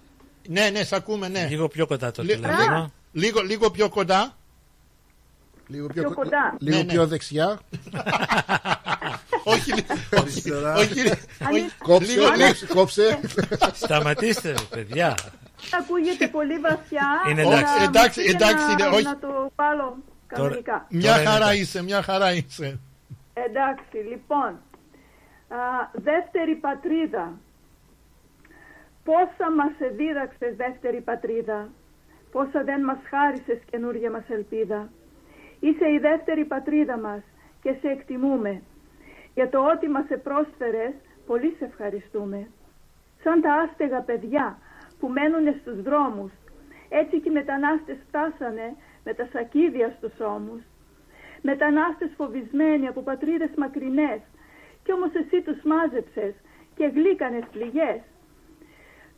ναι, 0.48 0.70
ναι, 0.70 0.82
σ' 0.84 0.92
ακούμε, 0.92 1.28
ναι. 1.28 1.46
Λίγο 1.46 1.68
πιο 1.68 1.86
κοντά 1.86 2.10
το 2.10 2.22
Λι- 2.22 2.34
τηλέφωνο. 2.34 2.92
Λίγο, 3.12 3.40
λίγο 3.40 3.70
πιο 3.70 3.88
κοντά. 3.88 4.36
Λίγο 5.66 5.86
Πιο 5.86 6.02
πιο, 6.02 6.14
κοντά. 6.14 6.56
λίγο 6.58 6.76
Ναι, 6.76 6.82
ναι. 6.82 6.92
πιο 6.92 7.06
δεξιά. 7.06 7.58
όχι, 9.44 9.72
όχι, 9.72 9.84
Αριστερά. 10.20 10.74
όχι, 10.74 11.00
όχι, 11.52 11.70
Κόψε, 11.78 12.12
λίγο, 12.12 12.26
κόψε, 12.28 12.66
κόψε. 12.66 13.20
Σταματήστε, 13.72 14.48
ρε 14.48 14.64
παιδιά. 14.70 15.14
Ακούγεται 15.80 16.28
πολύ 16.28 16.58
βαθιά. 16.58 17.06
Είναι 17.30 17.42
να 17.42 17.48
εντάξει. 17.48 17.78
μου 17.78 17.84
Εντάξει, 17.84 18.20
πείτε 18.24 18.34
εντάξει, 18.36 18.64
να, 18.66 18.72
είναι, 18.72 18.96
όχι. 18.96 19.02
να 19.04 19.18
το 19.18 19.52
βάλω 19.56 19.96
κανονικά. 20.26 20.86
Μια 20.88 21.00
Τώρα 21.10 21.20
είναι 21.20 21.30
χαρά 21.30 21.44
εντάξει. 21.44 21.60
είσαι, 21.60 21.82
μια 21.82 22.02
χαρά 22.02 22.32
είσαι. 22.32 22.80
Εντάξει, 23.34 23.96
λοιπόν. 24.10 24.50
Α, 25.48 25.58
δεύτερη 25.92 26.54
πατρίδα. 26.54 27.32
Πόσα 29.04 29.50
μας 29.56 29.72
εδίδαξες 29.78 30.56
δεύτερη 30.56 31.00
πατρίδα; 31.00 31.68
Πόσα 32.32 32.62
δεν 32.64 32.80
μας 32.84 32.98
χάρισες 33.10 33.58
καινούργια 33.70 34.10
μας 34.10 34.24
ελπίδα; 34.28 34.90
Είσαι 35.60 35.86
η 35.96 35.98
δεύτερη 35.98 36.44
πατρίδα 36.44 36.98
μας 36.98 37.22
και 37.62 37.74
σε 37.80 37.88
εκτιμούμε. 37.88 38.62
Για 39.34 39.48
το 39.48 39.58
ότι 39.72 39.88
μας 39.88 40.08
επρόσφερες, 40.08 40.92
πολύ 41.26 41.54
σε 41.58 41.64
ευχαριστούμε. 41.64 42.48
Σαν 43.22 43.40
τα 43.40 43.52
άστεγα 43.54 44.00
παιδιά 44.00 44.58
που 44.98 45.08
μένουν 45.08 45.54
στους 45.60 45.82
δρόμους, 45.82 46.32
έτσι 46.88 47.20
και 47.20 47.28
οι 47.28 47.32
μετανάστες 47.32 47.96
φτάσανε 48.08 48.76
με 49.04 49.14
τα 49.14 49.28
σακίδια 49.32 49.94
στους 49.96 50.20
ώμους. 50.20 50.62
Μετανάστες 51.42 52.10
φοβισμένοι 52.16 52.86
από 52.86 53.02
πατρίδες 53.02 53.50
μακρινές, 53.56 54.20
κι 54.84 54.92
όμως 54.92 55.10
εσύ 55.14 55.42
τους 55.42 55.62
μάζεψες 55.62 56.34
και 56.76 56.86
γλύκανες 56.86 57.44
πληγές. 57.52 58.00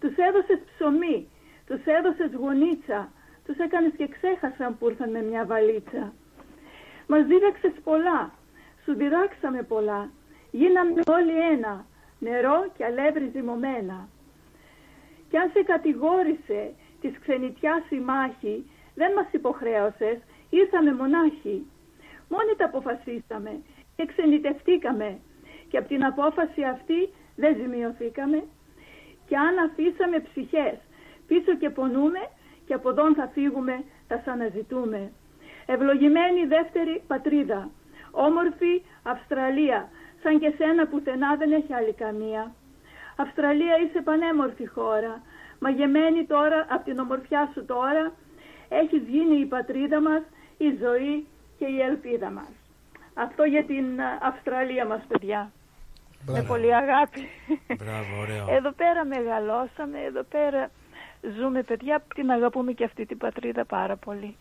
Τους 0.01 0.16
έδωσες 0.16 0.60
ψωμί, 0.66 1.28
τους 1.66 1.84
έδωσες 1.84 2.30
γονίτσα, 2.34 3.12
τους 3.47 3.56
έκανες 3.59 3.93
και 3.97 4.09
ξέχασαν 4.09 4.78
που 4.78 4.88
ήρθαν 4.88 5.10
με 5.10 5.22
μια 5.22 5.44
βαλίτσα. 5.44 6.12
Μας 7.06 7.26
δίδαξες 7.26 7.72
πολλά, 7.84 8.32
σου 8.86 8.94
διδάξαμε 8.94 9.62
πολλά, 9.62 10.10
γίναμε 10.50 11.02
όλοι 11.16 11.36
ένα, 11.52 11.86
νερό 12.18 12.70
και 12.76 12.84
αλεύρι 12.84 13.30
ζυμωμένα. 13.34 14.08
Κι 15.30 15.36
αν 15.36 15.50
σε 15.54 15.62
κατηγόρησε 15.62 16.72
της 17.00 17.18
ξενιτιάς 17.20 17.90
η 17.90 17.98
μάχη, 18.00 18.70
δεν 18.94 19.12
μας 19.12 19.26
υποχρέωσες, 19.30 20.18
ήρθαμε 20.50 20.94
μονάχοι. 20.94 21.66
Μόνοι 22.28 22.52
τα 22.56 22.64
αποφασίσαμε 22.64 23.52
και 23.96 24.06
ξενιτευτήκαμε 24.06 25.18
και 25.68 25.78
από 25.78 25.88
την 25.88 26.04
απόφαση 26.04 26.62
αυτή 26.62 27.08
δεν 27.36 27.56
ζημιωθήκαμε 27.56 28.44
και 29.26 29.36
αν 29.36 29.58
αφήσαμε 29.58 30.18
ψυχές 30.20 30.76
πίσω 31.26 31.54
και 31.54 31.70
πονούμε 31.70 32.22
και 32.66 32.74
από 32.74 32.88
εδώ 32.88 33.14
θα 33.14 33.28
φύγουμε 33.28 33.84
τα 34.08 34.22
αναζητούμε. 34.26 35.12
Ευλογημένη 35.66 36.46
δεύτερη 36.46 37.02
πατρίδα, 37.06 37.70
όμορφη 38.26 38.82
Αυστραλία, 39.02 39.88
σαν 40.22 40.38
και 40.40 40.52
σένα 40.59 40.86
πουθενά 40.86 41.36
δεν 41.36 41.52
έχει 41.52 41.72
άλλη 41.74 41.93
καμία. 41.93 42.55
Αυστραλία 43.16 43.76
είσαι 43.84 44.01
πανέμορφη 44.02 44.66
χώρα, 44.66 45.22
μαγεμένη 45.59 46.24
τώρα 46.26 46.66
από 46.70 46.84
την 46.84 46.98
ομορφιά 46.98 47.51
σου 47.55 47.64
τώρα, 47.64 48.12
έχεις 48.68 49.02
γίνει 49.09 49.36
η 49.40 49.47
πατρίδα 49.47 50.01
μας, 50.01 50.22
η 50.56 50.68
ζωή 50.82 51.26
και 51.59 51.66
η 51.66 51.80
ελπίδα 51.80 52.30
μας. 52.30 52.52
Αυτό 53.14 53.43
για 53.44 53.64
την 53.64 54.01
α, 54.01 54.18
Αυστραλία 54.22 54.86
μας 54.86 55.02
παιδιά. 55.09 55.52
Με 56.26 56.43
πολύ 56.43 56.74
αγάπη. 56.74 57.28
Μπράβο, 57.78 58.20
ωραίο. 58.20 58.47
Εδώ 58.56 58.70
πέρα 58.72 59.05
μεγαλώσαμε, 59.05 59.98
εδώ 60.01 60.22
πέρα 60.22 60.70
ζούμε 61.38 61.62
παιδιά, 61.62 62.05
την 62.14 62.30
αγαπούμε 62.30 62.72
και 62.72 62.84
αυτή 62.84 63.06
την 63.06 63.18
πατρίδα 63.18 63.64
πάρα 63.64 63.97
πολύ. 63.97 64.36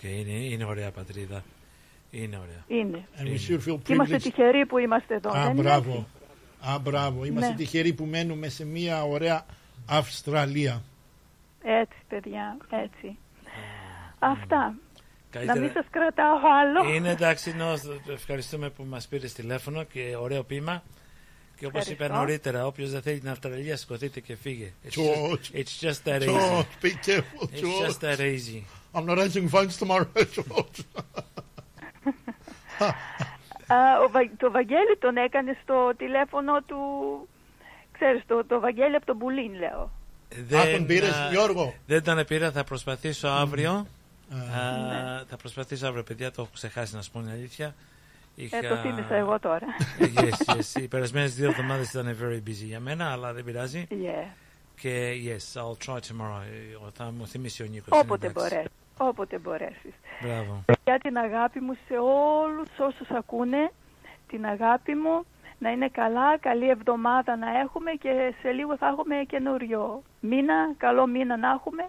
Και 0.00 0.08
είναι, 0.08 0.32
είναι 0.32 0.64
ωραία 0.64 0.90
πατρίδα. 0.90 1.42
Είναι 2.10 2.36
ωραία. 2.36 2.80
Είναι. 2.80 3.08
And 3.18 3.22
we 3.26 3.50
should 3.50 3.68
feel 3.68 3.78
Και 3.82 3.92
είμαστε 3.92 4.16
privileged. 4.16 4.22
τυχεροί 4.22 4.66
που 4.66 4.78
είμαστε 4.78 5.14
εδώ. 5.14 5.30
Α, 5.30 5.42
δεν 5.42 5.50
είναι 5.52 5.62
μπράβο. 5.62 5.90
έτσι; 5.90 6.06
Α, 6.74 6.78
μπράβο. 6.78 7.24
Είμαστε 7.24 7.50
Ναι. 7.50 7.56
τυχεροί 7.56 7.92
που 7.92 8.04
μένουμε 8.04 8.48
σε 8.48 8.64
μια 8.64 9.04
ωραία 9.04 9.46
Αυστραλία. 9.86 10.82
Έτσι 11.62 11.96
παιδιά, 12.08 12.56
έτσι. 12.70 13.18
Αυτά. 14.18 14.74
Καλύτερα- 15.30 15.58
Να 15.58 15.64
μην 15.64 15.72
σας 15.74 15.86
κρατάω 15.90 16.36
άλλο. 16.60 16.94
Είναι 16.94 17.10
εντάξει, 17.10 17.54
νο, 17.56 17.74
ευχαριστούμε 18.12 18.70
που 18.70 18.84
μας 18.88 19.06
πήρες 19.08 19.32
τηλέφωνο 19.32 19.82
και 19.84 20.16
ωραίο 20.20 20.42
ποίημα. 20.42 20.82
Και 21.56 21.66
όπως 21.66 21.82
είπα 21.82 21.90
Ευχαριστώ. 21.92 22.18
νωρίτερα, 22.18 22.66
όποιος 22.66 22.90
δεν 22.90 23.02
θέλει 23.02 23.18
την 23.18 23.28
Αυστραλία, 23.28 23.76
σηκωθείτε 23.76 24.20
και 24.20 24.36
φύγε. 24.36 24.72
It's 24.84 24.98
George. 24.98 25.30
just, 25.32 25.58
it's 25.58 25.88
just 25.88 26.08
that 26.08 26.20
easy. 26.22 26.26
George, 26.26 26.66
be 26.82 26.90
careful, 27.06 27.48
It's 27.48 27.60
George. 27.60 27.86
just 27.88 28.00
that 28.00 28.18
easy. 28.20 28.62
I'm 28.94 29.04
not 29.06 29.18
answering 29.18 29.48
phones 29.48 29.76
tomorrow, 29.78 30.08
George. 30.36 30.78
Α, 33.66 33.76
ο 34.04 34.08
Βα- 34.10 34.30
το 34.36 34.50
Βαγγέλη 34.50 34.96
τον 35.00 35.16
έκανε 35.16 35.56
στο 35.62 35.92
τηλέφωνο 35.96 36.60
του... 36.62 36.76
Ξέρεις, 37.92 38.22
το, 38.26 38.44
το 38.44 38.60
Βαγγέλη 38.60 38.94
από 38.96 39.06
τον 39.06 39.18
Πουλίν, 39.18 39.54
λέω. 39.54 39.90
τον 40.76 40.86
πήρες, 40.86 41.12
α, 41.14 41.28
Γιώργο; 41.30 41.74
Δεν 41.86 42.02
τον 42.02 42.24
πήρα, 42.26 42.50
θα 42.50 42.64
προσπαθήσω 42.64 43.28
αύριο. 43.28 43.86
Α. 44.52 44.60
Α, 44.60 45.24
θα 45.28 45.36
προσπαθήσω 45.36 45.86
αύριο, 45.86 46.02
παιδιά, 46.02 46.30
το 46.30 46.42
έχω 46.42 46.50
ξεχάσει 46.54 46.94
να 46.94 47.02
σου 47.02 47.10
πω 47.10 47.20
την 47.20 47.30
αλήθεια. 47.30 47.74
Ε, 48.50 48.68
το 48.68 48.76
θύμισα 48.76 49.14
εγώ 49.14 49.38
τώρα. 49.38 49.66
Yes, 49.98 50.54
yes. 50.54 50.80
Οι 50.80 50.88
περασμένες 50.88 51.34
δύο 51.34 51.48
εβδομάδες 51.50 51.90
ήταν 51.90 52.16
very 52.22 52.48
busy 52.48 52.64
για 52.64 52.80
μένα, 52.80 53.12
αλλά 53.12 53.32
δεν 53.32 53.44
πειράζει. 53.44 53.86
Yeah. 53.90 54.28
Και 54.80 55.12
yes, 55.24 55.60
I'll 55.60 55.86
try 55.86 55.94
tomorrow. 55.96 56.40
Ε, 56.42 56.90
Θα 56.94 57.04
μου 57.18 57.26
θυμίσει 57.26 57.62
ο 57.62 57.66
Νίκος. 57.66 57.98
Όποτε 58.00 58.26
είναι 58.26 58.34
εντάξει. 58.38 58.54
μπορέσεις. 58.54 58.72
Όποτε 58.98 59.38
μπορέσεις. 59.38 59.94
Μπράβο. 60.22 60.64
Για 60.84 60.98
την 60.98 61.16
αγάπη 61.18 61.60
μου 61.60 61.76
σε 61.88 61.94
όλους 62.42 62.68
όσους 62.78 63.10
ακούνε, 63.10 63.70
την 64.28 64.46
αγάπη 64.46 64.94
μου, 64.94 65.24
να 65.58 65.70
είναι 65.70 65.88
καλά, 65.88 66.38
καλή 66.38 66.68
εβδομάδα 66.68 67.36
να 67.36 67.58
έχουμε 67.58 67.90
και 67.90 68.34
σε 68.42 68.50
λίγο 68.50 68.76
θα 68.76 68.86
έχουμε 68.86 69.16
καινούριο 69.26 70.02
μήνα, 70.20 70.74
καλό 70.76 71.06
μήνα 71.06 71.36
να 71.36 71.48
έχουμε 71.50 71.88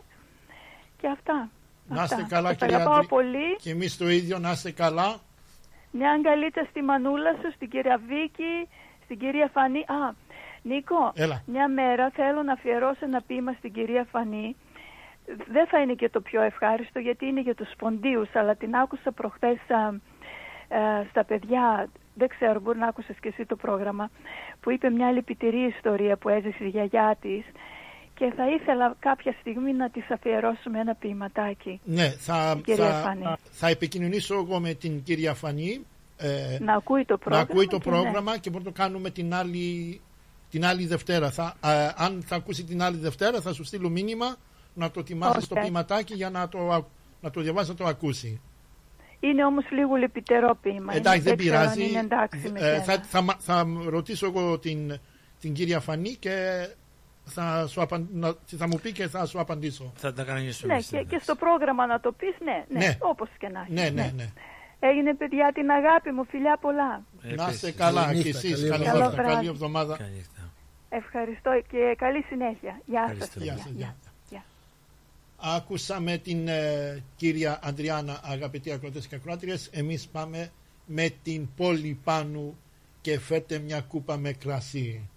και 1.02 1.08
αυτά. 1.08 1.50
Να 1.88 2.04
είστε 2.04 2.16
Αυτά. 2.16 2.28
καλά, 2.36 2.48
Σας 2.50 2.58
κυρία 2.58 2.76
αγαπάω 2.76 2.94
Αντρή. 2.96 3.08
πολύ. 3.08 3.56
Και 3.62 3.70
εμείς 3.70 3.98
το 3.98 4.10
ίδιο, 4.10 4.40
να 4.40 4.52
είστε 4.52 4.72
καλά. 4.72 5.16
Μια 5.92 6.12
αγκαλίτσα 6.12 6.66
στη 6.70 6.82
μανούλα 6.82 7.32
σου, 7.42 7.52
στην 7.56 7.70
κυρία 7.70 8.00
Βίκη, 8.08 8.68
στην 9.04 9.20
κυρία 9.20 9.50
Φανή. 9.54 9.80
Α, 9.80 10.14
Νίκο, 10.62 11.12
Έλα. 11.16 11.44
μια 11.46 11.68
μέρα 11.68 12.10
θέλω 12.14 12.44
να 12.44 12.54
αφιερώσω 12.54 13.00
ένα 13.06 13.22
ποίημα 13.28 13.52
στην 13.58 13.74
κυρία 13.74 14.08
Φανή. 14.12 14.56
Δεν 15.52 15.68
θα 15.68 15.82
είναι 15.82 15.94
και 15.94 16.10
το 16.10 16.22
πιο 16.22 16.42
ευχάριστο 16.42 17.00
γιατί 17.00 17.26
είναι 17.26 17.42
για 17.42 17.56
τους 17.56 17.72
σποντίους, 17.72 18.30
αλλά 18.36 18.56
την 18.56 18.76
άκουσα 18.76 19.12
προχθές 19.12 19.58
α, 19.70 19.94
ε, 20.78 21.08
στα 21.10 21.24
παιδιά, 21.26 21.90
δεν 22.14 22.28
ξέρω, 22.28 22.60
μπορεί 22.60 22.78
να 22.78 22.88
άκουσες 22.88 23.16
και 23.22 23.28
εσύ 23.28 23.46
το 23.46 23.56
πρόγραμμα, 23.56 24.10
που 24.60 24.72
είπε 24.72 24.90
μια 24.90 25.12
λυπητερή 25.12 25.74
ιστορία 25.78 26.18
που 26.18 26.30
έζησε 26.30 26.64
η 26.64 26.68
γιαγιά 26.68 27.18
της 27.22 27.44
και 28.16 28.34
θα 28.36 28.50
ήθελα 28.50 28.96
κάποια 29.00 29.36
στιγμή 29.40 29.74
να 29.74 29.90
της 29.90 30.12
αφιερώσουμε 30.12 30.80
ένα 30.80 30.96
ποιηματάκι. 30.96 31.80
Ναι, 31.84 32.10
θα, 32.10 32.60
Κυρία 32.64 32.92
θα, 32.92 33.02
Φανή. 33.02 33.36
θα 33.52 33.68
επικοινωνήσω 33.68 34.36
εγώ 34.36 34.60
με 34.60 34.74
την 34.74 35.04
κυρία 35.04 35.34
Φανή 35.34 35.86
ε, 36.18 36.58
Να 36.60 36.74
ακούει 36.74 37.06
το 37.06 37.14
να 37.14 37.20
πρόγραμμα. 37.20 37.48
ακούει 37.52 37.68
το 37.68 37.78
και 37.78 37.90
ναι. 37.90 37.96
πρόγραμμα 37.96 38.38
και 38.38 38.50
μπορούμε 38.50 38.70
να 38.70 38.76
το 38.76 38.82
κάνουμε 38.82 39.10
την 39.10 39.34
άλλη, 39.34 40.02
την 40.50 40.66
άλλη 40.66 40.86
Δευτέρα. 40.86 41.32
Θα, 41.32 41.56
ε, 41.66 41.90
αν 41.96 42.24
θα 42.26 42.36
ακούσει 42.36 42.64
την 42.64 42.82
άλλη 42.82 42.98
Δευτέρα 42.98 43.42
θα 43.42 43.54
σου 43.54 43.64
στείλω 43.64 43.90
μήνυμα 43.90 44.36
να 44.80 44.92
το 44.92 45.00
ετοιμάσει 45.00 45.48
το 45.50 45.56
Οκ. 45.58 45.62
ποιηματάκι 45.62 46.14
για 46.14 46.30
να 46.30 46.48
το, 46.50 46.72
α- 46.72 46.86
να 47.22 47.30
το 47.30 47.42
διαβάσεις 47.42 47.70
να 47.70 47.76
το 47.76 47.86
ακούσεις. 47.86 48.40
Είναι 49.20 49.46
όμως 49.46 49.64
λίγο 49.72 49.96
λυπητερό 49.96 50.58
ποίημα. 50.62 50.94
Εντάξει, 50.96 51.20
Είναι- 51.20 51.30
δεν 51.30 51.38
ξέρω 51.38 51.58
αν 51.58 51.62
πειράζει. 51.74 51.90
Είναι 51.90 52.00
εντάξει 52.00 52.52
με 52.52 52.60
Ε, 52.60 52.64
σένα. 52.64 52.84
θα, 52.84 53.00
θα, 53.04 53.22
μα- 53.22 53.36
θα 53.40 53.66
ρωτήσω 53.88 54.26
εγώ 54.26 54.60
την, 54.60 55.00
την 55.40 55.54
κυρία 55.54 55.80
Φανή 55.80 56.16
και 56.16 56.68
θα, 57.24 57.68
σου 57.68 57.82
απαν- 57.82 58.08
να- 58.14 58.36
θα 58.58 58.68
μου 58.68 58.80
πει 58.82 58.92
και 58.92 59.08
θα 59.08 59.26
σου 59.26 59.40
απαντήσω. 59.40 59.92
Θα 59.96 60.14
τα 60.14 60.24
κανονίσουμε. 60.24 60.74
Ναι, 60.74 60.80
και, 60.82 61.04
και 61.04 61.20
στο 61.22 61.36
πρόγραμμα 61.36 61.86
να 61.86 62.00
το 62.00 62.12
πεις, 62.12 62.36
ναι, 62.44 62.66
ναι, 62.70 62.86
Ναι. 62.86 62.98
όπως 63.00 63.30
και 63.40 63.48
να 63.50 63.60
έχει. 63.60 63.72
Ναι, 63.74 63.90
ναι, 63.90 64.12
ναι. 64.16 64.28
Έγινε 64.80 65.14
παιδιά 65.16 65.52
την 65.54 65.70
αγάπη 65.72 66.12
μου, 66.12 66.26
φιλιά 66.26 66.58
πολλά. 66.62 67.04
Να 67.36 67.50
είστε 67.50 67.72
καλά 67.72 68.06
Καλή 68.06 68.22
και 68.22 68.28
νύχτα, 68.28 68.38
εσείς. 68.40 68.70
καλή 68.70 68.70
Καλή 68.70 68.84
εβδομάδα. 68.84 69.06
νύχτα, 69.08 69.16
Καλό 69.16 69.16
καλή 69.16 69.32
βράδυ. 69.32 69.48
εβδομάδα. 69.48 69.98
Ευχαριστώ 70.90 71.52
και 71.72 71.96
καλή 71.98 72.22
συνέχεια. 72.30 72.82
Γεια 72.86 73.02
σας. 73.08 73.12
Ευχαριστώ. 73.12 73.40
παιδιά. 73.40 73.54
Γεια 73.54 73.96
σας, 74.04 74.09
Γεια. 75.42 75.50
γεια. 75.52 75.58
Γεια. 75.58 75.58
Άκουσαμε 75.58 76.18
την 76.18 76.48
ε, 76.48 77.04
κυρία 77.16 77.60
Αντριάννα, 77.64 78.20
αγαπητοί 78.24 78.72
ακροτές 78.72 79.08
και 79.08 79.16
ακροάτριες. 79.16 79.68
Εμείς 79.72 80.08
πάμε 80.08 80.52
με 80.86 81.10
την 81.24 81.48
πόλη 81.56 82.00
πάνω 82.04 82.56
και 83.02 83.20
φέτε 83.20 83.60
μια 83.60 83.82
κούπα 83.82 84.18
με 84.18 84.32
κρασί. 84.34 85.10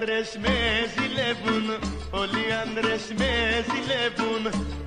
Άντρες 0.00 0.38
με 0.42 0.56
ζηλεύουν 0.94 1.10
ζηλεύουν 1.60 1.66
Όλοι 2.10 2.40
οι 2.46 2.52
άντρες 2.62 3.04
με 3.18 3.32
ζηλεύουν 3.70 4.44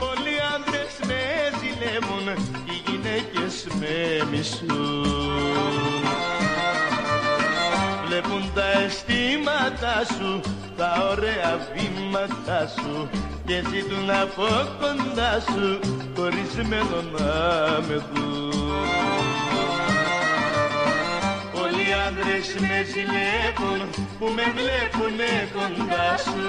Όλοι 0.10 0.32
οι 0.36 0.42
άντρες 0.56 0.94
με 1.08 1.22
ζηλεύουν 1.60 2.28
Οι 2.70 2.76
γυναίκες 2.86 3.56
με 3.80 4.28
μισούν. 4.32 6.04
Βλέπουν 8.06 8.52
τα 8.56 8.68
αισθήματά 8.80 9.98
σου 10.16 10.42
Τα 10.78 11.08
ωραία 11.12 11.68
βήματα 11.74 12.68
σου 12.76 13.10
Και 13.46 13.62
ζητούν 13.70 14.10
από 14.10 14.48
κοντά 14.80 15.34
σου 15.40 15.80
Χωρισμένο 16.16 17.02
να 17.18 17.32
με 17.88 18.06
δουν. 18.14 18.52
Πολλοί 21.54 21.88
άντρες 22.08 22.48
με 22.60 22.86
ζηλεύουν 22.92 23.82
που 24.24 24.32
με 24.36 24.44
βλέπουνε 24.60 25.34
κοντά 25.54 26.18
σου. 26.18 26.48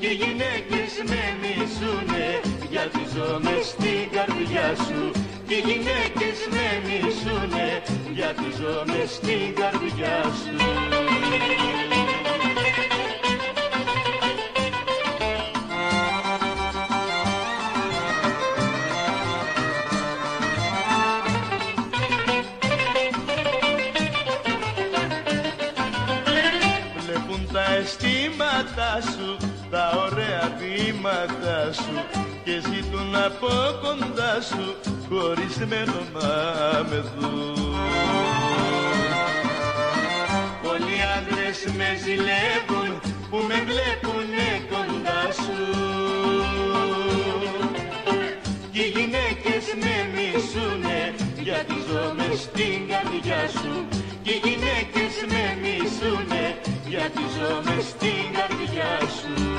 Και 0.00 0.06
οι 0.06 0.14
γυναίκες 0.14 0.92
με 1.10 1.22
μισούνε 1.40 2.40
γιατί 2.70 3.00
ζω 3.14 3.40
μες 3.42 3.66
στην 3.66 4.10
καρδιά 4.12 4.74
σου. 4.86 5.10
Και 5.46 5.54
οι 5.54 5.62
γυναίκες 5.66 6.38
με 6.54 6.66
μισούνε 6.86 7.82
γιατί 8.12 8.48
ζω 8.58 8.84
μες 8.86 9.10
στην 9.10 9.54
καρδιά 9.54 10.22
σου 10.22 11.69
σου 31.72 31.94
και 32.44 32.60
ζητούν 32.60 33.14
από 33.14 33.48
κοντά 33.82 34.40
σου 34.40 34.64
χωρισμένος 35.08 36.06
να 36.12 36.84
με 36.88 37.04
δουν. 37.18 37.74
Πολλοί 40.62 40.98
άντρες 41.16 41.58
με 41.76 41.88
ζηλεύουν 42.02 43.00
που 43.30 43.36
με 43.48 43.58
βλέπουνε 43.70 44.48
κοντά 44.70 45.22
σου. 45.42 45.58
Και 48.72 48.82
οι 48.82 48.88
γυναίκες 48.96 49.64
με 49.82 49.96
μισούνε 50.14 51.14
γιατί 51.42 51.74
ζω 51.88 52.14
μες 52.16 52.40
στην 52.40 52.88
καρδιά 52.88 53.48
σου. 53.60 53.72
Και 54.22 54.30
οι 54.30 54.40
γυναίκες 54.44 55.14
με 55.32 55.44
μισούνε 55.62 56.44
γιατί 56.86 57.22
ζω 57.36 57.52
μες 57.64 57.84
στην 57.84 58.24
καρδιά 58.36 58.98
σου 59.18 59.50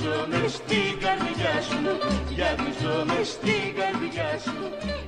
γιατί 0.00 0.16
ζω 0.16 0.26
μες 0.28 0.52
στην 0.52 0.98
καρδιά 1.00 1.62
σου 1.62 1.78
Γιατί 2.34 2.72
ζω 2.80 3.04
μες 3.04 3.28
στην 3.28 3.74
καρδιά 3.76 4.38
σου 4.44 4.99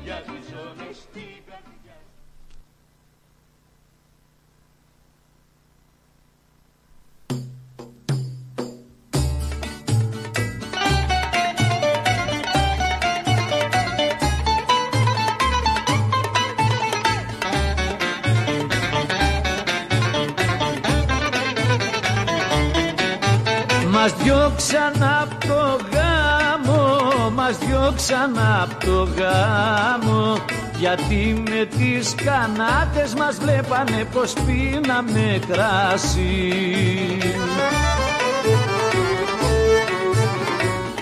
μας 28.02 28.08
διώξαν 28.08 28.38
απ' 28.62 28.84
το 28.84 29.08
γάμο. 29.16 30.36
Γιατί 30.78 31.42
με 31.48 31.64
τις 31.64 32.14
κανάτες 32.14 33.14
μας 33.14 33.38
βλέπανε 33.40 34.06
πως 34.12 34.32
πίναμε 34.32 35.40
κράσι 35.48 36.52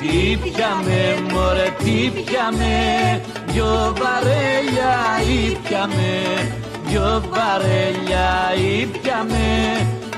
Τι 0.01 0.37
πιαμε 0.37 1.31
μωρέ 1.33 1.75
τι 1.79 2.11
πιαμε 2.11 3.21
Δυο 3.47 3.95
βαρέλια 3.99 4.97
ήπιαμε 5.45 6.13
Δυο 6.87 7.23
βαρέλια 7.31 8.53
ήπιαμε 8.81 9.47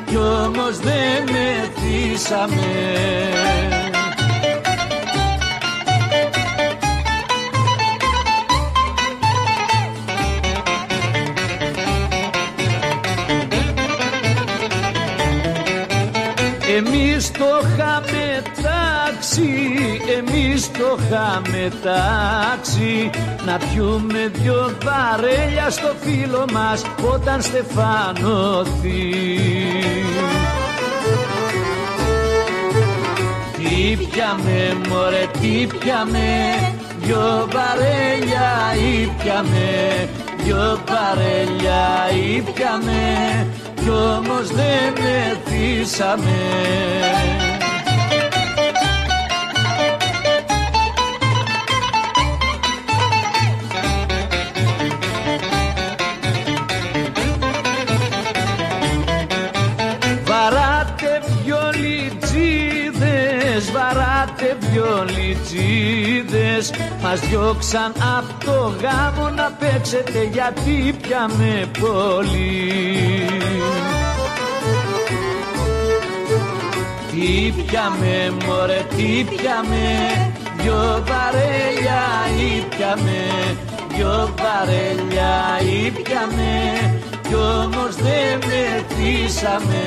Κι 0.07 0.17
όμως 0.17 0.79
δεν 0.79 1.23
μεθύσαμε 1.33 2.73
το 17.43 17.69
είχαμε 17.69 18.43
τάξει, 18.63 19.51
εμείς 20.19 20.71
το 20.71 20.99
είχαμε 20.99 21.73
τάξει 21.83 23.11
Να 23.47 23.57
πιούμε 23.57 24.31
δυο 24.35 24.73
βαρέλια 24.85 25.71
στο 25.71 25.95
φίλο 26.01 26.45
μας 26.53 26.83
όταν 27.13 27.43
στεφανωθεί. 27.43 29.15
Τι 33.57 33.97
πιαμε 33.97 34.77
μωρέ 34.89 35.27
τι 35.41 35.67
πιαμε 35.79 36.55
Δυο 37.01 37.49
βαρέλια 37.53 38.51
ήπιαμε. 39.03 40.09
Δυο 40.45 40.81
βαρέλια 40.89 41.85
ήπιαμε 42.37 43.47
Κι 43.83 43.91
όμως 43.91 44.49
δεν 44.49 44.93
μεθύσαμε 45.03 46.39
Μας 67.03 67.21
διώξαν 67.21 67.93
απ' 68.19 68.45
το 68.45 68.73
γάμο 68.83 69.29
να 69.29 69.57
παίξετε 69.59 70.29
γιατί 70.33 70.95
πιαμε 71.03 71.71
πολύ. 71.81 72.83
Τι 77.13 77.53
πιαμε 77.63 78.33
μωρέ 78.47 78.87
τι 78.97 79.25
πιαμε 79.25 79.87
Δυο 80.57 81.03
βαρέλια 81.07 82.03
ήπιαμε 82.57 83.21
Δυο 83.95 84.35
βαρέλια 84.39 85.33
ήπιαμε 85.87 86.53
Κι 87.23 87.29
κι 87.29 87.35
όμως 87.35 87.97
δεν 87.97 88.39
μεθύσαμε 88.47 89.83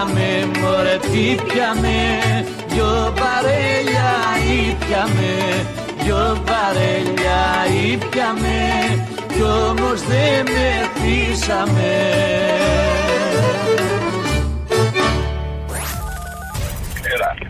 πιαμε 0.00 0.60
μωρέ 0.60 0.96
τι 0.96 1.34
πιαμε 1.44 1.98
Δυο 2.68 3.14
παρέλια 3.20 4.10
ήπιαμε 4.68 5.32
Δυο 6.02 6.42
παρέλια 6.46 7.40
ήπιαμε 7.92 8.58
Κι 9.28 9.42
όμως 9.42 10.02
δεν 10.02 10.46
μεθύσαμε 10.52 11.92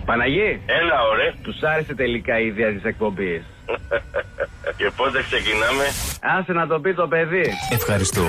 Παναγί. 0.05 0.61
Έλα, 0.67 1.03
ωραία. 1.13 1.33
Τους 1.43 1.63
άρεσε 1.63 1.95
τελικά 1.95 2.41
η 2.41 2.47
ιδέα 2.47 2.73
της 2.73 2.85
εκπομπής. 2.85 3.43
Και 4.79 4.91
πότε 4.97 5.23
ξεκινάμε; 5.23 5.85
Άσε 6.39 6.53
να 6.53 6.67
το 6.67 6.81
πει 6.81 6.95
το 6.95 7.07
παιδί. 7.09 7.45
Ευχαριστώ. 7.73 8.29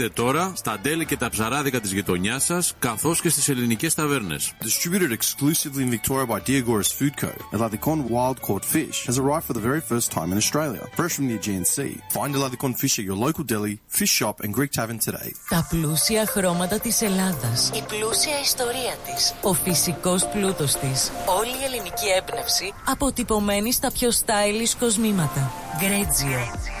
τώρα 0.09 0.51
στα 0.55 0.79
deli 0.81 1.05
και 1.05 1.17
τα 1.17 1.29
ψαράδικα 1.29 1.79
της 1.79 1.87
γειτονιάς 1.87 2.39
σας, 2.39 2.61
καθώς 2.61 3.15
και 3.21 3.29
στις 3.29 3.51
ελληνικές 3.51 3.91
ταβέρνες. 3.91 4.35
Distributed 4.39 5.11
exclusively 5.11 5.83
in 5.85 5.91
Victoria 5.97 6.25
by 6.25 6.39
Diagoras 6.47 6.91
Food 6.99 7.15
Co. 7.21 7.31
Eladicon 7.57 7.97
wild 8.15 8.37
caught 8.47 8.65
fish 8.75 8.97
has 9.09 9.17
arrived 9.17 9.45
for 9.49 9.55
the 9.59 9.65
very 9.69 9.81
first 9.91 10.07
time 10.17 10.29
in 10.33 10.37
Australia, 10.43 10.83
fresh 10.99 11.13
from 11.15 11.27
the 11.29 11.35
Aegean 11.39 11.65
Sea. 11.75 11.93
Find 12.17 12.31
Eladicon 12.37 12.71
fish 12.81 12.95
at 12.99 13.05
your 13.09 13.19
local 13.27 13.43
deli, 13.53 13.75
fish 13.99 14.13
shop, 14.19 14.35
and 14.43 14.51
Greek 14.57 14.71
tavern 14.79 14.99
today. 15.07 15.31
Τα 15.49 15.67
πλούσια 15.69 16.25
χρώματα 16.25 16.79
της 16.79 17.01
Ελλάδας. 17.01 17.71
Η 17.73 17.83
πλούσια 17.87 18.39
ιστορία 18.39 18.95
της. 19.05 19.33
Ο 19.41 19.53
φυσικός 19.53 20.27
πλούτος 20.27 20.75
της. 20.75 21.11
Όλη 21.39 21.49
η 21.61 21.63
ελληνική 21.65 22.07
έμπνευση 22.17 22.73
αποτυπωμένη 22.85 23.73
στα 23.73 23.91
πιο 23.91 24.09
stylish 24.09 24.75
κοσμήματα. 24.79 25.51
Γκρέτζιο. 25.79 26.80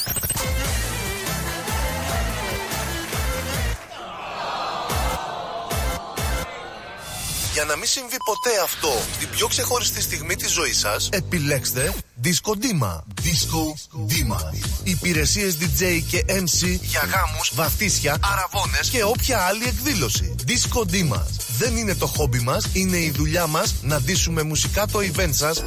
Να 7.71 7.77
μην 7.77 7.87
συμβεί 7.87 8.17
ποτέ 8.25 8.61
αυτό 8.63 8.91
στην 9.13 9.29
πιο 9.29 9.47
ξεχωριστή 9.47 10.01
στιγμή 10.01 10.35
της 10.35 10.51
ζωής 10.51 10.79
σας, 10.79 11.09
επιλέξτε 11.11 11.93
Disco 12.23 12.51
Dima. 12.63 12.93
Disco 13.23 13.63
Dima. 14.11 14.39
Υπηρεσίες 14.83 15.57
DJ 15.61 16.01
και 16.09 16.25
MC 16.27 16.79
για 16.81 17.01
γάμους, 17.13 17.51
βαφτίσια, 17.53 18.17
αραβώνες 18.33 18.89
και 18.89 19.03
όποια 19.03 19.39
άλλη 19.39 19.63
εκδήλωση. 19.63 20.35
Disco 20.47 20.79
Dima. 20.79 21.21
Δεν 21.57 21.77
είναι 21.77 21.95
το 21.95 22.05
χόμπι 22.05 22.39
μας, 22.39 22.69
είναι 22.73 22.97
η 22.97 23.11
δουλειά 23.11 23.47
μας 23.47 23.75
να 23.81 24.01
ντύσουμε 24.01 24.43
μουσικά 24.43 24.87
το 24.87 24.99
event 24.99 25.33
σας 25.33 25.63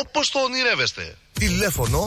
όπως 0.00 0.30
το 0.30 0.38
ονειρεύεστε. 0.38 1.16
Τηλέφωνο 1.32 2.06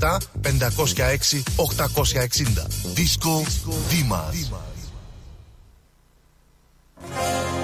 0417 0.00 0.16
506 0.42 1.42
860. 1.56 2.66
Disco 2.96 3.42
Dima. 3.90 4.22
Πάρτε 7.16 7.55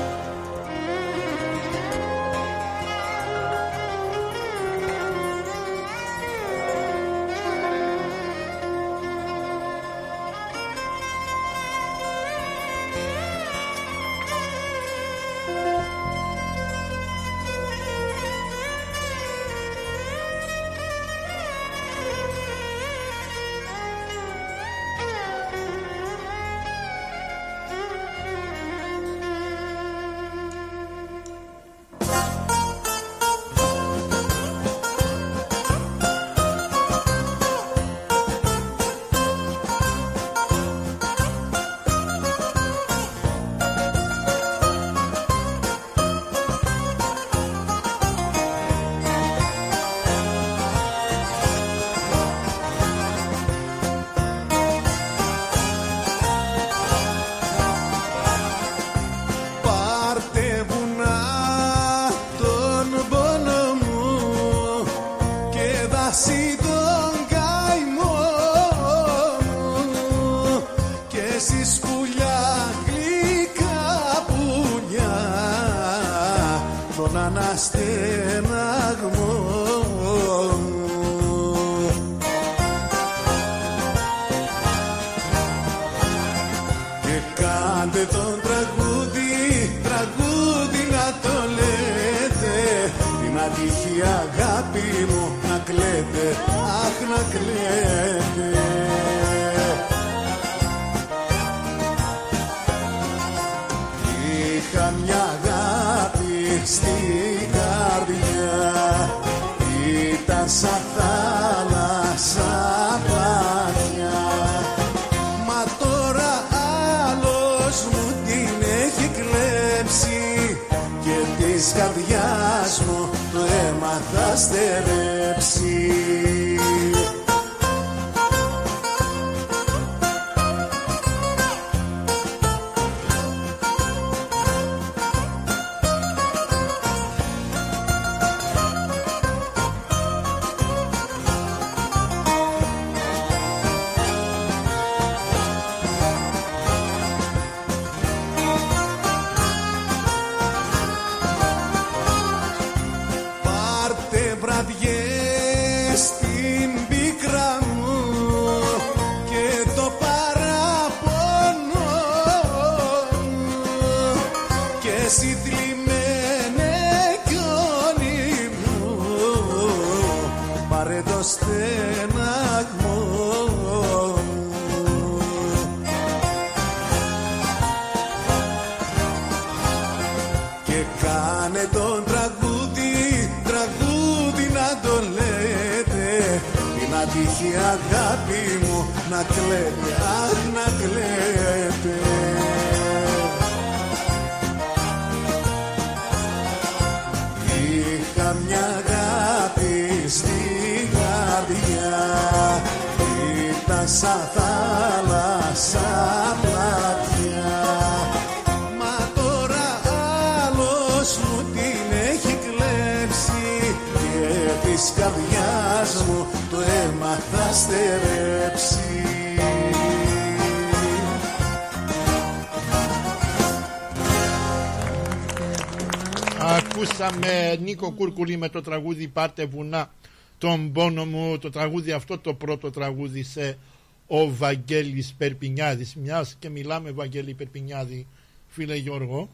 το 228.52 228.60
τραγούδι 228.60 229.08
Πάρτε 229.08 229.44
βουνά 229.46 229.92
τον 230.38 230.72
πόνο 230.72 231.04
μου 231.04 231.38
Το 231.38 231.50
τραγούδι 231.50 231.92
αυτό 231.92 232.18
το 232.18 232.34
πρώτο 232.34 232.70
τραγούδι 232.70 233.22
σε 233.22 233.58
ο 234.06 234.34
Βαγγέλης 234.34 235.14
Περπινιάδης 235.18 235.94
Μιας 235.94 236.36
και 236.38 236.48
μιλάμε 236.48 236.90
Βαγγέλη 236.90 237.34
Περπινιάδη 237.34 238.06
φίλε 238.48 238.76
Γιώργο. 238.76 239.28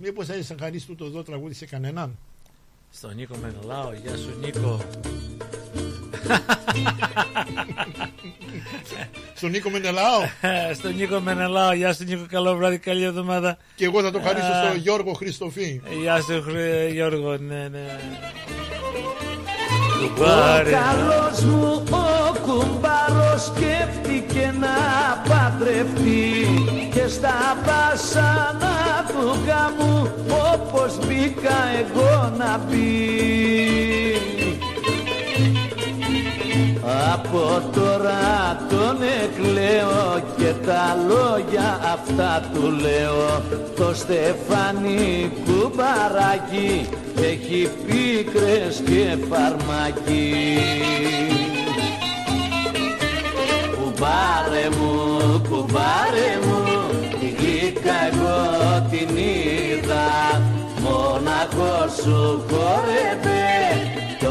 Μήπως 0.00 0.26
θα 0.26 0.34
είσαι 0.36 0.56
χαρίσει 0.60 0.86
τούτο 0.86 1.04
εδώ 1.04 1.22
τραγούδι 1.22 1.54
σε 1.54 1.66
κανέναν; 1.66 2.18
Στον 2.90 3.14
Νίκο 3.14 3.36
Μενελάο, 3.36 3.92
γεια 3.92 4.16
σου 4.16 4.38
Νίκο. 4.40 4.80
Στον 9.34 9.50
Νίκο 9.50 9.70
Μενελάο. 9.70 10.20
Στον 10.74 10.94
Νίκο 10.94 11.20
Μενελάο, 11.20 11.72
γεια 11.72 11.92
σου 11.92 12.04
Νίκο, 12.04 12.26
καλό 12.30 12.56
βράδυ, 12.56 12.78
καλή 12.78 13.04
εβδομάδα. 13.04 13.56
Και 13.74 13.84
εγώ 13.84 14.02
θα 14.02 14.10
το 14.10 14.20
χαρίσω 14.24 14.46
Α, 14.46 14.64
στον 14.66 14.76
Γιώργο 14.78 15.12
Χριστοφή. 15.12 15.80
Γεια 16.00 16.16
σου 16.20 16.42
Χρ- 16.46 16.92
Γιώργο, 16.92 17.36
ναι, 17.36 17.68
ναι. 17.68 17.86
Ο 20.04 20.08
Κουμπάρε. 20.14 20.70
καλός 20.70 21.40
μου 21.44 21.82
ο 21.90 22.38
κουμπάρος 22.46 23.44
σκέφτηκε 23.44 24.54
να 24.60 24.76
παντρευτεί 25.28 26.46
και 26.94 27.08
στα 27.08 27.56
βάσανα 27.64 29.04
του 29.08 29.36
γάμου 29.46 30.10
όπως 30.54 30.98
μπήκα 31.06 31.56
εγώ 31.78 32.32
να 32.38 32.58
μπει. 32.68 34.37
Από 36.88 37.62
τώρα 37.74 38.66
τον 38.68 38.98
εκλέω 39.22 40.22
και 40.36 40.66
τα 40.66 40.96
λόγια 41.08 41.80
αυτά 41.92 42.42
του 42.54 42.70
λέω. 42.70 43.42
Το 43.76 43.94
Στεφάνι 43.94 45.32
κουμπαράκι 45.44 46.88
έχει 47.20 47.70
πίκρες 47.86 48.82
και 48.86 49.16
φαρμάκι. 49.28 50.58
Κουμπάρε 53.76 54.68
μου, 54.78 54.92
κουμπάρε 55.48 56.30
μου 56.42 56.64
τη 57.20 57.26
γλύκα 57.26 57.94
εγώ 58.12 58.86
την 58.90 59.16
είδα. 59.16 60.42
Μοναχό 60.80 61.88
σου 62.02 62.42
χόρευε 62.50 63.38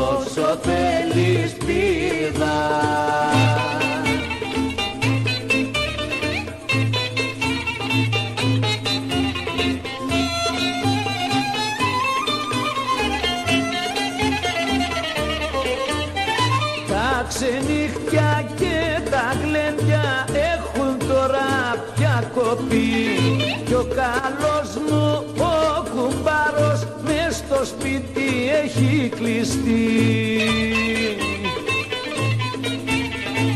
τόσο 0.09 0.59
θέλεις 0.61 1.53
πίδα 1.53 2.57
Τα 16.87 17.25
ξενύχτια 17.27 18.49
και 18.55 19.01
τα 19.09 19.33
γλέντια 19.43 20.27
έχουν 20.53 21.07
τώρα 21.07 21.85
πια 21.95 22.31
κοπεί. 22.35 22.89
Κι 23.65 23.73
ο 23.73 23.87
καλός 23.95 24.75
μου 24.89 25.25
ο 25.37 25.83
κουμπάρος 25.89 26.87
μες 27.03 27.35
στο 27.35 27.65
σπίτι 27.65 28.16
έχει 28.67 29.09
κλειστεί. 29.09 29.89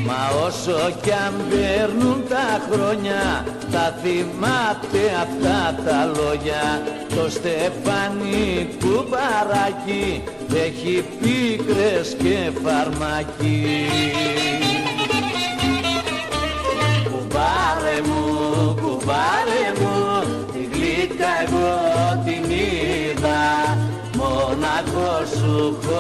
Μα 0.06 0.46
όσο 0.46 0.92
κι 1.02 1.12
αν 1.12 1.34
παίρνουν 1.50 2.24
τα 2.30 2.62
χρόνια 2.72 3.46
θα 3.72 3.96
θυμάται 4.02 5.04
αυτά 5.22 5.84
τα 5.86 6.12
λόγια. 6.16 6.82
Το 7.16 7.30
Στεφάνι 7.30 8.70
κουμπαράκι 8.80 10.24
έχει 10.54 11.06
πίκρες 11.22 12.16
και 12.24 12.52
φαρμάκι 12.64 13.88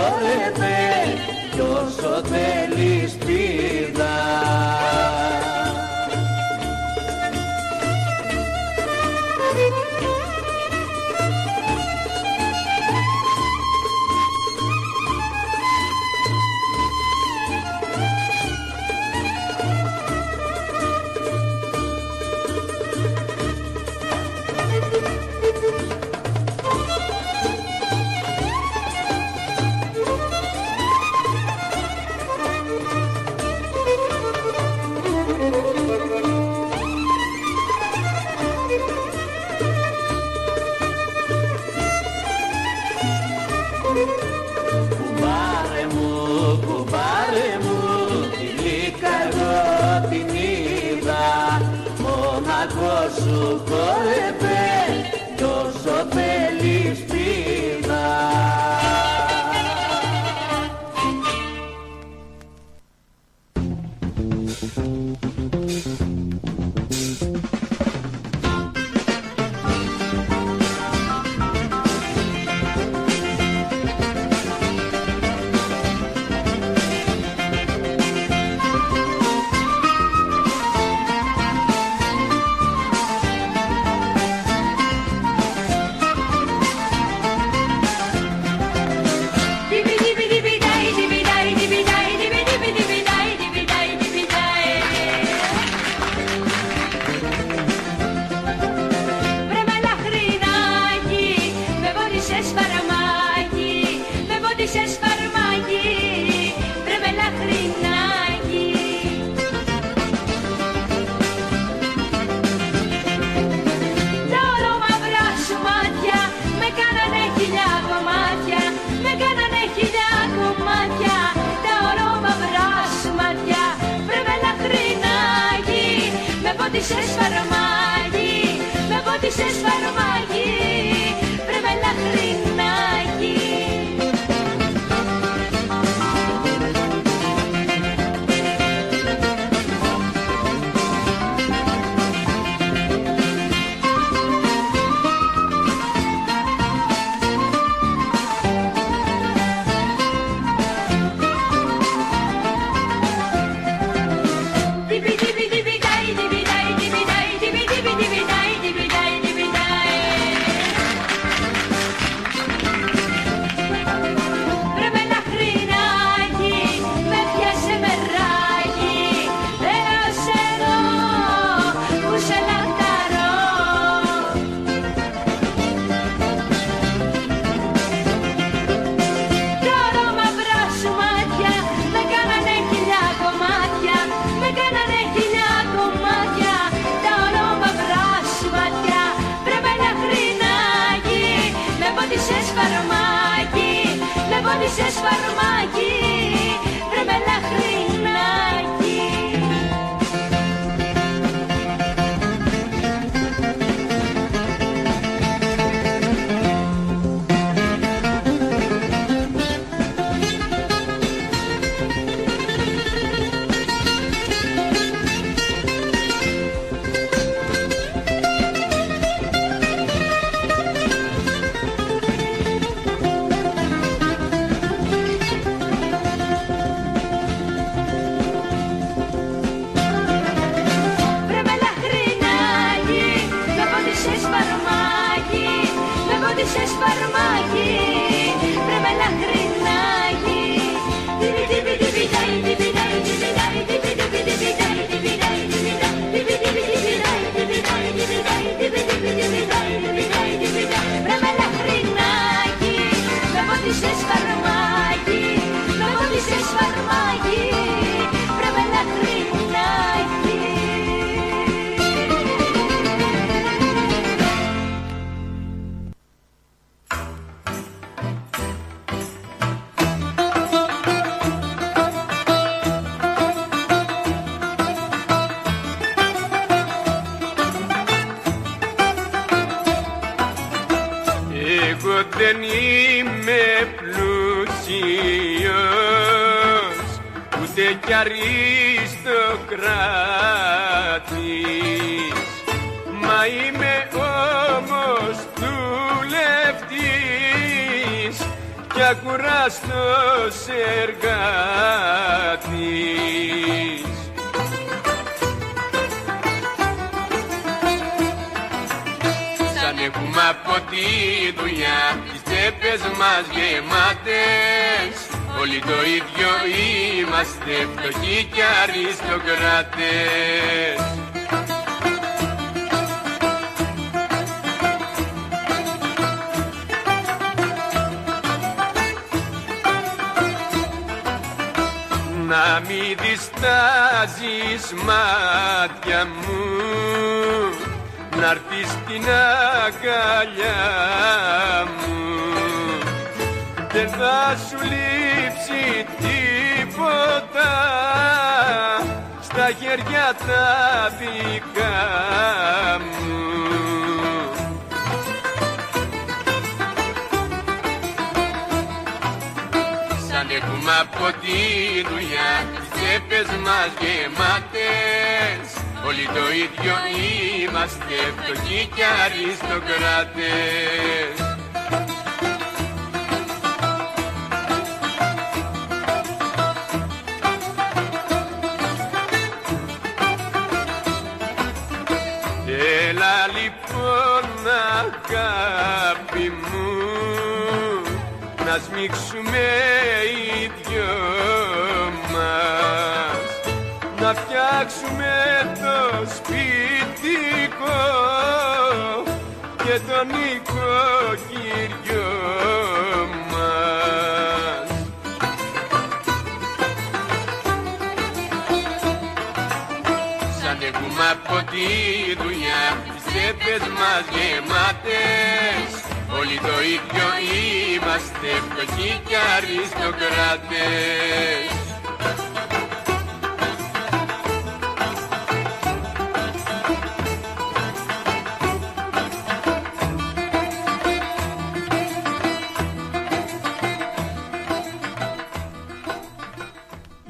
σου 0.01 0.07
χόρευε 0.07 0.79
κι 1.51 1.59
όσο 1.59 2.21
θέλεις 2.23 3.17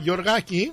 Γιωργάκη, 0.01 0.73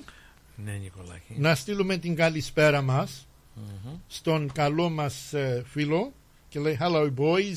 Ναι, 0.56 0.72
Νικολάκη. 0.72 1.34
να 1.38 1.56
στείλουμε 1.56 1.98
την 1.98 2.16
καλησπέρα 2.16 2.82
μας 2.82 3.28
Μμμ. 3.56 3.94
στον 4.08 4.52
καλό 4.52 4.90
μας 4.90 5.34
ε, 5.34 5.64
φίλο 5.68 6.14
και 6.50 6.60
λέει 6.60 6.78
Hello 6.82 7.14
boys, 7.18 7.56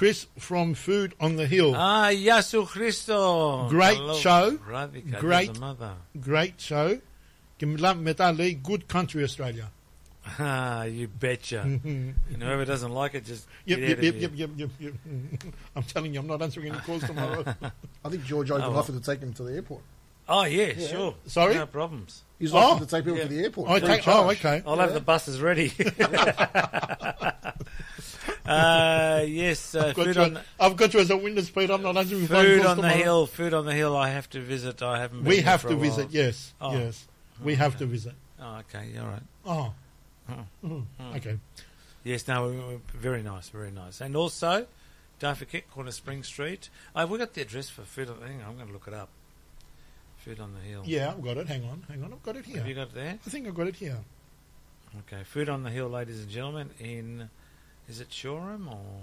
Chris 0.00 0.24
from 0.48 0.72
Food 0.86 1.08
on 1.18 1.36
the 1.38 1.48
Hill. 1.50 1.74
Α, 1.76 2.10
γεια 2.10 2.42
σου 2.42 2.64
Χρήστο. 2.64 3.68
Great 3.72 3.94
Καλό 3.94 4.14
show. 4.22 4.58
βράδυ, 4.66 5.00
καλή 5.00 5.26
Great, 5.34 5.48
εβδομάδα. 5.48 5.96
great 6.26 6.52
show. 6.68 6.96
Και 7.56 7.66
μιλά, 7.66 7.94
μετά 7.94 8.32
λέει 8.32 8.60
Good 8.68 8.96
country 8.96 9.26
Australia. 9.26 9.68
Ah, 10.38 10.84
you 10.98 11.06
betcha. 11.24 11.60
and 11.62 12.40
whoever 12.42 12.64
doesn't 12.64 12.94
like 13.02 13.12
it, 13.18 13.24
just 13.32 13.44
Yep, 13.70 13.78
get 13.78 13.88
yep, 13.88 13.98
out 13.98 14.04
yep, 14.04 14.14
of 14.14 14.20
yep, 14.20 14.32
yep, 14.40 14.50
yep, 14.56 14.70
yep. 14.84 14.94
I'm 15.76 15.86
telling 15.94 16.10
you, 16.14 16.20
I'm 16.22 16.26
not 16.34 16.40
answering 16.46 16.66
any 16.72 16.80
calls 16.86 17.02
tomorrow. 17.10 17.42
I 18.04 18.08
think 18.10 18.22
George 18.32 18.50
Open 18.50 18.64
Oh, 18.64 18.70
well. 18.70 18.78
offered 18.80 18.96
to 19.00 19.04
take 19.10 19.20
him 19.26 19.32
to 19.38 19.42
the 19.48 19.52
airport. 19.58 19.82
Oh 20.31 20.43
yeah, 20.43 20.73
Yeah. 20.77 20.87
sure. 20.87 21.15
Sorry? 21.25 21.55
no 21.55 21.65
problems. 21.65 22.23
He's 22.37 22.51
Oh. 22.53 22.77
to 22.79 22.85
take 22.85 23.03
people 23.03 23.19
to 23.19 23.27
the 23.27 23.43
airport. 23.43 23.69
Oh, 23.69 23.79
take- 23.79 24.07
oh, 24.07 24.29
okay. 24.29 24.61
I'll 24.65 24.77
have 24.77 24.93
the 24.93 25.01
buses 25.01 25.41
ready. 25.41 25.73
uh, 28.45 29.23
yes, 29.27 29.75
uh, 29.75 29.87
I've, 29.87 29.95
got 29.95 30.05
food 30.05 30.15
you, 30.15 30.21
on 30.21 30.33
the, 30.35 30.41
I've 30.59 30.75
got 30.77 30.93
you 30.93 30.99
as 30.99 31.09
a 31.09 31.17
witness, 31.17 31.49
Pete. 31.49 31.69
I'm 31.69 31.81
not 31.81 31.97
answering 31.97 32.27
food 32.27 32.65
on 32.65 32.77
the 32.77 32.83
tomorrow. 32.83 33.03
hill. 33.03 33.25
Food 33.27 33.53
on 33.53 33.65
the 33.65 33.73
hill. 33.73 33.95
I 33.97 34.09
have 34.09 34.29
to 34.31 34.41
visit. 34.41 34.81
I 34.81 34.99
haven't. 34.99 35.23
Been 35.23 35.29
We 35.29 35.41
have 35.41 35.61
to 35.63 35.69
while. 35.69 35.77
visit, 35.79 36.11
yes. 36.11 36.53
Oh. 36.61 36.73
Yes. 36.77 37.07
We 37.43 37.55
have 37.55 37.77
to 37.79 37.85
visit. 37.85 38.13
Oh, 38.41 38.57
okay. 38.59 38.91
All 38.99 39.07
right. 39.07 39.21
Oh. 39.45 39.73
Oh. 40.29 40.33
Mm, 40.65 40.85
Mm. 40.99 41.15
Okay. 41.17 41.37
Yes, 42.03 42.27
no, 42.27 42.79
very 42.93 43.23
nice, 43.23 43.49
very 43.49 43.71
nice. 43.71 43.99
And 43.99 44.15
also, 44.15 44.67
don't 45.19 45.37
forget 45.37 45.69
Corner 45.71 45.91
Spring 45.91 46.23
Street. 46.23 46.69
Oh, 46.95 47.01
have 47.01 47.09
we 47.09 47.17
got 47.17 47.33
the 47.33 47.41
address 47.41 47.69
for 47.69 47.81
Food 47.81 48.09
on 48.09 48.21
Hang 48.21 48.41
on, 48.41 48.49
I'm 48.49 48.55
going 48.55 48.67
to 48.67 48.73
look 48.73 48.87
it 48.87 48.93
up. 48.93 49.09
Food 50.29 50.39
on 50.41 50.53
the 50.53 50.59
Hill. 50.59 50.83
Yeah, 50.85 51.09
I've 51.09 51.23
got 51.23 51.37
it. 51.37 51.47
Hang 51.47 51.63
on, 51.63 51.83
hang 51.89 52.03
on. 52.03 52.13
I've 52.13 52.21
got 52.21 52.35
it 52.35 52.45
here. 52.45 52.57
Have 52.57 52.67
you 52.67 52.75
got 52.75 52.89
it 52.89 52.93
there? 52.93 53.17
I 53.25 53.29
think 53.31 53.47
I've 53.47 53.55
got 53.55 53.65
it 53.65 53.75
here. 53.75 53.97
Okay, 54.99 55.23
Food 55.23 55.49
on 55.49 55.63
the 55.63 55.71
Hill, 55.71 55.89
ladies 55.89 56.19
and 56.19 56.29
gentlemen, 56.29 56.69
in 56.79 57.31
is 57.87 57.99
it 57.99 58.13
Shoreham 58.13 58.67
or 58.67 59.01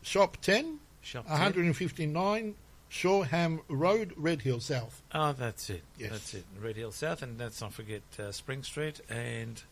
Shop 0.00 0.38
Ten? 0.40 0.78
Shop 1.02 1.26
10? 1.26 1.32
159 1.32 2.54
Shoreham 2.88 3.60
Road, 3.68 4.14
Red 4.16 4.40
Hill 4.40 4.60
South. 4.60 5.02
Oh, 5.12 5.34
that's 5.34 5.68
it. 5.68 5.82
Yes. 5.98 6.10
That's 6.12 6.34
it. 6.34 6.44
Red 6.58 6.76
Hill 6.76 6.92
South, 6.92 7.20
and 7.20 7.38
let's 7.38 7.60
not 7.60 7.74
forget 7.74 8.00
uh, 8.18 8.32
Spring 8.32 8.62
Street 8.62 9.02
and 9.10 9.62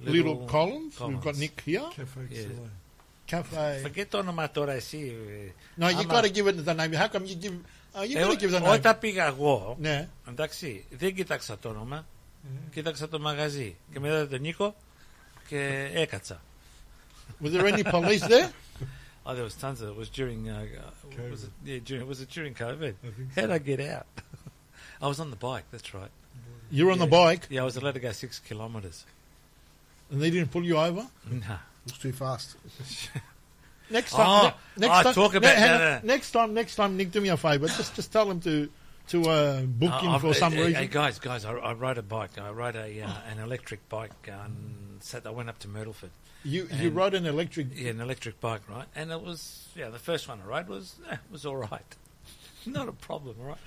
Little, 0.00 0.32
Little 0.32 0.48
Collins. 0.48 0.98
Collins. 0.98 1.14
We've 1.14 1.24
got 1.24 1.38
Nick 1.38 1.60
here. 1.60 1.88
Cafe 1.92 2.20
yeah. 2.28 2.42
Cafe. 3.28 3.80
Forget 3.84 4.12
onomatopoeia. 4.16 5.52
No, 5.76 5.88
you've 5.88 6.08
got 6.08 6.24
to 6.24 6.30
give 6.30 6.48
it 6.48 6.64
the 6.64 6.74
name. 6.74 6.92
How 6.94 7.06
come 7.06 7.24
you 7.26 7.36
give 7.36 7.54
Uh, 7.97 8.01
you 8.01 8.13
got 8.13 8.21
Εγώ- 8.21 8.31
to 8.33 8.37
give 8.37 8.51
the 8.51 8.59
name. 8.59 8.73
Όταν 8.73 8.99
πήγα 8.99 9.25
εγώ, 9.25 9.75
Ναι. 9.79 10.07
εντάξει, 10.29 10.85
δεν 10.89 11.15
κοίταξα 11.15 11.57
το 11.57 11.69
όνομα, 11.69 12.05
κοίταξα 12.73 13.09
το 13.09 13.19
μαγαζί 13.19 13.75
και 13.93 13.99
μετά 13.99 14.27
τον 14.27 14.41
Νίκο 14.41 14.75
και 15.47 15.89
έκατσα. 15.93 16.41
Was 17.43 17.47
there 17.51 17.65
any 17.73 17.83
police 17.83 18.21
there? 18.21 18.49
Oh, 19.27 19.33
there 19.33 19.43
was 19.43 19.55
tons 19.55 19.81
of 19.81 19.87
it. 19.89 19.91
It 19.93 19.97
was 19.97 20.09
during, 20.19 20.41
uh, 20.49 20.53
uh, 20.53 21.31
was 21.33 21.43
it, 21.47 21.51
yeah, 21.63 21.79
during, 21.87 22.05
was 22.07 22.19
it 22.21 22.29
during 22.37 22.53
COVID? 22.65 22.93
How 23.35 23.41
did 23.47 23.51
I 23.51 23.61
get 23.71 23.79
out? 23.95 24.05
I 25.01 25.07
was 25.11 25.19
on 25.19 25.29
the 25.35 25.41
bike, 25.49 25.65
that's 25.73 25.91
right. 25.99 26.13
You 26.75 26.81
were 26.85 26.91
on 26.97 26.99
the 27.05 27.11
Yeah. 27.11 27.23
bike? 27.25 27.43
Yeah, 27.53 27.61
I 27.63 27.65
was 27.69 27.75
allowed 27.79 27.95
to 27.99 28.03
go 28.07 28.11
six 28.11 28.31
kilometres. 28.49 28.97
And 30.11 30.17
they 30.21 30.29
didn't 30.35 30.51
pull 30.55 30.63
you 30.71 30.77
over? 30.87 31.03
No. 31.47 31.57
It's 31.87 31.97
too 32.05 32.13
fast. 32.23 32.47
Next 33.90 34.12
time, 34.12 34.52
ne- 34.76 34.86
next 34.86 34.98
oh, 34.98 35.02
time, 35.02 35.14
talk 35.14 35.34
about 35.34 35.56
on. 35.56 35.62
that. 35.62 36.04
next 36.04 36.30
time, 36.30 36.54
next 36.54 36.76
time, 36.76 36.96
Nick, 36.96 37.10
do 37.10 37.20
me 37.20 37.28
a 37.28 37.36
favour. 37.36 37.66
Just, 37.66 37.94
just 37.96 38.12
tell 38.12 38.30
him 38.30 38.40
to, 38.40 38.68
to 39.08 39.28
uh, 39.28 39.62
book 39.62 39.92
Uh, 39.92 40.00
him 40.00 40.10
I've- 40.10 40.20
for 40.28 40.34
some 40.34 40.52
hey, 40.52 40.66
reason. 40.66 40.74
Hey, 40.82 40.86
guys, 40.88 41.18
guys, 41.18 41.44
I, 41.44 41.52
I 41.52 41.72
rode 41.72 41.98
a 41.98 42.02
bike. 42.02 42.38
I 42.38 42.50
rode 42.50 42.76
a 42.76 43.02
uh, 43.02 43.10
an 43.30 43.38
electric 43.38 43.88
bike. 43.88 44.12
Um, 44.32 44.98
sat, 45.00 45.26
I 45.26 45.30
went 45.30 45.48
up 45.48 45.58
to 45.60 45.68
Myrtleford. 45.68 46.10
You, 46.42 46.68
you 46.72 46.88
rode 46.90 47.12
an 47.14 47.26
electric. 47.26 47.66
Yeah, 47.74 47.90
an 47.90 48.00
electric 48.00 48.40
bike, 48.40 48.62
right? 48.68 48.86
And 48.96 49.10
it 49.10 49.20
was, 49.20 49.68
yeah, 49.76 49.90
the 49.90 49.98
first 49.98 50.26
one 50.26 50.40
I 50.42 50.46
rode 50.48 50.68
was 50.68 50.96
eh, 51.10 51.16
was 51.30 51.44
all 51.44 51.56
right, 51.56 51.96
not 52.66 52.88
a 52.88 52.92
problem, 52.92 53.36
right. 53.38 53.58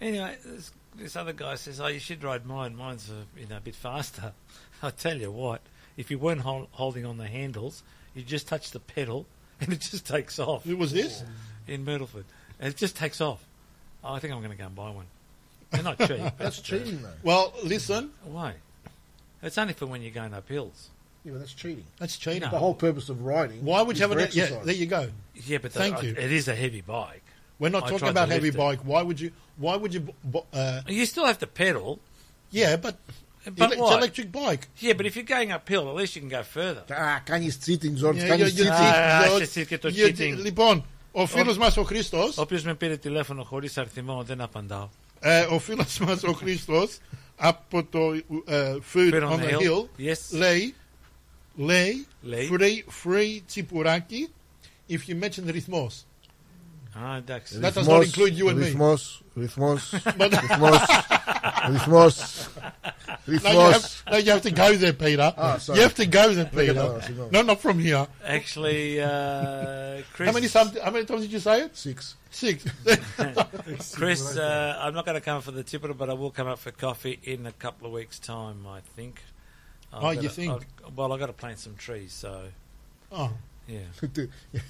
Anyway, 0.00 0.36
this, 0.44 0.70
this 0.96 1.16
other 1.16 1.32
guy 1.34 1.56
says, 1.56 1.80
"Oh, 1.80 1.86
you 1.88 1.98
should 1.98 2.22
ride 2.24 2.46
mine. 2.46 2.76
Mine's 2.76 3.10
a, 3.10 3.38
you 3.38 3.46
know 3.46 3.56
a 3.58 3.60
bit 3.60 3.74
faster." 3.74 4.32
I 4.82 4.90
tell 4.90 5.18
you 5.20 5.30
what, 5.32 5.60
if 5.96 6.10
you 6.10 6.18
weren't 6.18 6.42
hol- 6.42 6.68
holding 6.70 7.04
on 7.04 7.18
the 7.18 7.26
handles, 7.26 7.82
you 8.14 8.22
just 8.22 8.48
touch 8.48 8.70
the 8.70 8.80
pedal 8.80 9.26
and 9.60 9.72
it 9.72 9.80
just 9.80 10.06
takes 10.06 10.38
off. 10.38 10.66
It 10.66 10.76
was 10.78 10.92
this? 10.92 11.22
In 11.66 11.84
Myrtleford, 11.84 12.24
and 12.60 12.72
it 12.72 12.76
just 12.76 12.96
takes 12.96 13.20
off. 13.20 13.42
Oh, 14.04 14.14
I 14.14 14.18
think 14.20 14.32
I'm 14.32 14.40
going 14.40 14.52
to 14.52 14.56
go 14.58 14.66
and 14.66 14.74
buy 14.74 14.90
one. 14.90 15.06
They're 15.70 15.82
not 15.82 15.98
cheap. 15.98 16.20
That's 16.38 16.60
cheating, 16.60 17.02
though. 17.02 17.10
Well, 17.22 17.52
listen. 17.62 18.10
Why? 18.24 18.54
It's 19.42 19.58
only 19.58 19.74
for 19.74 19.86
when 19.86 20.02
you're 20.02 20.10
going 20.12 20.32
up 20.34 20.48
hills. 20.48 20.88
Yeah, 21.24 21.32
but 21.32 21.40
that's 21.40 21.52
cheating. 21.52 21.84
That's 21.98 22.16
cheating. 22.16 22.40
The 22.40 22.48
whole 22.58 22.74
purpose 22.74 23.08
of 23.08 23.24
riding. 23.24 23.64
Why 23.64 23.82
would 23.82 23.96
you 23.98 24.02
have 24.02 24.12
for 24.12 24.18
it? 24.20 24.34
Yeah, 24.34 24.60
there 24.64 24.74
you 24.74 24.86
go. 24.86 25.10
Yeah, 25.34 25.58
but 25.58 25.72
the- 25.72 25.78
thank 25.78 25.96
I- 25.96 26.00
you. 26.02 26.10
it 26.12 26.32
is 26.32 26.48
a 26.48 26.54
heavy 26.54 26.80
bike. 26.80 27.22
We're 27.58 27.68
not 27.68 27.84
I 27.84 27.90
talking 27.90 28.08
about 28.08 28.26
to 28.26 28.32
heavy 28.32 28.46
lift 28.46 28.54
it. 28.54 28.58
bike. 28.58 28.78
Why 28.80 29.02
would 29.02 29.20
you? 29.20 29.32
Why 29.58 29.76
would 29.76 29.92
you? 29.92 30.08
Uh, 30.52 30.80
You 30.88 31.04
still 31.06 31.26
have 31.26 31.38
to 31.40 31.46
pedal. 31.46 31.98
yeah, 32.50 32.76
but, 32.76 32.96
But 33.56 33.70
it's 33.72 33.76
what? 33.80 33.98
electric 33.98 34.28
bike. 34.32 34.62
Yeah, 34.80 34.94
but 34.98 35.06
if 35.06 35.14
you're 35.16 35.32
going 35.36 35.50
uphill, 35.58 35.84
at 35.90 35.96
least 36.00 36.12
you 36.16 36.20
can 36.24 36.30
go 36.38 36.42
further. 36.56 36.84
Ah, 36.90 37.20
κάνεις 37.24 37.58
cheating, 37.64 37.94
George. 38.02 38.16
Yeah, 38.16 38.28
Κάνεις 38.28 38.52
you- 38.52 38.56
you- 38.56 38.64
cheating. 38.64 38.94
Ah, 38.94 39.26
you- 39.36 39.40
εσύ 39.40 39.66
και 39.66 39.78
το 39.78 39.88
you- 39.92 40.06
cheating. 40.08 40.34
Λοιπόν, 40.42 40.84
ο 41.12 41.26
φίλος 41.26 41.58
μας 41.58 41.76
ο 41.76 41.82
Χρήστος, 41.82 42.36
Ο 42.36 42.40
οποίος 42.40 42.62
με 42.62 42.74
πήρε 42.74 42.96
τηλέφωνο 42.96 43.42
χωρίς 43.44 43.78
αριθμό, 43.78 44.22
δεν 44.22 44.40
απαντάω. 44.40 44.88
ε, 45.20 45.40
ο 45.40 45.58
φίλος 45.58 45.98
μας 45.98 46.22
ο 46.22 46.32
Χρήστος 46.32 46.98
από 47.36 47.84
το 47.84 48.12
ε, 48.46 48.76
Food 48.94 49.12
Food 49.14 49.22
on 49.22 49.38
the 49.40 49.58
Hill 49.60 49.88
Yes. 49.98 50.18
λέει, 50.30 50.74
λέει, 51.56 52.06
Λέει. 52.22 52.48
free, 52.52 53.06
free 53.06 53.40
τσιπουράκι 53.46 54.28
if 54.90 54.98
you 55.10 55.24
mention 55.24 55.42
ρυθμός. 55.46 56.04
Α, 56.97 57.15
εντάξει. 57.17 57.59
That 57.59 57.73
does 57.73 57.87
not 57.87 58.03
include 58.03 58.33
you 58.39 58.47
and 58.49 58.57
me. 58.59 58.65
Ρυθμός, 58.65 59.21
ρυθμός, 59.35 59.89
ρυθμός, 59.91 60.79
ρυθμός. 61.69 62.15
Ρυθμός. 63.25 63.43
No, 63.43 63.51
you 63.51 63.71
have, 63.71 64.03
no, 64.11 64.17
you 64.17 64.31
have 64.31 64.41
to 64.41 64.51
go 64.51 64.75
there, 64.75 64.93
Peter. 64.93 65.33
Ah, 65.37 65.57
sorry. 65.57 65.77
you 65.79 65.83
have 65.87 65.95
to 65.95 66.05
go 66.05 66.25
there, 66.33 66.43
Δεν 66.43 66.49
Peter. 66.59 66.73
κατάλαβα, 66.73 67.01
συγγνώμη. 67.01 67.29
No, 67.31 67.41
not 67.51 67.59
from 67.65 67.77
here. 67.79 68.05
Actually, 68.37 69.01
uh, 69.01 70.01
Chris. 70.13 70.27
How 70.27 70.33
many, 70.39 70.49
times, 70.55 70.71
how 70.85 70.91
many 70.91 71.05
times 71.09 71.21
did 71.25 71.31
you 71.31 71.39
say 71.39 71.57
it? 71.65 71.71
Six. 71.87 71.97
Six. 72.43 72.57
Chris, 73.99 74.21
uh, 74.37 74.77
I'm 74.83 74.93
not 74.93 75.05
going 75.05 75.19
to 75.21 75.25
come 75.29 75.41
for 75.41 75.51
the 75.51 75.63
tipper, 75.63 75.93
but 76.01 76.09
I 76.09 76.15
will 76.21 76.31
come 76.39 76.47
up 76.53 76.59
for 76.59 76.71
coffee 76.71 77.19
in 77.33 77.45
a 77.45 77.51
couple 77.65 77.83
of 77.87 77.93
weeks' 77.93 78.19
time, 78.19 78.57
I 78.67 78.79
think. 78.95 79.13
I've 79.93 79.99
Oh, 80.03 80.09
gotta- 80.13 80.23
you 80.25 80.29
think? 80.29 80.51
I've- 80.53 80.65
well, 80.97 81.09
I've 81.13 81.19
got 81.23 81.27
to 81.27 81.33
plant 81.43 81.59
some 81.59 81.75
trees, 81.75 82.11
so. 82.13 82.33
Oh. 83.10 83.30
Yeah. 83.68 83.72
Τι- 84.00 84.08
τι- 84.08 84.26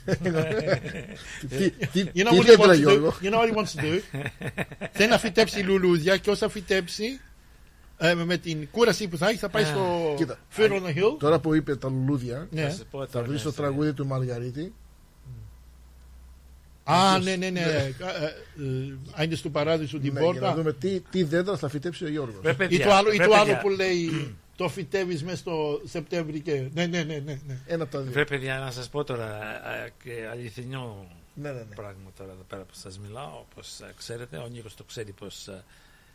τι- 1.92 2.04
You 2.14 2.24
know 2.26 2.30
τι 2.30 2.36
what 2.36 2.44
he 2.44 2.52
ήθελε, 2.52 2.56
wants 2.56 2.68
to 2.68 2.72
do? 2.72 2.78
Γιώργο; 2.78 3.14
You 3.22 3.30
know 3.30 3.38
what 3.38 3.48
he 3.50 3.54
wants 3.56 3.74
to 3.74 3.82
do? 3.82 4.00
Θέλει 4.96 5.08
να 5.10 5.18
φυτέψει 5.18 5.60
λουλούδια 5.62 6.16
και 6.16 6.30
όσα 6.30 6.48
φυτέψει 6.48 7.20
ε, 7.98 8.14
με 8.14 8.36
την 8.36 8.68
κούραση 8.70 9.08
που 9.08 9.16
θα 9.16 9.28
έχει 9.28 9.38
θα 9.38 9.48
πάει 9.48 9.64
στο 9.64 10.14
Κοίτα, 10.16 10.38
Fear 10.56 10.70
on 10.70 10.82
the 10.82 10.88
Hill. 10.96 11.16
Τώρα 11.18 11.38
που 11.38 11.54
είπε 11.54 11.76
τα 11.76 11.88
λουλούδια, 11.88 12.48
Ναι. 12.50 12.76
θα 13.08 13.22
βρεις 13.22 13.42
το 13.42 13.52
τραγούδι 13.52 13.92
του 13.92 14.06
Μαργαρίτη. 14.06 14.72
Α, 16.84 17.18
ναι, 17.18 17.36
ναι, 17.36 17.50
ναι. 17.50 17.60
Ε, 17.60 17.64
ε, 17.66 17.92
ε, 19.20 19.24
Είναι 19.24 19.34
στο 19.34 19.48
παράδεισο 19.50 19.98
την 19.98 20.12
Ναι, 20.12 20.20
για 20.20 20.28
να 20.28 20.32
πόρτα. 20.40 20.54
δούμε 20.54 20.72
τι, 20.72 21.00
τι 21.00 21.22
δέντρα 21.22 21.56
θα 21.56 21.68
φυτέψει 21.68 22.04
ο 22.04 22.08
Γιώργος. 22.08 22.40
Ρε, 22.42 22.50
Ή 22.50 22.54
παιδιά, 22.54 22.84
το 22.86 22.92
άλλο, 22.92 23.12
ή 23.12 23.16
ρε, 23.16 23.26
το 23.26 23.34
άλλο 23.34 23.44
παιδιά. 23.44 23.58
που 23.60 23.68
λέει 23.68 24.34
το 24.58 24.68
φυτεύεις 24.68 25.24
μέσα 25.24 25.36
στο 25.36 25.80
Σεπτέμβρη 25.84 26.40
και... 26.40 26.68
Ναι, 26.74 26.86
ναι, 26.86 27.02
ναι, 27.02 27.18
ναι. 27.18 27.40
ναι. 27.46 27.58
Ένα 27.66 27.82
από 27.82 27.92
τα 27.92 28.00
δύο. 28.00 28.12
Βρε 28.12 28.24
παιδιά, 28.24 28.58
να 28.58 28.70
σας 28.70 28.88
πω 28.88 29.04
τώρα 29.04 29.26
α, 29.26 29.88
και 30.02 30.28
αληθινό 30.30 31.06
Ναι, 31.34 31.50
ναι, 31.50 31.58
ναι. 31.58 31.74
πράγμα 31.74 32.10
τώρα 32.16 32.32
εδώ 32.32 32.42
πέρα 32.48 32.62
που 32.62 32.74
σας 32.74 32.98
μιλάω. 32.98 33.44
Όπως 33.50 33.80
α, 33.80 33.92
ξέρετε, 33.96 34.36
ο 34.36 34.46
Νίκος 34.46 34.74
το 34.74 34.84
ξέρει 34.84 35.12
πως 35.12 35.48
α, 35.48 35.64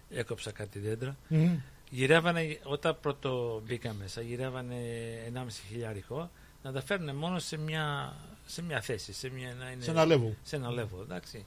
έκοψα 0.10 0.52
κάτι 0.52 0.80
δέντρα. 0.80 1.18
Μμμ. 1.28 1.60
Γυρεύανε, 1.90 2.60
όταν 2.64 2.98
πρώτο 3.02 3.62
μπήκα 3.66 3.94
μέσα, 3.94 4.22
γυρεύανε 4.22 4.76
1,5 5.34 5.46
χιλιάρικο 5.70 6.30
να 6.64 6.72
τα 6.72 6.82
φέρουν 6.82 7.16
μόνο 7.16 7.40
σε 7.40 7.58
μια, 7.58 8.16
σε 8.46 8.62
μια 8.62 8.82
θέση. 8.82 9.14
Σε, 9.14 9.30
μια, 9.30 9.54
να 9.60 9.72
είναι, 9.72 9.84
Σε 9.84 9.92
ένα 9.92 10.06
level. 10.08 10.34
Σε 10.44 10.56
ένα 10.56 10.70
level, 10.70 11.02
εντάξει. 11.02 11.46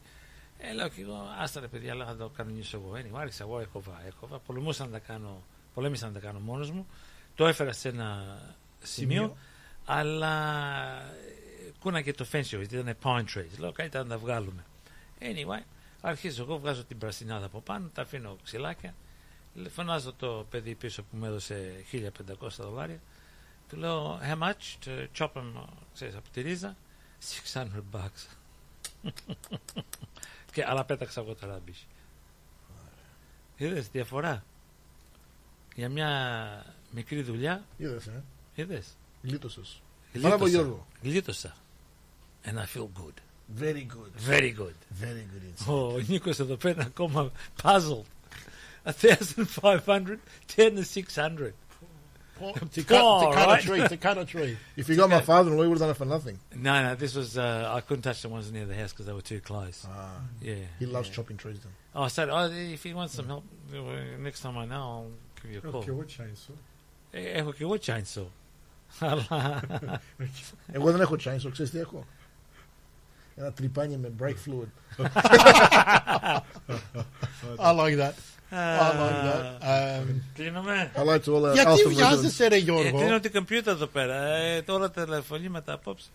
Ε, 0.59 0.73
λέω 0.73 0.89
και 0.89 1.01
εγώ, 1.01 1.17
άστα 1.41 1.61
ρε 1.61 1.67
παιδιά, 1.67 1.95
λέω, 1.95 2.07
θα 2.07 2.17
το 2.17 2.31
κανονίσω 2.37 2.77
εγώ. 2.77 2.93
Anyway, 2.95 3.21
άρχισα 3.21 3.45
εγώ, 3.45 3.61
έκοβα, 3.61 4.03
έκοβα. 4.07 4.39
Πολεμούσα 4.39 4.85
να 4.85 4.91
τα 4.91 4.99
κάνω, 4.99 5.43
πολέμησα 5.77 6.07
να 6.07 6.13
τα 6.13 6.19
κάνω 6.19 6.39
μόνος 6.39 6.71
μου. 6.71 6.87
Το 7.35 7.47
έφερα 7.47 7.73
σε 7.73 7.89
ένα 7.89 8.39
σημείο, 8.83 9.23
Σημείο. 9.23 9.37
αλλά 9.85 10.33
ε, 11.03 11.73
κούναγε 11.81 12.13
το 12.13 12.27
fence 12.33 12.43
γιατί 12.43 12.77
ήταν 12.77 12.97
pine 13.03 13.25
trees. 13.35 13.59
Λέω, 13.59 13.73
καλύτερα 13.73 14.05
να 14.05 14.09
τα 14.11 14.19
βγάλουμε. 14.19 14.65
Anyway, 15.21 15.63
αρχίζω 16.01 16.43
εγώ, 16.43 16.59
βγάζω 16.59 16.85
την 16.85 16.99
πρασινάδα 16.99 17.47
από 17.47 17.61
πάνω, 17.61 17.89
τα 17.95 18.03
αφήνω 18.03 18.37
ξυλάκια. 18.45 18.95
Λε- 19.55 19.71
Φωνάζω 19.71 20.13
το 20.13 20.47
παιδί 20.51 20.75
πίσω 20.75 21.03
που 21.03 21.17
μου 21.17 21.25
έδωσε 21.25 21.85
1500 21.93 22.49
δολάρια. 22.59 23.01
Του 23.69 23.77
λέω, 23.77 24.21
how 24.23 24.39
much; 24.43 24.87
To 24.87 25.07
chop 25.19 25.33
them, 25.33 25.53
ξέρεις, 25.95 26.15
από 26.17 26.29
τη 26.33 26.41
ρίζα. 26.41 26.77
600 27.53 27.67
bucks. 27.93 28.37
και, 30.53 30.65
αλλά 30.65 30.85
πέταξα 30.85 31.21
εγώ 31.21 31.35
τα 31.35 31.47
ράμπης. 31.47 31.87
Είδες 33.57 33.89
διαφορά; 33.89 34.45
Για 35.76 35.90
μια 35.90 36.66
μικρή 36.92 37.22
δουλειά, 37.22 37.64
Είδες, 37.78 38.08
ε. 38.08 38.24
είδες. 38.56 38.86
Γλίτωσες. 39.22 39.82
Γλίτωσα. 40.14 40.28
Μπράβο, 40.36 40.48
Γιώργο. 40.48 40.88
Γλίτωσα. 41.02 41.56
And 42.46 42.58
I 42.60 42.66
feel 42.78 42.90
good. 43.02 43.22
Very 43.60 43.84
good. 43.84 44.12
Very 44.18 44.52
good. 44.52 44.76
Very 45.02 45.26
good. 45.34 45.74
Ο 45.74 46.00
Νίκος 46.08 46.40
εδώ 46.40 46.56
πέρα 46.56 46.84
ακόμα 46.84 47.32
puzzled. 47.62 48.06
1,500, 48.84 50.20
10 50.56 50.76
to 50.76 50.84
600. 50.84 51.54
To 52.42 52.54
cut, 52.54 52.74
to 52.74 52.84
cut 52.84 52.96
a 52.96 53.46
right? 53.46 53.62
tree, 53.62 53.88
to 53.88 53.98
cut 53.98 54.18
a 54.18 54.26
tree. 54.26 54.58
If 54.76 54.90
you 54.90 54.96
got 54.96 55.12
my 55.12 55.22
father-in-law, 55.22 55.62
you 55.62 55.70
would 55.70 55.80
have 55.80 55.88
done 55.88 55.92
it 55.92 55.98
for 55.98 56.06
nothing. 56.06 56.40
No, 56.56 56.82
no, 56.82 56.96
this 56.96 57.14
was, 57.14 57.38
uh, 57.38 57.72
I 57.72 57.82
couldn't 57.82 58.02
touch 58.02 58.24
the 58.24 58.30
ones 58.30 58.52
near 58.52 58.66
the 58.66 58.76
house 58.76 58.92
because 58.92 59.06
they 59.06 59.14
were 59.14 59.22
too 59.22 59.42
close. 59.42 59.86
Ah, 59.88 60.20
yeah. 60.42 60.56
He 60.80 60.88
loves 60.88 61.10
chopping 61.10 61.38
trees 61.38 61.60
then. 61.60 61.72
Oh, 61.94 62.04
I 62.04 62.08
said, 62.08 62.30
oh, 62.30 62.50
if 62.52 62.82
he 62.82 62.96
wants 62.96 63.14
some 63.14 63.28
help, 63.28 63.44
uh, 63.76 63.78
next 64.20 64.42
time 64.42 64.58
I 64.58 64.66
know, 64.66 64.76
I'll 64.76 65.12
give 65.53 65.63
you 65.65 65.69
a 65.69 65.73
call. 65.73 65.81
Okay, 65.83 65.95
what 65.99 66.09
chainsaw? 66.17 66.55
Ε, 67.11 67.21
Έχω 67.39 67.53
και 67.53 67.63
εγώ 67.63 67.77
chainsaw. 67.87 68.27
Αλλά... 68.99 69.63
Εγώ 70.73 70.91
δεν 70.91 71.01
έχω 71.01 71.15
chainsaw, 71.25 71.49
ξέρεις 71.53 71.71
τι 71.71 71.79
έχω. 71.79 72.07
Ένα 73.37 73.53
τρυπάνι 73.53 73.97
με 73.97 74.13
brake 74.21 74.37
fluid. 74.49 75.03
I 77.59 77.71
like 77.71 77.97
that. 77.97 78.15
I 78.51 78.91
like 79.03 79.23
that. 79.29 79.63
Um, 79.63 80.21
Κλείνουμε. 80.35 80.91
I 80.97 81.01
like 81.03 81.23
to 81.25 81.35
all 81.35 81.45
our 81.45 81.53
Γιατί 81.53 81.71
Alston 81.73 81.89
βιάζεσαι 81.89 82.47
ρε 82.49 82.55
Ε, 82.55 82.59
Γιώργο. 82.59 82.99
κλείνω 82.99 83.21
την 83.21 83.33
κομπιούτα 83.33 83.71
εδώ 83.71 83.87
πέρα. 83.87 84.15
Ε, 84.27 84.63
τώρα 84.63 84.91
τηλεφωνήματα 84.91 85.73
απόψε. 85.73 86.09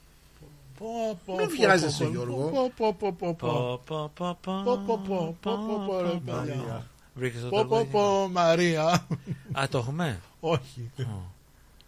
Πω, 0.80 1.20
πω, 1.26 1.36
Μην 1.36 1.46
πω, 1.48 1.52
βιάζεσαι, 1.52 2.04
πω, 2.04 2.10
Γιώργο. 2.10 2.50
Πω, 2.50 2.72
πω, 2.78 2.94
πω, 2.94 3.14
πω, 3.14 3.34
πω. 3.36 3.48
Πω, 3.48 3.82
πω, 3.86 4.12
πω, 4.16 4.38
πω, 4.42 4.62
Πω, 4.66 4.78
πω, 4.86 5.02
πω, 5.08 5.38
πω, 5.42 5.58
πω, 5.68 5.84
πω, 6.26 6.84
ρε 7.16 7.30
πω, 7.30 7.40
παιδιά. 7.40 7.42
πω. 7.42 7.42
Βρήκες 7.42 7.42
το 7.42 7.50
Πω, 7.50 7.64
πω, 7.64 7.68
τραγούδι. 7.68 7.92
πω, 7.92 8.28
Μαρία. 8.30 9.08
Α, 9.52 9.68
το 9.70 9.78
έχουμε; 9.78 10.22
Όχι. 10.40 10.92
Oh. 10.98 11.04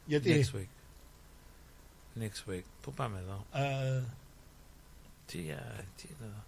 Γιατί; 0.05 0.45
Next 0.51 0.57
week. 0.57 0.67
Next 2.21 2.51
week. 2.51 2.61
Πού 2.81 2.93
πάμε 2.93 3.19
εδώ; 3.19 3.45
Ε, 3.51 4.03
Τι, 5.25 5.51
α, 5.51 5.85
τι 5.95 6.07
είναι 6.07 6.17
εδώ; 6.31 6.43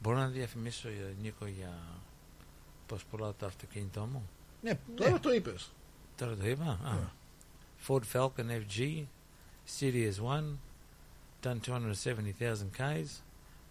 Μπορώ 0.00 0.16
να 0.18 0.26
διαφημίσω 0.28 0.88
ε, 0.88 1.14
Νίκο 1.22 1.46
για 1.46 1.78
πώς 2.86 3.04
πουλάω 3.04 3.32
το 3.32 3.46
αυτοκίνητό 3.46 4.06
μου; 4.06 4.28
Ναι, 4.62 4.78
Τώρα 4.94 5.20
το 5.20 5.32
είπες. 5.32 5.70
Τώρα 6.16 6.36
το 6.36 6.48
είπα; 6.48 6.64
Α. 6.64 6.96
Ford 7.86 8.02
Falcon 8.12 8.62
FG, 8.68 9.04
Series 9.78 10.12
1, 10.22 10.56
done 11.42 11.58
270,000 11.60 12.70
Ks. 12.78 13.06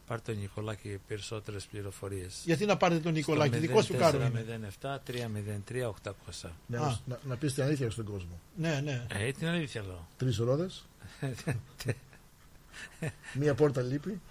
Πάρ' 0.07 0.22
το 0.22 0.32
Νικολάκη 0.32 0.88
για 0.90 0.99
περισσότερες 1.07 1.65
πληροφορίες. 1.65 2.41
Γιατί 2.45 2.65
να 2.65 2.77
πάρετε 2.77 3.02
τον 3.02 3.14
Νικολάκη, 3.14 3.57
δικό 3.57 3.82
σου 3.82 3.95
κάνουμε. 3.98 4.45
0407 4.82 4.98
303 5.07 5.94
800. 6.44 6.49
Ναι, 6.68 6.77
Α. 6.77 6.82
να, 6.82 6.99
να, 7.06 7.19
να 7.23 7.36
πεις 7.36 7.53
την 7.53 7.64
αλήθεια 7.64 7.91
στον 7.91 8.06
κόσμο. 8.06 8.40
Ναι, 8.56 8.82
ναι. 8.84 9.06
Ε, 9.14 9.32
την 9.32 9.48
αλήθεια 9.48 9.82
λέω. 9.82 10.07
Τρεις 10.18 10.38
ρόδες, 10.38 10.86
μία 13.40 13.53
πόρτα 13.56 13.82
λείπει. 13.82 14.22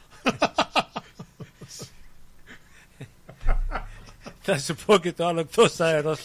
Θα 4.41 4.59
σου 4.59 4.75
πω 4.87 4.99
και 4.99 5.13
το 5.13 5.27
άλλο 5.27 5.41
εκτός 5.41 5.81
αέρος. 5.81 6.21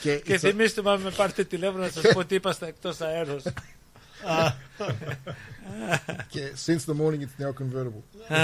Και- 0.00 0.16
και 0.18 0.38
θυμίστε 0.38 0.82
με 0.82 0.98
με 0.98 1.10
πάρετε 1.10 1.44
τηλέφωνο 1.44 1.82
να 1.82 1.90
σας 1.90 2.12
πω 2.12 2.24
τι 2.24 2.34
είπα 2.34 2.52
στα 2.52 2.66
εκτός 2.66 3.00
αέρος. 4.26 4.56
και 6.28 6.40
since 6.66 6.84
the 6.84 6.94
morning 6.94 7.20
it's 7.22 7.38
now 7.44 7.52
convertible. 7.52 8.02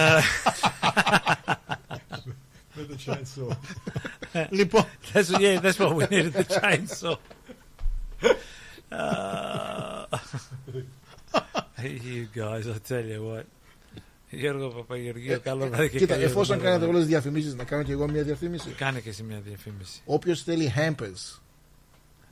With 2.77 2.89
the 2.91 2.97
chainsaw. 3.07 3.57
Λοιπόν, 4.51 4.85
That's, 5.13 5.31
yeah, 5.41 5.59
that's 5.61 5.79
what 5.81 5.95
we 5.97 6.05
needed, 6.15 6.33
the 6.33 6.45
chainsaw. 6.45 7.17
Uh, 8.91 10.05
you 11.83 12.29
guys, 12.35 12.65
I 12.69 12.79
tell 12.91 13.05
you 13.05 13.23
what. 13.31 13.45
Γιώργο 14.31 14.69
Παπαγεωργίου, 14.69 15.41
καλό 15.43 15.67
βράδυ 15.69 15.89
και 15.91 15.97
Ε, 15.97 15.99
Κοίτα, 15.99 16.13
καλή 16.13 16.25
εφόσον 16.25 16.57
εβδομάδα. 16.57 16.65
κάνετε 16.65 16.87
όλες 16.87 16.99
τις 17.01 17.09
διαφημίσεις, 17.11 17.55
να 17.55 17.65
κάνω 17.65 17.83
και 17.83 17.93
εγώ 17.93 18.09
μια 18.09 18.23
διαφήμιση. 18.23 18.69
Κάνε 18.71 19.01
και 19.01 19.09
εσύ 19.09 19.23
μια 19.23 19.41
διαφήμιση. 19.41 20.01
Όποιος 20.05 20.43
θέλει 20.43 20.73
hampers, 20.77 21.39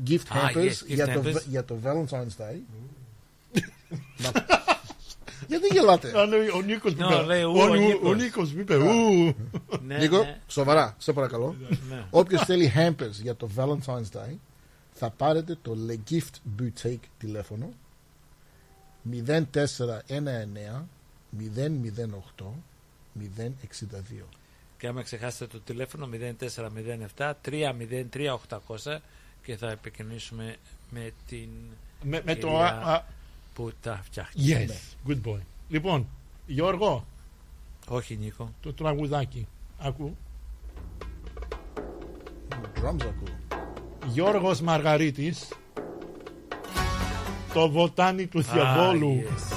gift 0.09 0.17
Ah, 0.29 0.37
hampers, 0.37 0.55
yes, 0.57 0.69
gift 0.69 0.87
για, 0.87 1.07
Το, 1.13 1.23
hampers. 1.25 1.43
για 1.49 1.65
το 1.65 1.79
Valentine's 1.85 2.37
Day. 2.43 2.57
Να- 4.19 4.33
Γιατί 5.49 5.67
γελάτε; 5.73 6.19
Α, 6.21 6.27
λέει, 6.27 6.49
ο 6.49 6.61
Νίκος 6.61 6.95
μου 6.95 7.07
No, 7.09 7.13
είπε. 7.13 7.23
λέει, 7.23 7.43
ου, 7.43 7.53
ο 7.57 7.63
ο 7.63 7.67
Νου- 7.67 7.77
Νίκος. 7.89 8.11
Ο 8.11 8.15
Νίκος 8.15 8.53
μου 8.53 8.61
είπε. 8.61 8.77
ου. 8.77 9.35
Ναι, 9.87 9.99
Νίκο, 9.99 10.17
ναι. 10.19 10.41
σοβαρά, 10.47 10.95
σε 10.99 11.13
παρακαλώ. 11.13 11.57
Ναι. 11.89 12.05
Όποιος 12.11 12.43
θέλει 12.45 12.73
hampers 12.77 13.11
για 13.23 13.37
το 13.37 13.49
Valentine's 13.57 14.17
Day, 14.17 14.35
θα 14.93 15.11
πάρετε 15.11 15.59
το 15.63 15.77
Le 15.89 16.13
Gift 16.13 16.61
Boutique 16.63 17.01
τηλέφωνο 17.19 17.69
0419 19.11 20.87
008 21.39 22.55
062. 23.19 24.25
Και 24.79 24.87
άμα 24.87 25.03
ξεχάσετε 25.03 25.47
το 25.47 25.61
τηλέφωνο 25.61 26.09
0407 27.19 27.33
303 27.45 28.39
800 28.49 28.99
και 29.43 29.57
θα 29.57 29.71
επικοινωνήσουμε 29.71 30.57
με 30.91 31.11
την 31.27 31.49
Με- 32.03 32.23
με 32.25 32.35
το 32.35 32.47
κυρία 32.47 32.65
α- 32.67 32.93
α- 32.95 33.05
που 33.57 33.71
τα 33.81 34.01
φτιάχνει. 34.05 34.43
Yes, 34.49 35.11
good 35.11 35.21
boy. 35.33 35.39
Λοιπόν, 35.69 36.07
Γιώργο, 36.47 37.07
Όχι 37.89 38.17
Νίκο. 38.17 38.53
το 38.61 38.73
τραγουδάκι. 38.73 39.47
Ακού. 39.79 40.17
Drums 42.75 43.03
ακούω. 43.03 43.61
Γιώργος 44.07 44.61
Μαργαρίτης 44.61 45.49
το 47.55 47.71
βοτάνι 47.71 48.27
του 48.27 48.43
διαβόλου 48.43 49.23
Ah, 49.23 49.31
yes. 49.31 49.57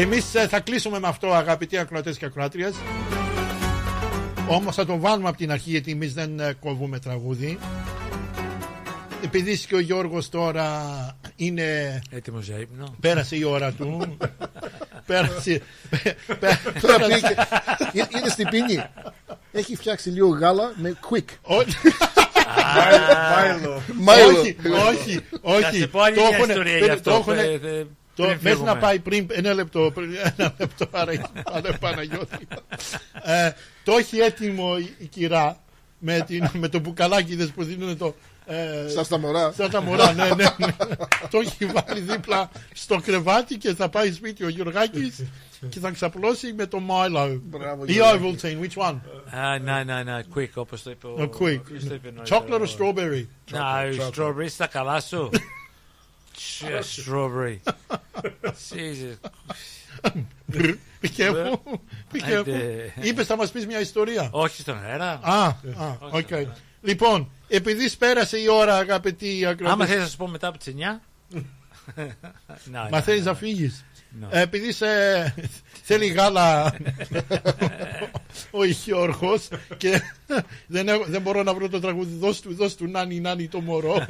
εμείς 0.00 0.34
ε, 0.34 0.48
θα 0.48 0.60
κλείσουμε 0.60 0.98
με 1.00 1.08
αυτό 1.08 1.32
αγαπητοί 1.32 1.78
ακροατές 1.78 2.18
και 2.18 2.24
ακροάτριες 2.24 2.74
όμως 4.48 4.74
θα 4.74 4.84
το 4.86 4.98
βάλουμε 4.98 5.28
από 5.28 5.36
την 5.38 5.50
αρχή 5.50 5.70
γιατί 5.70 5.90
εμείς 5.90 6.14
δεν 6.14 6.40
ε, 6.40 6.52
κόβουμε 6.60 6.98
τραγούδι 6.98 7.58
επειδή 9.24 9.58
και 9.58 9.74
ο 9.74 9.80
Γιώργος 9.80 10.28
τώρα 10.28 10.80
είναι... 11.36 11.98
Έτοιμος 12.10 12.46
για 12.46 12.58
ύπνο; 12.58 12.94
Πέρασε 13.00 13.36
η 13.36 13.44
ώρα 13.44 13.72
του. 13.72 14.16
πέρασε... 15.06 15.60
πέ- 15.90 16.16
Τώρα 16.80 16.98
πέρασε- 16.98 17.20
πήγε. 17.92 18.02
Εί- 18.02 18.16
Είναι 18.16 18.28
στην 18.28 18.48
πίνη. 18.48 18.82
Έχει 19.52 19.76
φτιάξει 19.76 20.08
λίγο 20.10 20.28
γάλα 20.28 20.72
με 20.76 20.96
quick. 21.10 21.24
Μάιλο. 23.30 23.82
Μάιλο. 24.06 24.38
Όχι, 24.40 24.56
όχι, 24.88 25.20
όχι. 25.40 25.62
Θα 25.62 25.72
σε 25.72 25.86
πω 25.86 26.00
άλλη 26.00 26.16
Το 26.16 26.20
μια 26.22 26.36
έχουνε- 26.36 26.48
ιστορία 26.56 26.78
το- 26.78 26.84
γι' 26.84 26.90
αυτό, 26.90 27.10
το 27.10 27.16
έχουνε- 27.16 27.64
ε, 27.64 27.68
ε, 27.78 27.84
το- 28.14 28.22
πριν 28.24 28.28
Μέχρι 28.42 28.48
να 28.48 28.54
φύγουμε. 28.54 28.80
πάει 28.80 28.98
πριν 28.98 29.26
ένα 29.32 29.54
λεπτό, 29.54 29.90
πριν- 29.94 30.10
ένα 30.36 30.54
λεπτό 30.58 30.88
άρα 30.90 31.12
Πανε- 31.52 31.78
Παναγιώτη. 31.78 32.46
Ε, 33.24 33.50
Το 33.84 33.92
έχει 33.92 34.18
έτοιμο 34.18 34.76
η- 34.78 34.94
η 34.98 35.06
κυρά 35.06 35.56
με, 35.98 36.20
την, 36.26 36.48
με 36.52 36.68
το 36.68 36.78
μπουκαλάκι 36.78 37.34
δες 37.36 37.48
που 37.50 37.64
δίνουν 37.64 37.96
το... 37.98 38.14
ε, 38.46 38.88
Σαν 38.88 39.04
στα 39.04 39.18
μωρά. 39.18 39.52
Σαν 39.52 39.70
τα 39.70 39.80
μωρά, 39.82 40.12
ναι, 40.12 40.24
ναι, 40.28 40.34
ναι. 40.58 40.74
το 41.30 41.38
έχει 41.38 41.66
βάλει 41.66 42.00
δίπλα 42.00 42.50
στο 42.74 43.00
κρεβάτι 43.00 43.56
και 43.56 43.74
θα 43.74 43.88
πάει 43.88 44.12
σπίτι 44.12 44.44
ο 44.44 44.48
Γιωργάκης 44.48 45.24
και 45.68 45.78
θα 45.80 45.90
ξαπλώσει 45.90 46.52
με 46.52 46.66
το 46.66 46.78
Milo. 46.88 47.38
Μπράβο, 47.42 47.84
Ή 47.86 47.92
Γιωργάκη. 47.92 48.36
Ovaltine, 48.42 48.64
which 48.66 48.88
one? 48.90 48.96
Α, 49.38 49.58
ναι, 49.58 49.84
ναι, 49.84 50.02
ναι, 50.02 50.20
quick, 50.34 50.48
όπως 50.54 50.82
το 50.82 50.90
είπε 50.90 51.06
ο... 51.06 51.16
Oh, 51.18 51.22
quick. 51.42 51.60
ποιος 51.64 51.84
το 51.84 51.94
είπε 51.94 52.10
νωρίτερα, 52.10 52.40
Chocolate 52.48 52.60
or 52.60 52.66
ο- 52.68 52.76
strawberry? 52.78 53.26
Ναι, 53.50 53.58
Chocolate, 53.60 54.10
strawberry 54.16 54.48
στα 54.48 54.66
καλά 54.66 55.00
σου. 55.00 55.30
Τσε, 56.36 56.78
strawberry. 57.06 57.56
Jesus. 58.70 59.16
Be 61.02 61.08
careful. 61.16 61.60
Be 62.12 62.20
careful. 62.20 62.38
Άντε. 62.38 62.92
Είπες 63.00 63.26
θα 63.26 63.36
μας 63.36 63.50
πεις 63.50 63.66
μια 63.66 63.80
ιστορία. 63.80 64.28
Όχι 64.30 64.60
στον 64.60 64.78
αέρα. 64.84 65.20
Α, 65.22 65.44
α, 65.46 65.54
οκ. 66.10 66.28
Λοιπόν, 66.82 67.30
επειδή 67.56 67.90
πέρασε 67.96 68.38
η 68.38 68.48
ώρα, 68.48 68.76
αγαπητοί 68.76 69.46
ακροατές. 69.46 69.72
Άμα 69.72 69.86
θέλεις 69.86 70.02
να 70.02 70.08
σου 70.08 70.16
πω 70.16 70.28
μετά 70.28 70.48
από 70.48 70.58
τις 70.58 70.74
9. 70.76 71.00
Ναι, 71.94 72.78
Μα 72.78 72.88
ναι, 72.90 73.00
θέλεις 73.00 73.24
ναι. 73.24 73.30
να 73.30 73.36
φύγεις. 73.36 73.84
Ναι. 74.20 74.26
Ε, 74.30 74.40
Επειδή 74.40 74.72
σε... 74.72 74.86
θέλει 75.88 76.06
γάλα 76.06 76.74
ο 78.50 78.64
Γιώργος 78.64 79.48
και 79.76 80.00
δεν, 80.66 80.88
έχω- 80.88 81.04
δεν 81.06 81.22
μπορώ 81.22 81.42
να 81.42 81.54
βρω 81.54 81.68
το 81.68 81.80
τραγούδι 81.80 82.16
δώσ' 82.18 82.40
του, 82.40 82.54
δώσ' 82.54 82.74
του 82.74 82.86
νάνι 82.86 83.20
νάνι 83.20 83.48
το 83.48 83.60
μωρό. 83.60 84.06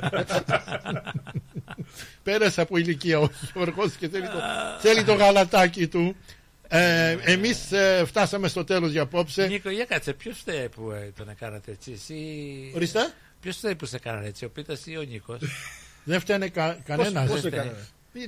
Πέρασε 2.23 2.61
από 2.61 2.77
ηλικία 2.77 3.19
ο 3.19 3.29
Γιώργος 3.53 3.93
και 3.93 4.09
θέλει 4.09 4.27
το, 4.29 4.41
θέλει 4.81 5.05
το 5.05 5.15
γαλατάκι 5.15 5.87
του. 5.89 6.17
Ε, 6.69 7.17
εμείς 7.25 7.73
ε, 7.73 8.03
φτάσαμε 8.07 8.49
στο 8.49 8.65
τέλος 8.65 8.91
για 8.91 9.03
απόψε. 9.03 9.47
Νίκο, 9.47 9.71
για 9.71 9.85
κάτσε, 9.85 10.13
ποιος 10.13 10.39
φταίει 10.39 10.69
που 10.69 10.91
ε, 10.91 11.13
τον 11.17 11.29
έκανατε 11.29 11.71
έτσι, 11.71 11.93
εσύ... 11.93 12.15
Ορίστε. 12.75 13.13
Ποιος 13.43 13.57
φταίει 13.57 13.75
που 13.75 13.87
σε 13.87 13.97
έκαναν 13.97 14.25
έτσι, 14.25 14.45
ο 14.45 14.51
Πίτας 14.51 14.87
ή 14.87 14.97
ο 14.97 15.03
Νίκος; 15.03 15.41
Δεν 16.05 16.21
φταίνε 16.21 16.49
κα, 16.49 16.79
κανένας. 16.85 17.29
πώς 17.31 17.41
Δεν 17.41 17.51
σε 17.51 17.57
φταίνε. 17.59 17.77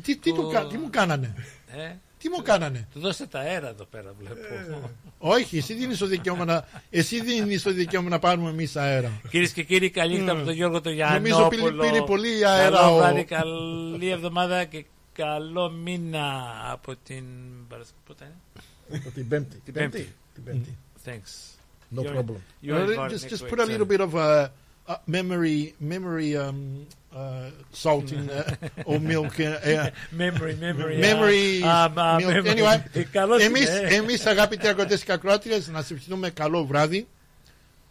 Τι, 0.03 0.17
τι, 0.17 0.33
του 0.33 0.51
κα- 0.53 0.67
τι 0.67 0.79
μου 0.79 0.91
κάνανε; 0.91 1.35
Ε, 1.77 1.93
Τι 2.19 2.29
μου 2.29 2.43
κάνανε; 2.43 2.89
του 2.93 3.01
δώσε 3.01 3.27
τα 3.27 3.39
αέρα 3.39 3.69
εδώ 3.69 3.85
πέρα, 3.85 4.15
βλέπω. 4.19 4.91
Όχι, 5.19 5.57
εσύ 5.57 5.75
δίνεις 5.75 5.99
το 5.99 6.07
δικαίωμα 6.07 6.45
να, 6.45 6.69
εσύ 6.91 7.21
δίνεις 7.23 7.63
το 7.63 7.73
δικαίωμα 7.73 8.09
να 8.09 8.19
πάρουμε 8.19 8.51
εμείς 8.51 8.77
αέρα. 8.77 9.21
Κυρίες 9.31 9.53
και 9.53 9.63
κύριοι, 9.63 9.91
καλή 9.91 10.17
νύχτα 10.19 10.33
από 10.33 10.45
τον 10.45 10.55
Γιώργο 10.55 10.81
τον 10.81 10.93
Γιάννοπουλο. 10.93 11.37
Νομίζω 11.39 11.49
πήρε- 11.71 11.91
πήρε 11.91 12.03
πολύ 12.05 12.47
αέρα 12.47 12.77
Καλό 12.77 12.95
ο- 12.95 12.97
βράδυ, 12.99 13.25
καλή 13.25 14.09
εβδομάδα 14.09 14.65
και 14.65 14.85
καλό 15.13 15.71
μήνα 15.71 16.53
από 16.71 16.95
την. 17.05 17.25
Παρασκευή. 17.69 18.01
Πότε 18.07 18.25
είναι; 18.25 19.01
Από 19.07 19.11
την 19.11 19.29
Πέμπτη. 19.29 19.57
Την 19.65 19.73
Πέμπτη. 19.75 20.13
Την 20.35 20.45
Πέμπτη. 20.45 20.77
Thanks. 21.05 21.59
No 21.97 22.01
You're- 22.03 22.13
problem. 22.15 22.37
you're 22.63 22.79
Uh, 22.79 22.89
invited 22.89 23.11
just 23.11 23.23
next 23.23 23.31
just 23.33 23.43
week, 23.43 23.51
put 23.53 23.59
a 23.61 23.65
so- 23.67 23.71
little 23.73 23.87
bit 23.95 24.01
of 24.01 24.13
uh, 24.15 24.47
uh, 24.89 24.95
memory 25.07 25.73
memory 25.93 26.31
um, 26.37 26.87
uh, 27.13 27.51
salt 27.83 28.11
in 28.13 28.29
uh, 28.31 28.91
or 28.91 28.99
milk. 29.01 29.35
Uh, 29.41 29.45
uh, 29.45 29.91
Memory, 30.25 30.55
memory, 30.67 30.97
memory 31.09 31.63
uh, 31.63 31.89
um, 31.89 31.99
uh, 31.99 32.19
milk. 32.19 32.45
memory. 32.45 32.51
Anyway, 32.55 32.81
Ε, 32.93 33.03
καλώς 33.19 33.43
εμείς, 33.43 33.69
είναι. 33.69 33.89
εμείς 33.95 34.27
αγαπητοί 34.27 34.69
ακροτές 34.69 35.05
και 35.05 35.13
ακροάτριες 35.13 35.69
να 35.69 35.81
σας 35.81 35.91
ευχηθούμε 35.91 36.31
καλό 36.31 36.65
βράδυ, 36.67 37.07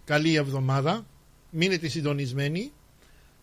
καλή 0.06 0.36
εβδομάδα, 0.36 1.06
μείνετε 1.50 1.88
συντονισμένοι. 1.88 2.72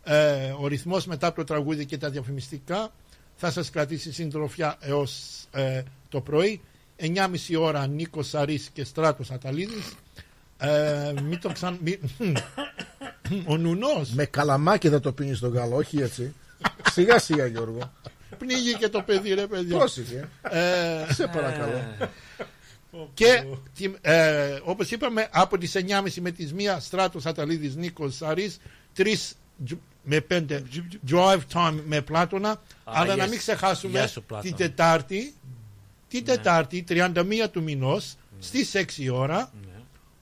Ε, 0.04 0.54
ο 0.60 0.66
ρυθμός 0.66 1.06
μετά 1.06 1.26
από 1.26 1.36
το 1.36 1.44
τραγούδι 1.44 1.84
και 1.86 1.98
τα 1.98 2.10
διαφημιστικά 2.10 2.92
θα 3.36 3.50
σας 3.50 3.70
κρατήσει 3.70 4.12
συντροφιά 4.12 4.76
έως 4.80 5.42
ε, 5.50 5.82
το 6.08 6.20
πρωί. 6.20 6.60
9.30 7.02 7.58
ώρα 7.58 7.86
Νίκος 7.86 8.28
Σαρής 8.28 8.70
και 8.72 8.84
Στράτος 8.84 9.30
Αταλίδης. 9.30 9.92
Ε, 10.58 11.12
μην 11.22 11.40
το 11.40 11.52
ξαν... 11.52 11.78
μη- 11.82 11.98
Ο 13.46 13.56
Νουνός 13.56 14.10
Με 14.12 14.24
καλαμάκι 14.24 14.88
θα 14.88 15.00
το 15.00 15.12
πίνεις 15.12 15.36
στον 15.38 15.52
γάλα, 15.52 15.74
όχι 15.76 15.98
έτσι. 16.02 16.34
σιγά 16.92 17.18
σιγά 17.18 17.46
Γιώργο. 17.46 17.92
πνίγηκε 18.38 18.88
το 18.88 19.02
παιδί 19.02 19.34
ρε 19.34 19.46
παιδιά. 19.46 19.76
Πρόσεχε. 19.76 20.28
Ε, 20.42 21.12
Σε 21.12 21.26
παρακαλώ. 21.26 21.80
Και 23.14 23.44
τι- 23.76 23.94
ε, 24.00 24.58
όπως 24.64 24.90
είπαμε 24.90 25.28
από 25.32 25.58
τις 25.58 25.74
9.30 25.74 26.20
με 26.20 26.30
τις 26.30 26.52
1 26.52 26.80
Στράτος 26.80 27.26
Αταλίδης 27.26 27.76
Νίκος 27.76 28.16
Σαρής 28.16 28.58
3 28.96 29.34
με 30.02 30.20
5 30.20 30.44
drive 31.10 31.40
time 31.52 31.74
με 31.86 32.00
Πλάτωνα 32.00 32.60
αλλά 32.84 33.04
γεια 33.04 33.16
να 33.16 33.22
μην 33.22 33.32
σου. 33.32 33.38
ξεχάσουμε 33.38 33.98
Γεια 33.98 34.08
σου, 34.08 34.22
Πλάτωνα. 34.22 34.54
την 34.56 34.66
Τετάρτη 34.66 35.34
την 36.08 36.24
Τετάρτη 36.24 36.84
31 36.88 37.48
του 37.50 37.62
μηνός 37.62 38.14
στις 38.38 38.74
6 38.74 39.08
ώρα 39.12 39.52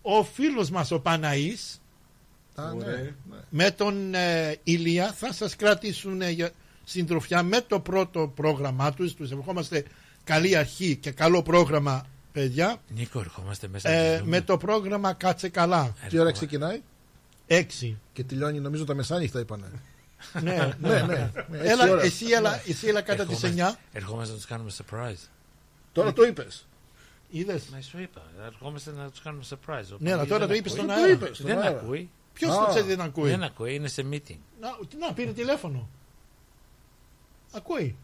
ο 0.03 0.25
φίλος 0.25 0.71
μας 0.71 0.91
ο 0.91 1.01
Παναής 1.01 1.81
Α, 2.61 2.75
ναι. 2.75 3.15
με 3.51 3.71
τον 3.71 4.15
ε, 4.15 4.57
Ηλία 4.63 5.13
θα 5.13 5.33
σας 5.33 5.57
κρατήσουν 5.57 6.23
ε, 6.23 6.31
για 6.31 6.51
συντροφιά 6.85 7.43
με 7.43 7.61
το 7.61 7.81
πρώτο 7.81 8.33
πρόγραμμά 8.35 8.93
τους 8.93 9.15
τους 9.15 9.31
ευχόμαστε 9.31 9.85
καλή 10.25 10.57
αρχή 10.57 10.97
και 10.97 11.11
καλό 11.11 11.43
πρόγραμμα 11.43 12.07
παιδιά 12.33 12.77
Νίκο, 12.95 13.21
ερχόμαστε 13.21 13.69
μέσα. 13.69 13.89
ε, 13.91 14.11
να 14.11 14.17
ζούμε. 14.19 14.29
με 14.31 14.41
το 14.41 14.57
πρόγραμμα 14.57 15.13
Κάτσε 15.13 15.49
Καλά. 15.49 15.95
Τι 16.09 16.19
ώρα 16.19 16.33
ξεκινάει; 16.33 16.83
Έξι. 17.47 17.99
Και 18.13 18.25
τελειώνει 18.25 18.61
νομίζω 18.61 18.85
τα 18.85 18.95
μεσάνυχτα 18.95 19.41
είπανε. 19.41 19.67
ναι, 20.43 20.73
ναι, 20.81 21.01
ναι. 21.03 21.31
Έξι 21.53 21.69
Έλα, 21.71 21.91
ώρα. 21.91 22.03
εσύ, 22.03 22.25
έλα, 22.27 22.63
εσύ 22.67 22.87
έλα 22.87 23.01
κατά 23.01 23.25
τις 23.27 23.43
Ερχόμαστε- 23.43 23.79
9. 23.93 23.97
Ερχόμαστε 23.97 24.31
να 24.33 24.37
τους 24.39 24.47
κάνουμε 24.47 24.71
surprise. 24.79 25.29
Τώρα 25.93 26.13
το 26.13 26.23
είπες. 26.25 26.67
Είδες; 27.31 27.63
Μα 27.73 27.81
σου 27.81 28.01
είπα, 28.01 28.23
ερχόμαστε 28.47 28.91
να 28.97 29.11
τους 29.11 29.21
κάνουμε 29.23 29.45
surprise. 29.49 29.57
Ο 29.93 29.97
Ναι, 29.99 30.13
αλλά 30.13 30.27
Παναγιώτης 30.27 30.29
τώρα 30.29 30.47
δεν 30.47 30.49
το 30.49 30.55
είπες 30.55 30.73
ακούει. 30.73 30.85
στον 30.85 30.87
Το 30.87 30.93
αέρα. 30.93 31.13
είπες 31.13 31.37
στον 31.37 31.47
Δεν 31.47 31.59
αέρα. 31.59 31.69
ακούει. 31.79 32.11
Ποιος 32.39 32.57
Α, 32.57 32.65
το 32.65 32.71
ξέρει 32.71 32.87
δεν 32.87 33.01
ακούει; 33.01 33.31
Δεν 33.31 33.43
ακούει, 33.43 33.75
είναι 33.75 33.89
σε 33.89 34.07
meeting. 34.13 34.37
Να, 34.61 34.69
να, 35.07 35.13
πήρε 35.13 35.31
τηλέφωνο. 35.33 35.89
Ακούει. 37.53 37.97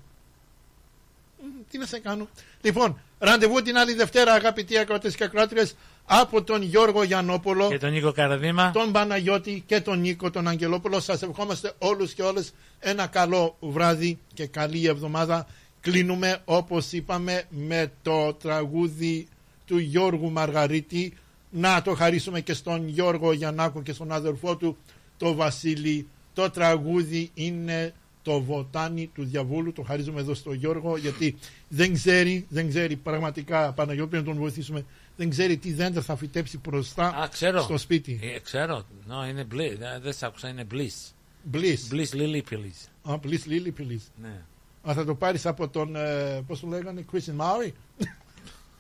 Μ, 1.43 1.47
Τι 1.70 1.78
να 1.78 1.86
σε 1.86 1.98
κάνω. 1.98 2.28
Λοιπόν, 2.61 3.01
ραντεβού 3.19 3.62
την 3.62 3.77
άλλη 3.77 3.94
Δευτέρα, 3.94 4.32
αγαπητοί 4.32 4.78
ακρότες 4.78 5.15
και 5.16 5.24
ακράτριες, 5.24 5.77
από 6.05 6.43
τον 6.43 6.62
Γιώργο 6.62 7.02
Γιαννόπουλο, 7.02 7.69
Και 7.69 7.78
τον 7.78 7.90
Νίκο 7.90 8.12
Καραδίμα. 8.12 8.70
τον 8.70 8.93
Παναγιώτη 8.93 9.62
και 9.66 9.81
τον 9.81 10.01
Νίκο 10.01 10.31
τον 10.31 10.48
Αγγελόπουλο. 10.48 11.01
Σας 11.01 11.23
ευχόμαστε 11.23 11.73
όλους 11.78 12.12
και 12.15 12.23
όλες 12.23 12.55
ένα 12.78 13.06
καλό 13.06 13.56
βράδυ 13.61 14.19
και 14.35 14.47
καλή 14.47 14.86
εβδομάδα. 14.86 15.47
Κλείνουμε 15.81 16.39
όπως 16.44 16.93
είπαμε 16.93 17.44
με 17.48 17.93
το 18.02 18.35
τραγούδι 18.35 19.28
του 19.66 19.78
Γιώργου 19.78 20.31
Μαργαρίτη. 20.31 21.16
Να 21.56 21.82
το 21.82 21.94
χαρίσουμε 21.94 22.40
και 22.40 22.52
στον 22.55 22.89
Γιώργο 22.89 23.32
Γιαννάκο 23.32 23.82
και 23.82 23.93
στον 23.93 24.12
αδερφό 24.12 24.56
του 24.56 24.76
το 25.18 25.35
Βασίλη. 25.35 26.06
Το 26.35 26.51
τραγούδι 26.51 27.31
είναι 27.35 27.94
το 28.22 28.40
βοτάνι 28.40 29.10
του 29.14 29.24
διαβόλου. 29.24 29.72
Το 29.72 29.82
χαρίζουμε 29.82 30.20
εδώ 30.20 30.35
στον 30.35 30.55
Γιώργο 30.55 30.97
γιατί 30.97 31.36
δεν 31.68 31.93
ξέρει, 31.93 32.47
δεν 32.48 32.68
ξέρει 32.68 32.97
πραγματικά 32.97 33.72
Παναγιώτη 33.72 34.10
πρέπει 34.10 34.26
να 34.26 34.32
τον 34.32 34.40
βοηθήσουμε. 34.40 34.85
Δεν 35.16 35.31
ξέρει 35.31 35.56
τι 35.56 35.72
δέντρα 35.72 36.02
θα 36.02 36.16
φυτέψει 36.16 36.59
μπροστά 36.68 37.06
Α, 37.06 37.28
ξέρω. 37.28 37.60
στο 37.62 37.78
σπίτι. 37.78 38.18
Ε, 38.22 38.39
ξέρω. 38.39 38.85
No, 39.09 39.28
είναι 39.28 39.47
bliss. 39.52 39.81
Ε, 39.81 39.98
Δεν 40.02 40.12
σ' 40.12 40.22
άκουσα, 40.22 40.48
είναι 40.48 40.66
bliss. 40.72 41.12
Bliss. 41.52 41.93
Bliss 41.94 42.14
Lily 42.14 42.40
Pillies. 42.51 43.12
Α, 43.12 43.18
please, 43.22 43.48
Lily, 43.51 43.72
please. 43.81 44.06
Ναι. 44.22 44.43
Α, 44.90 44.93
θα 44.94 45.05
το 45.05 45.14
πάρεις 45.14 45.47
από 45.47 45.68
τον, 45.68 45.97
ε, 45.97 46.43
πώς 46.47 46.60
το 46.60 46.66
λέγανε, 46.66 47.05
Christian 47.12 47.36
Maury. 47.36 47.70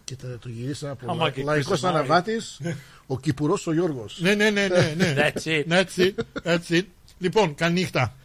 Και 0.04 0.16
θα 0.20 0.38
το 0.38 0.48
γυρίσαμε 0.48 0.92
από 0.92 1.10
Άμα 1.12 1.30
και 1.30 1.42
λαϊκός 1.42 1.80
Chris 1.80 1.84
Marley. 1.84 1.88
αναβάτης, 1.88 2.60
ο 3.06 3.18
Κυπουρός 3.20 3.66
ο 3.66 3.72
Γιώργος. 3.72 4.18
ναι, 4.20 4.34
ναι, 4.34 4.50
ναι, 4.50 4.68
ναι, 4.68 4.94
ναι. 4.96 5.14
That's 5.16 5.42
it. 5.44 5.64
That's 5.72 5.96
it. 5.96 6.12
That's 6.44 6.70
it. 6.76 6.82
Λοιπόν, 7.18 7.54
καλή 7.54 7.72
νύχτα. 7.74 8.16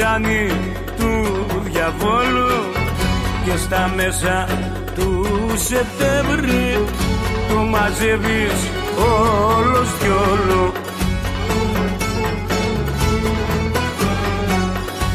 Το 0.00 0.06
βοτάνι 0.06 0.48
του 0.96 1.62
διαβόλου 1.62 2.48
και 3.44 3.56
στα 3.56 3.92
μέσα 3.96 4.48
του 4.94 5.26
Σεπτέμβρη 5.54 6.84
το 7.48 7.56
μαζεύεις 7.56 8.70
όλος 8.96 9.88
κι 9.98 10.06
όλο 10.06 10.72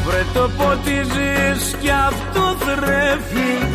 Βρε 0.06 0.24
το 0.34 0.50
ποτίζεις 0.56 1.76
κι 1.80 1.90
αυτό 1.90 2.56
θρέφει 2.58 3.66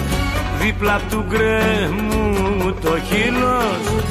δίπλα 0.61 0.95
απ' 0.95 1.09
του 1.09 1.25
γκρέμου 1.27 2.73
το 2.81 2.97
χείλος. 2.99 4.03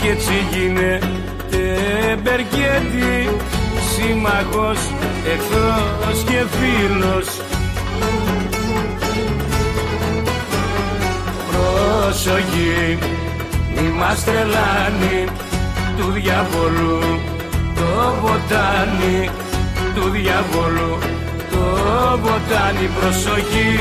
Κι 0.00 0.08
έτσι 0.08 0.32
γίνεται 0.50 2.16
μπερκέτη 2.22 3.28
σύμμαχος, 4.02 4.78
εχθρός 5.32 6.18
και 6.24 6.40
φίλος. 6.56 7.26
Προσοχή, 11.50 12.98
μη 13.74 13.88
μας 13.98 14.24
τρελάνει 14.24 15.18
του 15.96 16.10
διαβολού 16.10 17.00
το 17.74 18.14
βοτάνι. 18.20 19.30
Του 19.94 20.04
διαβολού 20.10 20.98
το 21.50 21.64
βοτάνι. 22.22 22.86
Προσοχή 23.00 23.72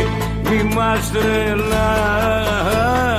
μη 0.43 0.59
μας 0.75 1.11
τρελάνει 1.11 3.10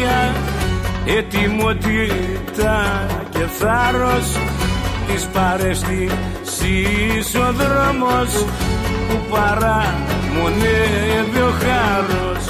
κότσια 0.00 0.34
Ετοιμότητα 1.18 2.76
και 3.30 3.44
θάρρος 3.58 4.28
Της 5.06 5.22
παρέστησης 5.32 7.34
ο 7.34 7.52
δρόμος 7.52 8.44
Που 9.08 9.16
παραμονεύει 9.30 11.40
ο 11.40 11.52
χάρος. 11.60 12.44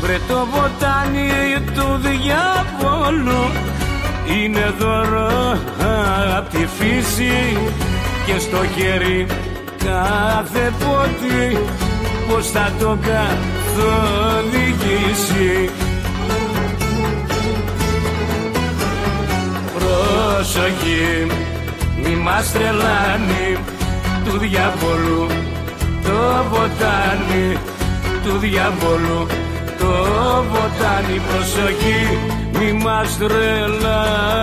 Βρε 0.00 0.18
το 0.28 0.46
βοτάνι 0.52 1.30
του 1.74 2.00
διαβόλου 2.00 3.42
Είναι 4.36 4.66
δώρο 4.78 5.58
απ' 6.36 6.50
τη 6.50 6.66
φύση 6.78 7.36
Και 8.26 8.38
στο 8.38 8.60
χέρι 8.76 9.26
κάθε 9.84 10.72
πότη 10.78 11.58
πως 12.30 12.50
θα 12.50 12.72
το 12.78 12.98
καθοδηγήσει. 13.02 13.90
Προσοχή 19.74 21.26
μη 22.02 22.14
μας 22.16 22.52
τρελάνει 22.52 23.56
του 24.24 24.38
διαβόλου 24.38 25.26
το 26.02 26.44
βοτάνι 26.50 27.56
του 28.24 28.38
διαβόλου 28.38 29.26
το 29.78 29.92
βοτάνι. 30.50 31.20
Προσοχή 31.28 32.18
μη 32.52 32.72
μας 32.72 33.18
τρελάνει 33.18 34.40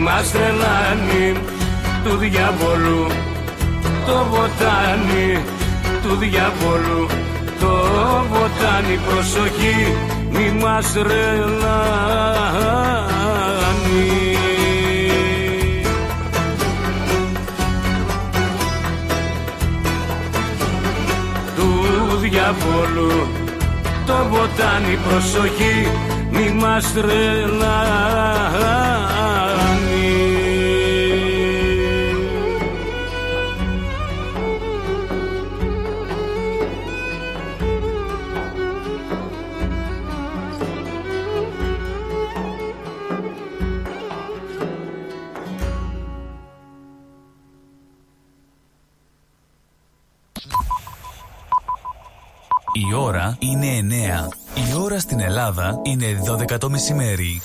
μας 0.00 0.32
τρελάνει 0.32 1.32
του 2.04 2.16
διαβόλου 2.16 3.06
το 4.06 4.26
βοτάνι 4.30 5.42
του 6.02 6.16
διαβόλου 6.16 7.06
το 7.60 7.72
βοτάνι 8.32 8.98
προσοχή 9.08 9.96
μη 10.30 10.50
μας 10.62 10.92
τρελάνει. 10.92 11.08
Του 21.56 21.70
διαβόλου 22.20 23.12
το 24.06 24.16
βοτάνι 24.30 24.98
προσοχή 25.08 25.76
μη 26.30 26.46
μας 26.60 26.92
τρελάνει 26.92 28.99
είναι 55.90 56.20
12 56.54 56.58
το 56.58 56.70
μεσημέρι. 56.70 57.40